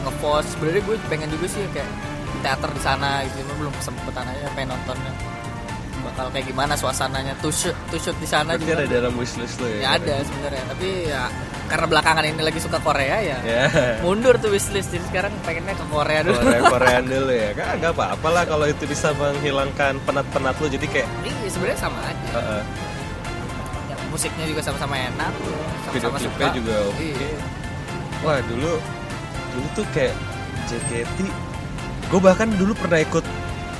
ngepost 0.04 0.56
sebenarnya 0.56 0.82
gue 0.84 0.96
pengen 1.08 1.28
juga 1.32 1.46
sih 1.50 1.62
kayak 1.72 1.90
teater 2.42 2.70
di 2.70 2.82
sana 2.82 3.26
gitu. 3.26 3.42
Cuma 3.44 3.52
belum 3.66 3.74
kesempatan 3.76 4.24
aja 4.30 4.46
pengen 4.54 4.76
nontonnya 4.76 5.12
bakal 5.98 6.26
kayak 6.30 6.46
gimana 6.46 6.72
suasananya. 6.78 7.34
Tuh 7.42 7.52
shoot 7.52 7.76
tuh 7.90 7.98
shoot 7.98 8.16
di 8.22 8.28
sana 8.28 8.54
juga. 8.56 8.78
ada 8.78 8.86
dalam 8.86 9.12
wishlist 9.18 9.58
lu 9.58 9.66
ya? 9.66 9.78
ya 9.82 9.88
ada 9.98 10.14
sebenarnya. 10.22 10.62
Tapi 10.70 10.88
ya 11.10 11.22
karena 11.68 11.86
belakangan 11.90 12.24
ini 12.24 12.42
lagi 12.42 12.60
suka 12.62 12.78
Korea 12.80 13.16
ya. 13.20 13.38
Ya. 13.42 13.62
mundur 14.04 14.38
tuh 14.38 14.54
wishlist. 14.54 14.94
Jadi 14.94 15.04
sekarang 15.10 15.32
pengennya 15.42 15.74
ke 15.74 15.84
Korea 15.90 16.20
dulu. 16.22 16.38
Korea 16.38 16.60
Korean 16.70 17.04
dulu 17.06 17.32
ya. 17.34 17.50
Kan 17.54 17.66
nggak 17.82 17.92
apa-apa 17.98 18.28
lah 18.30 18.44
kalau 18.46 18.66
itu 18.70 18.84
bisa 18.86 19.12
menghilangkan 19.18 19.98
penat-penat 20.06 20.54
lu 20.62 20.66
jadi 20.70 20.86
kayak 20.86 21.08
iya 21.26 21.48
sebenarnya 21.50 21.78
sama 21.78 22.00
aja. 22.06 22.28
Uh, 22.32 22.38
uh, 22.38 22.62
musiknya 24.08 24.44
juga 24.44 24.60
sama-sama 24.60 24.94
enak 24.96 25.32
sama-sama 25.86 26.18
suka 26.18 26.46
juga 26.50 26.74
oke 26.86 27.00
Iya. 27.02 27.36
wah 28.20 28.38
dulu 28.42 28.72
dulu 29.50 29.66
tuh 29.74 29.86
kayak 29.90 30.14
JKT 30.64 31.18
gue 32.06 32.20
bahkan 32.20 32.48
dulu 32.50 32.72
pernah 32.74 32.98
ikut 32.98 33.24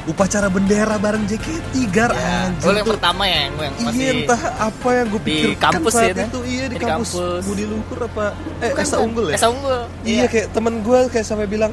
upacara 0.05 0.49
bendera 0.49 0.97
bareng 0.97 1.25
JKT 1.25 1.73
gar 1.91 2.09
Ya, 2.11 2.49
anjir 2.49 2.73
yang 2.73 2.81
tuh. 2.83 2.93
pertama 2.93 3.23
ya 3.25 3.39
yang 3.43 3.55
yang 3.59 3.75
Iya 3.75 3.85
masih 3.85 4.05
entah 4.19 4.41
apa 4.59 4.89
yang 4.91 5.07
gue 5.07 5.21
di 5.21 5.29
pikirkan 5.29 5.71
kampus 5.71 5.93
saat 5.93 6.09
ya, 6.11 6.25
itu 6.25 6.41
iya 6.45 6.65
di, 6.65 6.73
Di 6.73 6.79
kampus, 6.79 7.11
kampus. 7.11 7.43
Budi 7.45 7.65
Luhur 7.65 7.99
apa 8.03 8.25
eh 8.59 8.71
Bukan, 8.71 8.85
Esa. 8.85 8.97
Unggul 8.99 9.27
ya 9.27 9.37
Esa 9.37 9.49
Unggul. 9.49 9.81
iya 10.03 10.25
kayak 10.27 10.47
temen 10.51 10.75
gue 10.81 10.99
kayak 11.09 11.27
sampai 11.27 11.45
bilang 11.47 11.73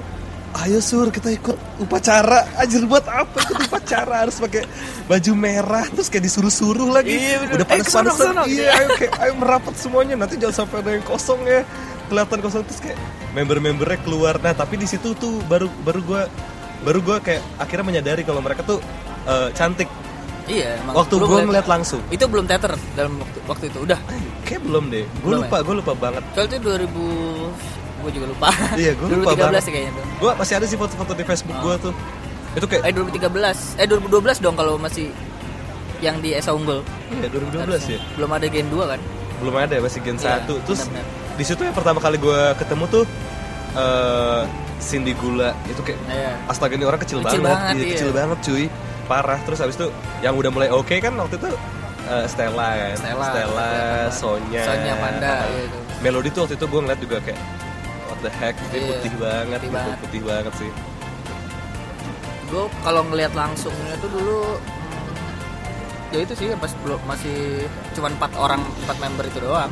ayo 0.58 0.80
sur 0.80 1.08
kita 1.10 1.30
ikut 1.32 1.54
upacara. 1.78 2.48
Anjir 2.56 2.84
buat 2.84 3.04
apa 3.04 3.44
ikut 3.44 3.68
upacara? 3.68 4.24
Harus 4.24 4.38
pakai 4.38 4.64
baju 5.04 5.32
merah 5.34 5.84
terus 5.86 6.08
kayak 6.08 6.24
disuruh-suruh 6.24 6.90
lagi. 6.90 7.12
Iya, 7.14 7.36
bener. 7.40 7.54
udah 7.56 7.66
Eh, 7.66 7.72
panas-panasan 7.76 8.16
ke 8.16 8.24
sana. 8.26 8.42
iya 8.46 8.70
ayo 8.74 8.88
kayak 8.96 9.14
ayo 9.20 9.34
merapat 9.36 9.74
semuanya. 9.76 10.16
Nanti 10.16 10.36
jangan 10.36 10.56
sampai 10.64 10.78
ada 10.80 10.92
yang 10.94 11.04
kosong 11.04 11.42
ya. 11.44 11.62
Kelihatan 12.06 12.40
kosong 12.40 12.62
terus 12.64 12.80
kayak 12.80 12.98
member-membernya 13.32 14.00
keluar. 14.02 14.40
Nah 14.40 14.54
tapi 14.54 14.76
di 14.76 14.86
situ 14.86 15.12
tuh 15.14 15.44
baru 15.44 15.68
baru 15.82 16.00
gue 16.02 16.22
baru 16.82 17.00
gue 17.02 17.18
kayak 17.20 17.42
akhirnya 17.58 17.86
menyadari 17.86 18.22
kalau 18.24 18.40
mereka 18.40 18.64
tuh 18.64 18.80
eh, 19.26 19.50
cantik. 19.52 19.90
Iya, 20.46 20.78
emang. 20.78 20.94
waktu 20.96 21.14
gue 21.18 21.40
ngeliat- 21.42 21.66
langsung. 21.66 22.00
Itu 22.08 22.30
belum 22.30 22.46
teater 22.46 22.78
dalam 22.94 23.18
waktu, 23.18 23.38
waktu 23.46 23.66
itu. 23.68 23.80
Udah. 23.82 23.98
kayak 24.46 24.62
belum 24.62 24.88
deh. 24.88 25.04
Gue 25.20 25.42
lupa 25.42 25.58
gue 25.60 25.76
lupa 25.76 25.94
banget. 25.94 26.22
Soalnya 26.32 26.54
itu 26.54 26.58
2000 26.64 27.50
gue 28.06 28.14
juga 28.14 28.28
lupa. 28.30 28.50
Iya, 28.76 28.92
gua 28.94 29.08
lupa 29.10 29.34
2013 29.34 29.42
banget. 29.52 29.64
kayaknya 29.68 29.92
tuh. 29.92 30.06
gue 30.16 30.32
masih 30.36 30.54
ada 30.54 30.66
sih 30.66 30.78
foto-foto 30.78 31.12
di 31.12 31.24
Facebook 31.24 31.58
gue 31.58 31.76
tuh 31.82 31.94
itu 32.54 32.66
kayak 32.66 32.84
Eh 32.86 32.94
2013. 32.94 33.76
Eh 33.76 33.86
2012 33.86 34.40
dong 34.40 34.56
kalau 34.56 34.78
masih 34.78 35.10
yang 35.98 36.20
di 36.20 36.32
Esa 36.32 36.52
Unggul. 36.52 36.86
iya 37.10 37.28
2012 37.28 37.66
ya 37.90 38.00
Belum 38.16 38.30
ada 38.30 38.46
Gen 38.46 38.68
2 38.68 38.78
kan? 38.86 39.02
belum 39.36 39.56
ada 39.58 39.76
masih 39.78 40.00
gen 40.00 40.16
Iya, 40.16 40.48
1 40.48 40.64
terus 40.64 40.88
di 41.34 41.44
situ 41.44 41.60
yang 41.60 41.74
pertama 41.74 42.00
kali 42.00 42.16
gue 42.16 42.40
ketemu 42.56 42.88
tuh 42.88 43.04
eh 43.74 44.44
Cindy 44.78 45.12
Gula 45.14 45.52
itu 45.66 45.82
kayak 45.82 46.00
Iya. 46.06 46.32
astaga 46.48 46.74
ini 46.74 46.84
orang 46.84 47.00
kecil, 47.00 47.20
Kecil 47.20 47.42
banget, 47.42 47.50
banget, 47.50 47.74
Iya, 47.74 47.82
iya. 47.82 47.92
kecil 47.92 48.10
banget 48.12 48.38
cuy 48.42 48.66
parah 49.06 49.40
terus 49.42 49.60
habis 49.60 49.76
itu 49.76 49.88
yang 50.20 50.34
udah 50.34 50.50
mulai 50.50 50.70
oke 50.70 50.96
kan 50.96 51.12
waktu 51.14 51.36
itu 51.36 51.52
eh, 52.06 52.26
Stella 52.26 52.70
kan 52.74 52.96
Stella, 52.96 53.26
Stella 53.28 53.68
Panda. 53.68 54.08
Sonya 54.10 54.64
Sonya 54.64 54.94
Panda, 54.96 55.34
itu. 55.52 55.78
Melody 56.00 56.30
tuh 56.30 56.42
waktu 56.44 56.56
itu 56.56 56.66
gue 56.66 56.80
ngeliat 56.80 57.00
juga 57.02 57.18
kayak 57.20 57.40
the 58.26 58.34
heck 58.34 58.58
dia 58.74 58.82
Iya, 58.82 58.90
putih 58.98 59.14
banget 59.22 59.60
putih 59.62 59.70
gitu, 59.70 59.78
banget. 59.78 59.98
putih 60.02 60.22
banget 60.26 60.54
sih. 60.58 60.72
Gue 62.50 62.66
kalau 62.82 63.02
ngelihat 63.10 63.34
langsungnya 63.38 63.94
tuh 64.02 64.10
dulu 64.10 64.40
ya 66.14 66.20
itu 66.24 66.34
sih 66.38 66.48
pas 66.58 66.72
belum 66.86 67.02
masih 67.06 67.68
cuman 67.98 68.12
empat 68.18 68.32
orang 68.38 68.62
empat 68.86 68.98
member 68.98 69.26
itu 69.30 69.40
doang. 69.42 69.72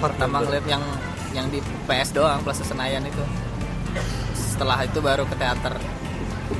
Pertama 0.00 0.40
ngeliat 0.40 0.64
yang 0.64 0.82
yang 1.36 1.46
di 1.48 1.60
PS 1.88 2.16
doang 2.16 2.40
Plaza 2.40 2.64
Senayan 2.64 3.04
itu. 3.04 3.24
Setelah 4.36 4.84
itu 4.84 5.00
baru 5.00 5.24
ke 5.28 5.36
teater. 5.36 5.76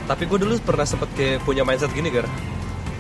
Tapi 0.09 0.23
gue 0.25 0.38
dulu 0.40 0.57
pernah 0.64 0.88
sempet 0.88 1.09
kayak 1.16 1.45
punya 1.45 1.62
mindset 1.64 1.92
gini 1.92 2.09
gar. 2.12 2.29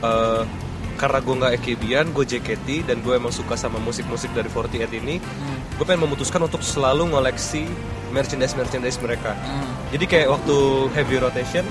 Eh, 0.02 0.44
Karena 0.92 1.18
gue 1.18 1.34
nggak 1.34 1.52
EKB-an, 1.58 2.06
gue 2.14 2.22
JKT 2.22 2.86
Dan 2.86 3.02
gue 3.02 3.16
emang 3.18 3.34
suka 3.34 3.58
sama 3.58 3.82
musik-musik 3.82 4.30
dari 4.38 4.46
48 4.46 5.02
ini 5.02 5.18
hmm. 5.18 5.74
Gue 5.74 5.84
pengen 5.88 6.06
memutuskan 6.06 6.42
untuk 6.46 6.62
selalu 6.62 7.10
ngoleksi 7.10 7.66
merchandise-merchandise 8.12 9.00
mereka. 9.00 9.32
Hmm. 9.34 9.72
Jadi 9.90 10.04
kayak 10.04 10.28
waktu 10.30 10.56
heavy 10.94 11.16
rotation 11.18 11.64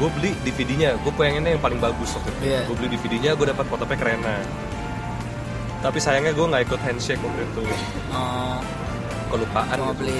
Gue 0.00 0.08
beli 0.16 0.32
DVD-nya, 0.48 0.96
gue 0.96 1.12
pengennya 1.12 1.52
yang 1.52 1.60
paling 1.60 1.76
bagus 1.76 2.16
waktu 2.16 2.32
itu. 2.32 2.40
Iya. 2.48 2.60
Gue 2.64 2.76
beli 2.80 2.88
DVD-nya, 2.96 3.36
gue 3.36 3.46
dapat 3.52 3.68
fotonya 3.68 3.96
kerena 4.00 4.36
Tapi 5.84 5.98
sayangnya 6.00 6.32
gue 6.32 6.46
nggak 6.48 6.62
ikut 6.72 6.80
handshake 6.80 7.20
waktu 7.20 7.44
itu. 7.44 7.62
Oh, 8.16 8.56
Kelupaan 9.28 9.76
cuma 9.76 9.92
gitu. 9.92 10.00
beli 10.00 10.18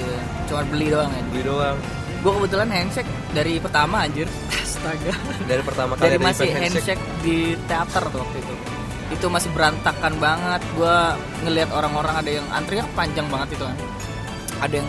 cuma 0.52 0.62
beli 0.68 0.86
doang 0.92 1.10
ya? 1.10 1.22
Beli 1.32 1.42
doang. 1.48 1.76
Gue 2.20 2.32
kebetulan 2.36 2.68
handshake 2.68 3.10
dari 3.32 3.54
pertama 3.56 3.96
anjir. 4.04 4.28
Astaga. 4.68 5.12
Dari 5.48 5.62
pertama 5.64 5.92
kali 5.96 6.04
dari 6.04 6.18
masih 6.20 6.48
event 6.52 6.62
handshake. 6.76 7.02
di 7.24 7.36
teater 7.64 8.04
tuh 8.12 8.20
waktu 8.20 8.36
itu. 8.36 8.54
Itu 9.16 9.26
masih 9.32 9.48
berantakan 9.56 10.12
banget. 10.20 10.60
Gue 10.76 10.96
ngelihat 11.48 11.72
orang-orang 11.72 12.14
ada 12.20 12.30
yang 12.30 12.46
antrinya 12.52 12.84
panjang 12.92 13.24
banget 13.32 13.56
itu 13.56 13.64
kan. 13.64 13.76
Ada 14.60 14.74
yang 14.84 14.88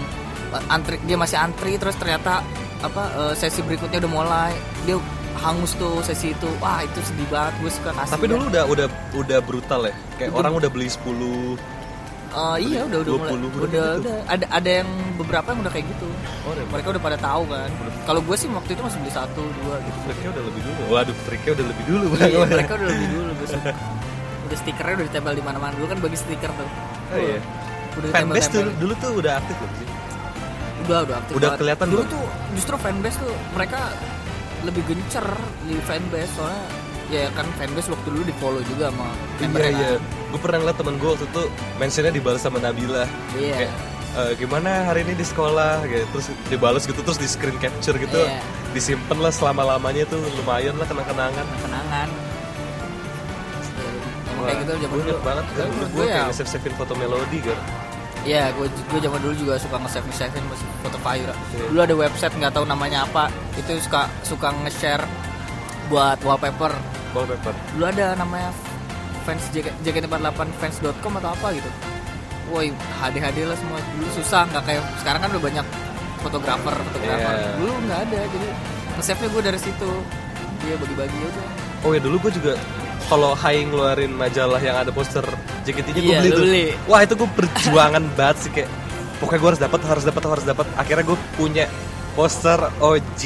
antri 0.67 0.95
dia 1.01 1.15
masih 1.15 1.37
antri 1.37 1.75
terus 1.75 1.95
ternyata 1.95 2.43
apa 2.79 3.03
eh, 3.13 3.33
sesi 3.33 3.61
berikutnya 3.61 4.01
udah 4.01 4.11
mulai 4.11 4.51
dia 4.83 4.97
hangus 5.39 5.73
tuh 5.73 6.01
sesi 6.01 6.31
itu 6.31 6.47
wah 6.57 6.81
itu 6.81 6.99
sedih 7.01 7.25
banget 7.27 7.53
gue 7.57 7.71
suka 7.71 7.91
kasih 7.93 8.13
Tapi 8.13 8.25
dulu 8.27 8.43
udah 8.47 8.63
udah 8.67 8.87
udah 9.15 9.39
brutal 9.39 9.81
ya. 9.83 9.93
Kayak 10.15 10.29
Udah- 10.29 10.39
orang 10.39 10.53
udah 10.59 10.69
beli 10.69 10.87
10 10.87 11.55
Eh, 12.31 12.57
iya 12.63 12.87
udah 12.87 12.99
udah 13.03 13.11
20 13.11 13.19
mulai 13.19 13.27
udah 13.27 13.43
udah, 13.43 13.67
gitu. 13.91 14.01
udah 14.07 14.17
ada 14.25 14.45
ada 14.49 14.69
yang 14.79 14.89
beberapa 15.19 15.47
yang 15.51 15.59
udah 15.61 15.71
kayak 15.71 15.83
gitu 15.91 16.07
Oh, 16.47 16.55
mereka 16.55 16.87
udah 16.89 17.03
pada 17.03 17.17
tahu 17.19 17.43
kan 17.45 17.69
kalau 18.01 18.21
gue 18.23 18.35
sih 18.35 18.47
waktu 18.47 18.71
itu 18.71 18.81
masih 18.81 18.97
beli 19.03 19.11
satu 19.11 19.43
dua 19.59 19.75
gitu 19.77 19.97
Triknya 20.07 20.29
udah 20.31 20.43
lebih 20.47 20.61
dulu. 20.63 20.81
Waduh, 20.89 21.15
triknya 21.21 21.51
udah 21.53 21.65
lebih 21.67 21.83
dulu. 21.85 22.05
Iya, 22.17 22.39
mereka 22.45 22.71
udah 22.73 22.87
lebih 22.87 23.07
dulu 23.09 23.29
gue 23.35 23.47
suka. 23.51 23.71
Udah 24.41 24.57
stikernya 24.57 24.93
udah 24.95 25.05
ditempel 25.05 25.33
di 25.35 25.43
mana-mana 25.43 25.71
dulu 25.75 25.87
kan 25.87 25.97
bagi 25.99 26.17
stiker 26.17 26.51
tuh. 26.51 26.69
Oh 27.11 27.19
iya. 27.19 27.39
Udah 27.91 28.09
Fanbase 28.09 28.49
dulu, 28.49 28.69
dulu 28.79 28.93
tuh 28.95 29.11
udah 29.13 29.33
aktif 29.35 29.55
loh 29.57 29.71
sih. 29.75 29.87
Udah, 30.83 30.99
udah 31.03 31.15
aktif. 31.17 31.33
Udah 31.33 31.49
kelihatan 31.55 31.87
dulu 31.87 32.03
tuh 32.05 32.23
justru 32.51 32.75
fanbase 32.75 33.17
tuh 33.17 33.33
mereka 33.51 33.79
lebih 34.61 34.83
gencer 34.83 35.25
di 35.63 35.75
fanbase 35.79 36.31
soalnya 36.31 36.63
ya 37.09 37.27
kan 37.31 37.43
fanbase 37.53 37.89
waktu 37.89 38.07
dulu 38.09 38.23
di 38.23 38.33
follow 38.33 38.61
juga 38.63 38.87
sama 38.87 39.07
member 39.37 39.59
Iya 39.59 39.67
kan. 39.67 39.73
iya. 39.75 39.91
Gue 40.27 40.39
pernah 40.39 40.57
ngeliat 40.59 40.77
temen 40.77 40.95
gue 40.95 41.09
waktu 41.09 41.25
itu 41.25 41.43
mentionnya 41.75 42.11
dibalas 42.11 42.39
sama 42.39 42.57
Nabila. 42.57 43.03
Iya. 43.33 43.55
Kayak 43.57 43.73
"Eh, 44.11 44.31
gimana 44.35 44.69
hari 44.85 45.01
ini 45.01 45.13
di 45.13 45.23
sekolah 45.23 45.83
gitu 45.85 46.03
terus 46.09 46.27
dibalas 46.45 46.83
gitu 46.83 46.99
terus 46.99 47.15
di 47.15 47.25
screen 47.25 47.55
capture 47.57 47.95
gitu 47.95 48.15
Iya. 48.17 48.39
disimpan 48.71 49.17
lah 49.17 49.29
selama 49.29 49.63
lamanya 49.69 50.03
tuh 50.05 50.19
lumayan 50.35 50.75
lah 50.75 50.83
kenang-kenangan 50.83 51.45
kenangan. 51.57 52.09
Emang 54.27 54.45
kayak 54.45 54.57
gitu 54.59 54.71
zaman 54.79 54.97
dulu. 55.01 55.19
banget 55.21 55.45
kan 55.49 55.67
gue 55.69 55.87
gue 55.91 56.05
ya, 56.05 56.15
kayak 56.21 56.33
save-savein 56.33 56.75
foto 56.75 56.93
melodi 56.93 57.39
kan 57.41 57.59
Iya, 58.21 58.53
gue 58.53 58.69
gue 58.69 58.99
zaman 59.01 59.17
dulu 59.17 59.33
juga 59.33 59.57
suka 59.57 59.81
nge-save 59.81 60.05
nge-save 60.05 60.45
masih 60.45 60.67
foto 60.85 60.97
Fire. 61.01 61.33
Iya. 61.33 61.65
Dulu 61.73 61.79
ada 61.81 61.95
website 61.97 62.33
nggak 62.37 62.53
tahu 62.53 62.65
namanya 62.69 63.09
apa, 63.09 63.33
itu 63.57 63.81
suka 63.81 64.05
suka 64.21 64.53
nge-share 64.61 65.01
buat 65.89 66.21
wallpaper. 66.21 66.69
Wallpaper. 67.17 67.53
Dulu 67.73 67.85
ada 67.89 68.13
namanya 68.13 68.53
fans 69.25 69.49
JKT48 69.53 70.39
fans.com 70.61 71.13
atau 71.17 71.29
apa 71.33 71.47
gitu. 71.57 71.69
Woi 72.53 72.69
HD-HD 73.01 73.49
lah 73.49 73.57
semua. 73.57 73.81
Dulu 73.97 74.07
susah 74.13 74.45
nggak 74.53 74.63
kayak 74.69 74.83
sekarang 75.01 75.19
kan 75.25 75.29
udah 75.33 75.43
banyak 75.43 75.65
fotografer 76.21 76.75
fotografer. 76.77 77.33
Iya. 77.33 77.53
dulu 77.57 77.73
nggak 77.89 77.99
ada 78.05 78.19
jadi 78.29 78.47
resepnya 79.01 79.27
gue 79.33 79.41
dari 79.41 79.59
situ. 79.59 79.91
Dia 80.61 80.75
bagi-bagi 80.77 81.17
aja. 81.25 81.43
Oh 81.81 81.91
ya 81.97 82.01
dulu 82.05 82.21
gue 82.29 82.31
juga 82.37 82.53
kalau 83.11 83.35
Hai 83.35 83.61
ngeluarin 83.61 84.15
majalah 84.15 84.57
yang 84.57 84.79
ada 84.79 84.87
poster 84.89 85.23
JKT-nya 85.61 85.99
gue 85.99 86.07
Iya, 86.07 86.17
beli 86.17 86.29
lu 86.29 86.31
tuh. 86.31 86.41
beli. 86.41 86.65
wah 86.87 87.03
itu 87.03 87.13
gue 87.13 87.29
perjuangan 87.29 88.03
banget 88.17 88.37
sih 88.39 88.49
kayak 88.49 88.69
pokoknya 89.19 89.37
gue 89.37 89.49
harus 89.51 89.61
dapat 89.61 89.79
harus 89.83 90.03
dapat 90.03 90.21
harus 90.25 90.45
dapat 90.47 90.65
akhirnya 90.73 91.03
gue 91.03 91.17
punya 91.35 91.65
poster 92.11 92.55
OG 92.79 93.21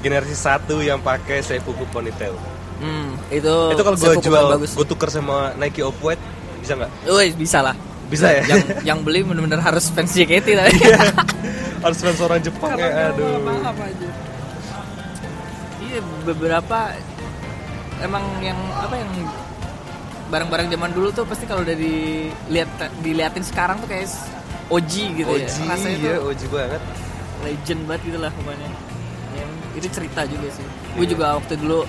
generasi 0.00 0.34
satu 0.34 0.78
yang 0.78 1.00
pakai 1.00 1.40
Seifuku 1.40 1.88
ponytail. 1.88 2.36
Hmm, 2.76 3.14
itu 3.28 3.54
itu 3.70 3.80
kalau 3.80 3.94
gue 3.94 4.14
jual 4.18 4.44
gue 4.58 4.86
tuker 4.86 5.08
sama 5.08 5.54
Nike 5.54 5.80
Off 5.80 5.96
White 5.98 6.20
bisa 6.58 6.76
nggak? 6.76 6.90
Woi, 7.06 7.30
bisa 7.32 7.58
lah. 7.62 7.74
Bisa 8.06 8.28
ya? 8.28 8.42
Yang 8.44 8.60
yang 8.84 8.98
beli 9.00 9.22
bener-bener 9.22 9.56
harus 9.58 9.88
fans 9.88 10.12
JKT 10.12 10.44
tapi. 10.58 10.76
Harus 11.80 11.98
fans 11.98 12.20
orang 12.20 12.42
Jepang 12.42 12.76
ya 12.76 13.08
aduh. 13.08 13.38
iya 15.80 15.98
beberapa 16.22 16.92
emang 18.02 18.24
yang 18.40 18.58
apa 18.74 18.94
yang 18.94 19.10
barang-barang 20.28 20.68
zaman 20.68 20.90
dulu 20.90 21.08
tuh 21.10 21.24
pasti 21.24 21.44
kalau 21.44 21.60
udah 21.60 21.76
dilihat 21.76 22.68
diliatin 23.00 23.44
sekarang 23.44 23.76
tuh 23.78 23.88
kayak 23.88 24.08
OG 24.68 24.92
gitu 25.14 25.28
OG 25.28 25.44
ya 25.44 25.68
rasanya 25.68 25.98
ya 25.98 26.12
tuh 26.16 26.24
OG 26.26 26.42
banget. 26.48 26.82
legend 27.42 27.80
banget 27.84 28.02
gitu 28.06 28.18
lah 28.18 28.30
pokoknya. 28.32 28.68
Yang 29.32 29.50
itu 29.74 29.88
cerita 29.90 30.20
juga 30.24 30.48
sih. 30.48 30.64
Gue 30.94 31.06
juga 31.06 31.26
waktu 31.34 31.54
dulu 31.56 31.82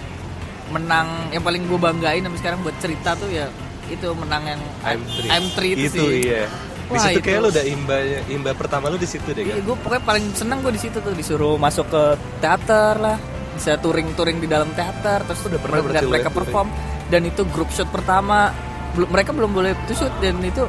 menang 0.69 1.07
yang 1.29 1.39
paling 1.39 1.63
gue 1.63 1.77
banggain 1.77 2.21
sampai 2.21 2.39
sekarang 2.39 2.59
buat 2.61 2.75
cerita 2.77 3.13
tuh 3.13 3.29
ya 3.29 3.45
itu 3.85 4.07
menang 4.15 4.43
yang 4.47 4.61
I'm3 4.81 5.17
I'm3 5.29 5.57
itu, 5.61 5.77
itu 5.77 6.01
sih. 6.01 6.07
iya. 6.25 6.43
Di 6.83 6.91
Wah, 6.91 7.05
situ 7.05 7.15
itu. 7.15 7.25
kayak 7.25 7.39
lu 7.39 7.47
udah 7.47 7.65
imba 7.65 7.95
imba 8.27 8.51
pertama 8.53 8.85
lu 8.87 8.97
di 8.97 9.05
situ 9.05 9.29
deh 9.29 9.39
Iya, 9.39 9.55
kan? 9.55 9.63
gue 9.63 9.75
pokoknya 9.77 10.03
paling 10.03 10.25
seneng 10.33 10.59
gue 10.59 10.73
di 10.73 10.81
situ 10.81 10.97
tuh 10.99 11.13
disuruh 11.13 11.55
masuk 11.55 11.87
ke 11.87 12.03
teater 12.39 12.93
lah, 12.97 13.17
bisa 13.53 13.77
touring-touring 13.77 14.37
di 14.41 14.47
dalam 14.49 14.69
teater, 14.73 15.23
terus 15.23 15.41
Udah 15.45 15.59
pernah 15.61 15.79
berarti 15.81 16.05
mereka 16.05 16.09
lihat 16.09 16.23
touring? 16.25 16.37
perform 16.37 16.67
dan 17.09 17.21
itu 17.23 17.41
grup 17.53 17.69
shot 17.69 17.89
pertama, 17.93 18.49
belum 18.97 19.09
mereka 19.13 19.31
belum 19.31 19.51
boleh 19.53 19.71
to 19.85 19.93
shoot 19.93 20.13
dan 20.19 20.37
itu 20.41 20.63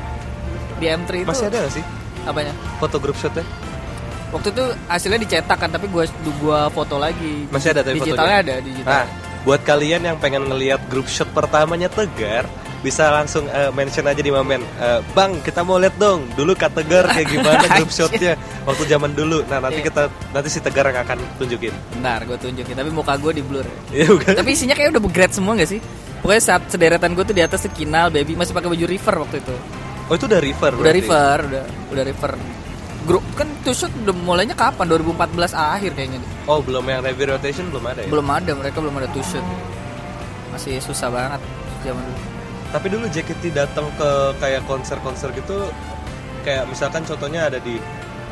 di 0.76 0.86
M3 0.90 1.24
itu 1.24 1.28
masih 1.28 1.46
ada 1.48 1.58
gak 1.64 1.72
sih 1.80 1.84
apanya? 2.28 2.52
foto 2.82 2.96
grup 3.00 3.16
shotnya 3.16 3.46
Waktu 4.34 4.50
itu 4.50 4.64
hasilnya 4.90 5.20
dicetak 5.22 5.58
kan, 5.62 5.70
tapi 5.70 5.86
gue 5.86 6.10
gua 6.42 6.66
foto 6.66 6.98
lagi. 6.98 7.46
Masih 7.54 7.70
ada 7.70 7.86
tapi 7.86 8.02
digitalnya 8.02 8.42
fotonya? 8.42 8.58
ada 8.58 8.66
digital. 8.66 8.90
Nah, 8.90 9.06
buat 9.46 9.60
kalian 9.62 10.02
yang 10.10 10.16
pengen 10.18 10.42
ngelihat 10.50 10.82
grup 10.90 11.06
shot 11.06 11.30
pertamanya 11.30 11.86
Tegar, 11.86 12.50
bisa 12.84 13.08
langsung 13.08 13.48
eh, 13.48 13.72
mention 13.72 14.04
aja 14.04 14.20
di 14.20 14.28
Mamen. 14.28 14.60
Eh, 14.60 15.00
bang, 15.10 15.40
kita 15.40 15.64
mau 15.64 15.80
lihat 15.80 15.96
dong. 15.96 16.28
Dulu 16.36 16.52
Kak 16.52 16.76
Tegar 16.76 17.08
kayak 17.08 17.26
gimana 17.26 17.64
grup 17.72 17.88
shotnya 17.96 18.36
waktu 18.62 18.84
zaman 18.84 19.10
dulu. 19.10 19.40
Nah, 19.48 19.58
nanti 19.58 19.80
Iya. 19.80 19.88
kita 19.88 20.02
nanti 20.30 20.48
si 20.48 20.60
Tegar 20.60 20.84
yang 20.86 21.00
akan 21.00 21.16
tunjukin. 21.34 21.72
Bentar, 21.90 22.20
gue 22.22 22.36
tunjukin. 22.36 22.76
Tapi 22.76 22.90
muka 22.92 23.16
gue 23.16 23.32
di 23.32 23.42
blur. 23.42 23.64
Iya 23.88 24.12
bukan? 24.12 24.32
tapi 24.36 24.52
isinya 24.52 24.76
kayak 24.76 24.92
udah 24.92 25.02
grade 25.08 25.32
semua 25.32 25.56
gak 25.56 25.72
sih? 25.72 25.80
Pokoknya 26.20 26.42
saat 26.44 26.62
sederetan 26.68 27.12
gue 27.12 27.24
tuh 27.24 27.32
di 27.32 27.40
atas 27.40 27.64
tuh 27.64 27.72
Kinal, 27.72 28.08
Baby 28.08 28.36
masih 28.36 28.52
pakai 28.52 28.68
baju 28.68 28.84
River 28.84 29.14
waktu 29.24 29.36
itu. 29.40 29.54
Oh, 30.04 30.14
itu 30.14 30.24
udah 30.28 30.40
River 30.40 30.70
udah 30.70 30.80
berarti? 30.84 30.96
river 31.00 31.38
udah 31.48 31.64
udah 31.88 32.04
river 32.04 32.32
grup 33.04 33.24
kan 33.36 33.48
two 33.60 33.72
shot 33.72 33.92
udah 33.94 34.12
mulainya 34.14 34.52
kapan 34.52 34.84
2014 34.88 35.52
akhir 35.52 35.92
kayaknya. 35.92 36.20
Oh, 36.44 36.60
belum 36.60 36.84
yang 36.84 37.00
heavy 37.00 37.24
rotation 37.24 37.68
belum 37.68 37.84
ada 37.84 38.00
ya? 38.00 38.08
belum 38.08 38.24
ada 38.26 38.52
mereka 38.52 38.80
belum 38.80 38.96
ada 38.96 39.08
two 39.12 39.20
shot 39.20 39.44
masih 40.48 40.76
susah 40.78 41.08
banget 41.08 41.40
zaman 41.82 42.00
dulu 42.00 42.20
Tapi 42.74 42.86
dulu 42.90 43.06
JKT 43.06 43.54
datang 43.54 43.86
ke 43.94 44.10
kayak 44.42 44.66
konser-konser 44.66 45.30
gitu 45.38 45.70
kayak 46.42 46.66
misalkan 46.66 47.06
contohnya 47.06 47.46
ada 47.46 47.62
di 47.62 47.78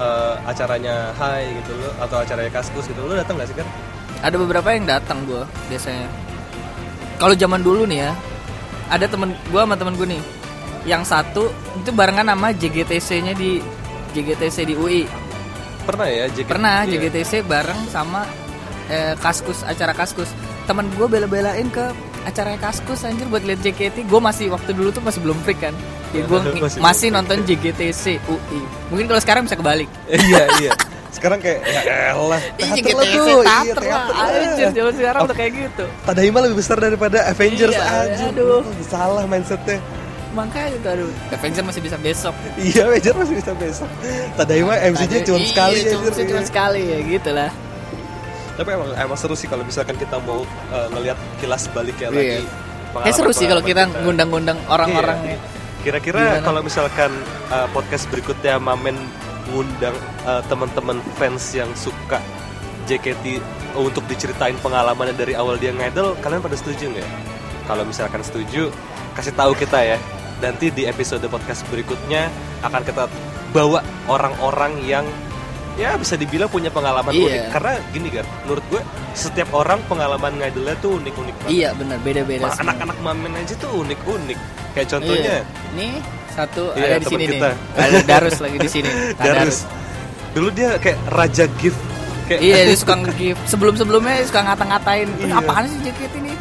eh, 0.03 0.35
acaranya 0.45 1.15
Hai 1.15 1.47
gitu 1.63 1.73
lo 1.79 1.91
atau 2.03 2.21
acaranya 2.21 2.51
Kaskus 2.51 2.91
gitu 2.91 3.01
lo 3.07 3.15
datang 3.15 3.39
gak 3.39 3.49
sih 3.49 3.57
kan? 3.57 3.69
ada 4.23 4.37
beberapa 4.39 4.71
yang 4.71 4.87
datang 4.87 5.27
gue 5.27 5.43
biasanya 5.67 6.07
kalau 7.19 7.35
zaman 7.35 7.61
dulu 7.61 7.83
nih 7.91 8.07
ya 8.07 8.13
ada 8.87 9.07
temen 9.11 9.35
gue 9.51 9.61
sama 9.61 9.75
temen 9.75 9.95
gue 9.99 10.07
nih 10.15 10.23
yang 10.87 11.03
satu 11.03 11.51
itu 11.83 11.91
barengan 11.91 12.31
sama 12.31 12.55
JGTC-nya 12.55 13.35
di 13.35 13.59
JGTC 14.15 14.57
di 14.67 14.75
UI 14.79 15.03
Pernah 15.83 16.07
ya 16.07 16.31
JKT? 16.31 16.47
pernah 16.47 16.77
Iya. 16.87 16.91
JGTC 17.11 17.33
bareng 17.43 17.81
sama 17.91 18.23
eh, 18.87 19.19
Kaskus 19.19 19.67
acara 19.67 19.91
Kaskus 19.91 20.31
teman 20.71 20.87
gue 20.95 21.07
bela-belain 21.11 21.67
ke 21.75 21.91
acaranya 22.25 22.61
Kaskus 22.61 23.03
anjir 23.03 23.27
buat 23.27 23.43
lihat 23.43 23.61
JKT 23.61 24.03
gue 24.03 24.21
masih 24.21 24.47
waktu 24.49 24.71
dulu 24.71 24.89
tuh 24.89 25.01
masih 25.01 25.21
belum 25.21 25.39
freak 25.43 25.59
kan 25.61 25.75
ya 26.11 26.23
gue 26.23 26.39
Masih 26.57 26.79
masih, 26.79 27.09
nonton 27.09 27.43
JGTC 27.43 28.05
UI 28.25 28.61
mungkin 28.89 29.07
kalau 29.07 29.19
sekarang 29.19 29.43
bisa 29.43 29.55
kebalik 29.55 29.89
iya 30.29 30.47
iya. 30.59 30.73
Sekarang 31.13 31.39
kayak 31.39 31.61
ya 31.61 32.17
elah. 32.17 32.41
Ih, 32.57 32.73
teater 32.73 32.97
lah 32.97 33.05
tuh, 33.05 33.27
iya, 33.29 33.45
teater 33.45 33.45
lah 33.45 33.61
teater 33.61 33.85
lah. 33.85 34.49
anjir 34.49 34.69
zaman 34.73 34.93
sekarang 34.97 35.21
udah 35.23 35.37
kayak 35.37 35.53
gitu 35.61 35.85
Tadaima 36.03 36.39
lebih 36.41 36.57
besar 36.57 36.77
daripada 36.79 37.19
Avengers 37.27 37.77
Iya, 37.77 37.85
anjir. 37.85 38.29
aduh. 38.33 38.63
Salah 38.83 39.25
mindsetnya. 39.25 39.79
makanya 40.33 40.69
itu 40.73 40.89
aduh 40.89 41.13
Avenger 41.29 41.63
masih 41.63 41.83
bisa 41.83 41.97
besok 41.99 42.33
Iya, 42.57 42.89
Avengers 42.89 43.17
masih 43.19 43.35
bisa 43.37 43.53
besok. 43.53 43.89
Tadaima 44.33 44.75
MC-nya 44.81 45.21
cuma 45.23 45.37
Iya, 45.37 45.49
sekali 45.53 45.79
cuma 46.25 46.43
sekali 46.43 46.81
ya 46.87 46.99
gitu 47.05 47.31
lah 47.31 47.51
Tapi 48.63 48.71
emang 48.79 48.91
emang 48.95 49.19
seru 49.19 49.35
sih 49.35 49.51
kalau 49.51 49.67
misalkan 49.67 49.99
kita 49.99 50.23
mau 50.23 50.47
uh, 50.71 50.89
ngelihat 50.95 51.19
kilas 51.43 51.67
balik 51.75 51.99
ya 51.99 52.09
Iya. 52.09 52.39
lagi. 52.39 52.47
Kayak 52.93 53.15
seru 53.19 53.33
sih 53.35 53.47
kalau 53.51 53.63
kita 53.65 53.83
ngundang-ngundang 54.07 54.59
orang-orang 54.71 55.19
Iya. 55.27 55.39
Kira-kira 55.83 56.39
Gimana? 56.39 56.47
kalau 56.47 56.61
misalkan 56.63 57.11
uh, 57.51 57.67
podcast 57.75 58.07
berikutnya 58.07 58.55
Mamen 58.55 58.95
ngundang 59.51 59.99
uh, 60.23 60.39
teman-teman 60.47 61.03
fans 61.19 61.43
yang 61.51 61.67
suka 61.75 62.23
JKT 62.87 63.43
untuk 63.75 64.07
diceritain 64.07 64.55
pengalamannya 64.63 65.15
dari 65.15 65.35
awal 65.35 65.59
dia 65.59 65.75
ngidol, 65.75 66.15
kalian 66.23 66.39
pada 66.39 66.55
setuju 66.55 66.87
nggak? 66.87 67.09
Kalau 67.67 67.83
misalkan 67.83 68.23
setuju, 68.23 68.71
kasih 69.15 69.35
tahu 69.35 69.59
kita 69.59 69.83
ya. 69.83 69.99
Nanti 70.39 70.71
di 70.71 70.87
episode 70.87 71.23
podcast 71.27 71.67
berikutnya 71.67 72.31
akan 72.63 72.83
kita 72.83 73.07
bawa 73.51 73.83
orang-orang 74.07 74.79
yang 74.87 75.07
ya 75.75 75.95
bisa 75.95 76.15
dibilang 76.15 76.47
punya 76.47 76.69
pengalaman 76.69 77.11
Iya. 77.11 77.25
unik. 77.25 77.43
Karena 77.51 77.73
gini 77.89 78.09
kan, 78.11 78.27
menurut 78.43 78.65
gue 78.69 78.83
setiap 79.13 79.49
orang 79.53 79.81
pengalaman 79.87 80.33
ngidolnya 80.35 80.77
tuh 80.79 80.97
unik-unik 80.97 81.35
banget. 81.39 81.51
iya 81.51 81.69
benar 81.73 81.97
beda-beda 81.99 82.43
Ma- 82.43 82.51
semua. 82.51 82.65
anak-anak 82.67 82.99
mamen 82.99 83.33
aja 83.35 83.55
tuh 83.57 83.71
unik-unik. 83.79 84.39
Kayak 84.73 84.89
contohnya 84.91 85.35
Iya. 85.39 85.75
Nih 85.75 85.93
satu 86.31 86.63
Iya, 86.73 86.85
ada 86.87 86.97
di 86.99 87.07
sini 87.07 87.25
kita. 87.27 87.49
nih. 87.51 87.57
Ada 87.79 87.99
Darus 88.03 88.37
lagi 88.39 88.57
di 88.59 88.71
sini. 88.71 88.91
Ada 89.21 89.33
Darus. 89.35 89.59
Dulu 90.33 90.49
dia 90.51 90.71
kayak 90.77 90.99
raja 91.09 91.45
gift. 91.57 91.81
Kayak 92.23 92.41
Iya 92.41 92.57
dia 92.65 92.77
suka 92.83 92.95
nge-give. 92.99 93.39
Sebelum-sebelumnya 93.45 94.13
dia 94.15 94.27
suka 94.27 94.41
ngata-ngatain. 94.43 95.09
"Eh, 95.15 95.27
Iya. 95.27 95.35
Apaan 95.39 95.65
sih 95.67 95.79
JKT 95.83 96.15
ini? 96.19 96.33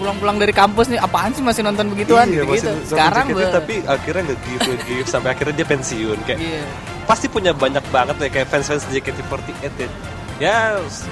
Pulang-pulang 0.00 0.36
dari 0.36 0.50
kampus 0.50 0.88
nih, 0.88 0.96
apaan 0.96 1.30
sih 1.30 1.40
masih 1.40 1.60
nonton 1.60 1.92
begituan 1.92 2.24
Iya, 2.24 2.42
gitu, 2.42 2.56
gitu. 2.56 2.72
Sekarang 2.88 3.28
gua- 3.30 3.52
tapi 3.52 3.84
akhirnya 3.84 4.22
nge-give 4.26 4.62
nge-give 4.66 5.06
sampai 5.06 5.30
akhirnya 5.30 5.54
dia 5.54 5.66
pensiun 5.68 6.18
kayak 6.24 6.40
Iya. 6.40 6.62
pasti 7.04 7.26
punya 7.26 7.52
banyak 7.52 7.84
banget 7.86 8.16
ya 8.16 8.28
kayak 8.30 8.48
fans-fans 8.48 8.88
JKT48 8.88 9.76
ya. 9.76 9.88
Ya 10.40 10.56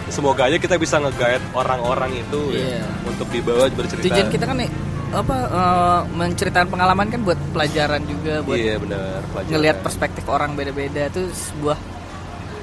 semoga 0.09 0.49
aja 0.49 0.57
kita 0.57 0.75
bisa 0.75 0.97
nge-guide 0.97 1.45
orang-orang 1.53 2.17
itu 2.17 2.41
ya, 2.51 2.65
Iya. 2.75 2.85
untuk 3.05 3.29
dibawa 3.29 3.69
bercerita. 3.69 4.09
Tujuan 4.09 4.29
kita 4.29 4.45
kan 4.45 4.57
nih 4.57 4.71
apa 5.09 5.37
eh, 5.47 6.01
menceritakan 6.11 6.69
pengalaman 6.69 7.07
kan 7.09 7.21
buat 7.23 7.37
pelajaran 7.51 8.01
juga 8.03 8.41
buat 8.41 8.57
Iya 8.57 8.75
benar. 8.79 9.21
pelajaran. 9.27 9.53
ngelihat 9.53 9.77
perspektif 9.81 10.25
orang 10.27 10.53
beda-beda 10.53 11.07
itu 11.07 11.29
sebuah 11.29 11.77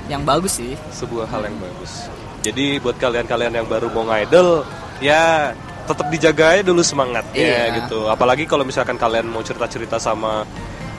yang 0.08 0.22
bagus 0.22 0.58
sih. 0.58 0.74
sebuah 0.92 1.26
hal 1.28 1.42
yang 1.44 1.58
bagus. 1.60 2.10
Jadi 2.42 2.78
buat 2.78 2.94
kalian-kalian 2.96 3.54
yang 3.56 3.66
baru 3.66 3.90
mau 3.90 4.06
ngidol, 4.06 4.62
ya 5.00 5.54
tetap 5.86 6.08
dijaga 6.10 6.46
aja 6.52 6.64
dulu 6.66 6.82
semangatnya 6.82 7.38
Iya. 7.38 7.78
gitu. 7.80 8.10
Apalagi 8.10 8.44
kalau 8.44 8.66
misalkan 8.66 8.98
kalian 8.98 9.30
mau 9.30 9.40
cerita-cerita 9.40 9.98
sama 9.98 10.44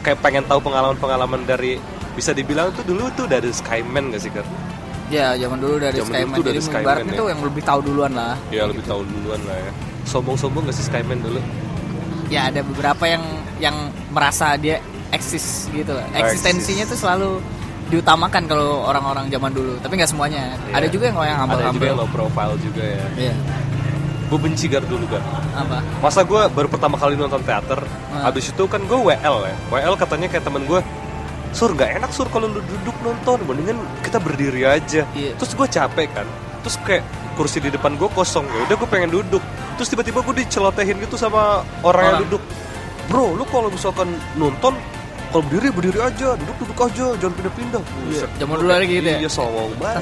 kayak 0.01 0.22
pengen 0.22 0.47
tahu 0.47 0.62
pengalaman-pengalaman 0.62 1.43
dari 1.43 1.82
bisa 2.14 2.30
dibilang 2.30 2.70
tuh 2.72 2.87
dulu 2.87 3.11
tuh 3.12 3.26
dari 3.26 3.51
Skyman 3.51 4.14
gak 4.14 4.22
sih 4.22 4.30
kan? 4.30 4.47
Ya 5.07 5.34
zaman 5.37 5.59
dulu 5.59 5.78
dari 5.78 5.99
Zaman 5.99 6.07
dulu 6.07 6.14
Skyman 6.14 6.34
tuh 6.34 6.43
dari 6.43 6.59
jadi 6.59 6.66
Skyman 6.66 6.97
ya. 7.07 7.18
tuh 7.18 7.26
yang 7.30 7.41
lebih 7.43 7.62
tahu 7.62 7.80
duluan 7.82 8.12
lah. 8.14 8.34
Ya 8.49 8.62
lebih 8.64 8.84
tahu 8.87 9.03
duluan 9.05 9.41
lah 9.45 9.59
ya. 9.59 9.70
Sombong-sombong 10.07 10.70
gak 10.70 10.76
sih 10.78 10.87
Skyman 10.87 11.18
dulu? 11.18 11.41
Ya 12.26 12.51
ada 12.51 12.62
beberapa 12.62 13.05
yang 13.07 13.22
yang 13.59 13.76
merasa 14.11 14.55
dia 14.55 14.78
eksis 15.11 15.70
gitu 15.70 15.95
lah. 15.95 16.07
Eksistensinya 16.14 16.87
eksis. 16.87 16.95
tuh 16.95 16.99
selalu 17.07 17.30
diutamakan 17.87 18.51
kalau 18.51 18.82
orang-orang 18.82 19.30
zaman 19.30 19.55
dulu. 19.55 19.78
Tapi 19.78 19.95
nggak 19.95 20.11
semuanya. 20.11 20.59
Iya. 20.66 20.74
Ada 20.74 20.87
juga 20.91 21.05
yang 21.11 21.18
yang 21.22 21.39
Ada 21.47 21.70
juga 21.70 21.87
yang 21.87 21.99
low 22.03 22.11
profile 22.11 22.55
juga 22.59 22.82
ya. 22.82 23.05
Iya. 23.30 23.34
Gue 24.27 24.39
benci 24.39 24.66
gar 24.66 24.83
dulu 24.83 25.07
kan. 25.07 25.22
Apa? 25.55 25.79
Masa 25.99 26.20
gue 26.22 26.41
baru 26.51 26.66
pertama 26.66 26.95
kali 26.95 27.14
nonton 27.14 27.41
teater, 27.41 27.79
Nah. 28.11 28.27
habis 28.27 28.49
itu 28.49 28.64
kan 28.66 28.81
gue 28.81 28.99
WL 28.99 29.37
ya. 29.45 29.57
WL 29.68 29.95
katanya 29.95 30.27
kayak 30.27 30.43
temen 30.43 30.64
gue, 30.64 30.81
Sur 31.51 31.72
gak 31.72 31.89
enak 31.95 32.11
Sur 32.11 32.27
kalau 32.29 32.47
lu 32.47 32.61
duduk 32.61 32.97
nonton, 33.01 33.41
mendingan 33.45 33.79
kita 34.03 34.18
berdiri 34.18 34.66
aja. 34.66 35.07
Iya. 35.09 35.33
Terus 35.35 35.53
gue 35.53 35.66
capek 35.66 36.09
kan, 36.12 36.27
terus 36.61 36.77
kayak 36.83 37.07
kursi 37.35 37.61
di 37.61 37.68
depan 37.68 37.95
gue 37.95 38.09
kosong 38.09 38.45
ya 38.45 38.64
udah 38.64 38.77
gue 38.77 38.89
pengen 38.89 39.12
duduk 39.12 39.45
terus 39.77 39.93
tiba-tiba 39.93 40.24
gue 40.24 40.41
dicelotehin 40.41 40.97
gitu 40.97 41.20
sama 41.20 41.61
orang, 41.85 42.01
yang 42.03 42.16
Orang. 42.16 42.22
duduk 42.24 42.43
bro 43.07 43.37
lu 43.37 43.45
kalau 43.45 43.68
misalkan 43.68 44.09
nonton 44.35 44.72
kalau 45.29 45.45
berdiri 45.45 45.68
berdiri 45.68 46.01
aja 46.01 46.33
duduk 46.33 46.57
duduk 46.64 46.79
aja 46.81 47.12
jangan 47.20 47.35
pindah-pindah 47.37 47.83
Buset. 48.09 48.31
Zaman 48.41 48.57
Gua 48.57 48.62
dulu 48.64 48.72
lagi 48.72 48.89
gitu 48.89 49.05
ya? 49.05 49.18
iya 49.20 49.29
songong 49.29 49.68
banget 49.77 50.01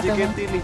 SJKT 0.00 0.38
ini 0.40 0.60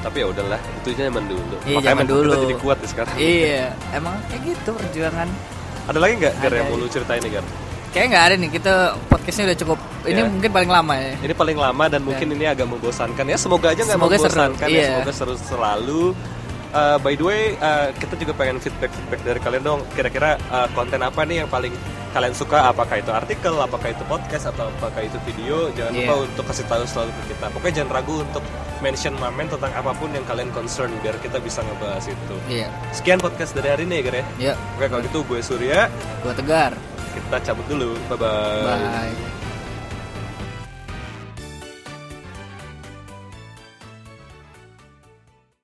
tapi 0.00 0.16
ya 0.18 0.26
udahlah 0.26 0.60
itu 0.76 0.88
zaman 0.92 1.24
dulu 1.24 1.54
Iya, 1.60 1.76
makanya 1.76 1.84
zaman 1.84 1.98
mental 1.98 2.16
kita 2.16 2.24
dulu. 2.26 2.42
jadi 2.42 2.56
kuat 2.58 2.78
ya 2.78 2.88
sekarang 2.88 3.14
iya 3.16 3.62
emang 3.92 4.14
kayak 4.26 4.42
gitu 4.46 4.70
perjuangan 4.72 5.28
ada 5.82 5.98
lagi 5.98 6.12
nggak 6.16 6.34
Gar 6.38 6.52
yang 6.54 6.66
mau 6.66 6.74
iya. 6.74 6.82
lu 6.82 6.88
ceritain 6.88 7.20
nih 7.20 7.32
Gar 7.32 7.44
kayaknya 7.90 8.08
nggak 8.08 8.24
ada 8.24 8.34
nih 8.36 8.50
kita 8.50 8.74
podcastnya 9.06 9.44
udah 9.46 9.58
cukup 9.58 9.78
ini 10.02 10.16
Ya. 10.16 10.24
mungkin 10.24 10.50
paling 10.50 10.70
lama 10.70 10.94
ya 10.94 11.12
Ini 11.18 11.34
paling 11.34 11.58
lama 11.58 11.84
dan 11.86 12.00
mungkin 12.00 12.26
ini 12.30 12.44
agak 12.46 12.64
membosankan 12.64 13.24
ya. 13.26 13.36
Semoga 13.36 13.66
aja 13.68 13.82
nggak 13.82 13.98
Semoga 13.98 14.16
seru, 14.16 14.24
membosankan 14.24 14.66
ya. 14.66 14.72
iya. 14.72 14.88
Semoga 14.88 15.12
seru 15.12 15.34
selalu. 15.36 16.02
Uh, 16.70 16.96
by 17.02 17.18
the 17.18 17.24
way, 17.26 17.42
uh, 17.58 17.90
kita 17.98 18.14
juga 18.14 18.32
pengen 18.34 18.62
feedback 18.62 18.94
feedback 18.94 19.20
dari 19.26 19.40
kalian 19.42 19.62
dong. 19.62 19.80
Kira-kira 19.92 20.38
uh, 20.48 20.70
konten 20.70 21.02
apa 21.02 21.26
nih 21.26 21.42
yang 21.42 21.50
paling 21.50 21.74
kalian 22.10 22.30
suka? 22.30 22.70
Apakah 22.70 23.02
itu 23.02 23.10
artikel, 23.10 23.54
apakah 23.58 23.90
itu 23.90 24.02
podcast, 24.06 24.50
atau 24.50 24.70
apakah 24.70 25.02
itu 25.02 25.18
video? 25.26 25.70
Jangan 25.74 25.92
Iya. 25.94 26.06
lupa 26.06 26.14
untuk 26.30 26.44
kasih 26.50 26.66
tahu 26.70 26.82
selalu 26.86 27.10
ke 27.10 27.22
kita. 27.34 27.46
Pokoknya 27.50 27.74
jangan 27.82 27.90
ragu 27.98 28.14
untuk 28.22 28.44
mention 28.80 29.14
Mamen 29.20 29.46
tentang 29.50 29.72
apa 29.76 29.92
pun 29.92 30.08
yang 30.14 30.24
kalian 30.24 30.50
concern 30.56 30.90
biar 31.04 31.18
kita 31.20 31.36
bisa 31.42 31.60
ngebahas 31.60 32.06
itu. 32.08 32.34
iya 32.48 32.66
Sekian 32.96 33.20
podcast 33.20 33.52
dari 33.52 33.68
hari 33.68 33.84
ini 33.84 34.00
ya, 34.00 34.02
ya. 34.10 34.24
ya 34.40 34.54
Oke, 34.78 34.88
kalau 34.88 35.02
gitu 35.04 35.20
gue 35.28 35.40
Surya, 35.44 35.92
gua 36.24 36.32
tegar 36.32 36.72
kita 37.12 37.36
cabut 37.44 37.66
dulu. 37.68 37.92
Bye-bye. 38.08 38.64
bye 38.64 39.29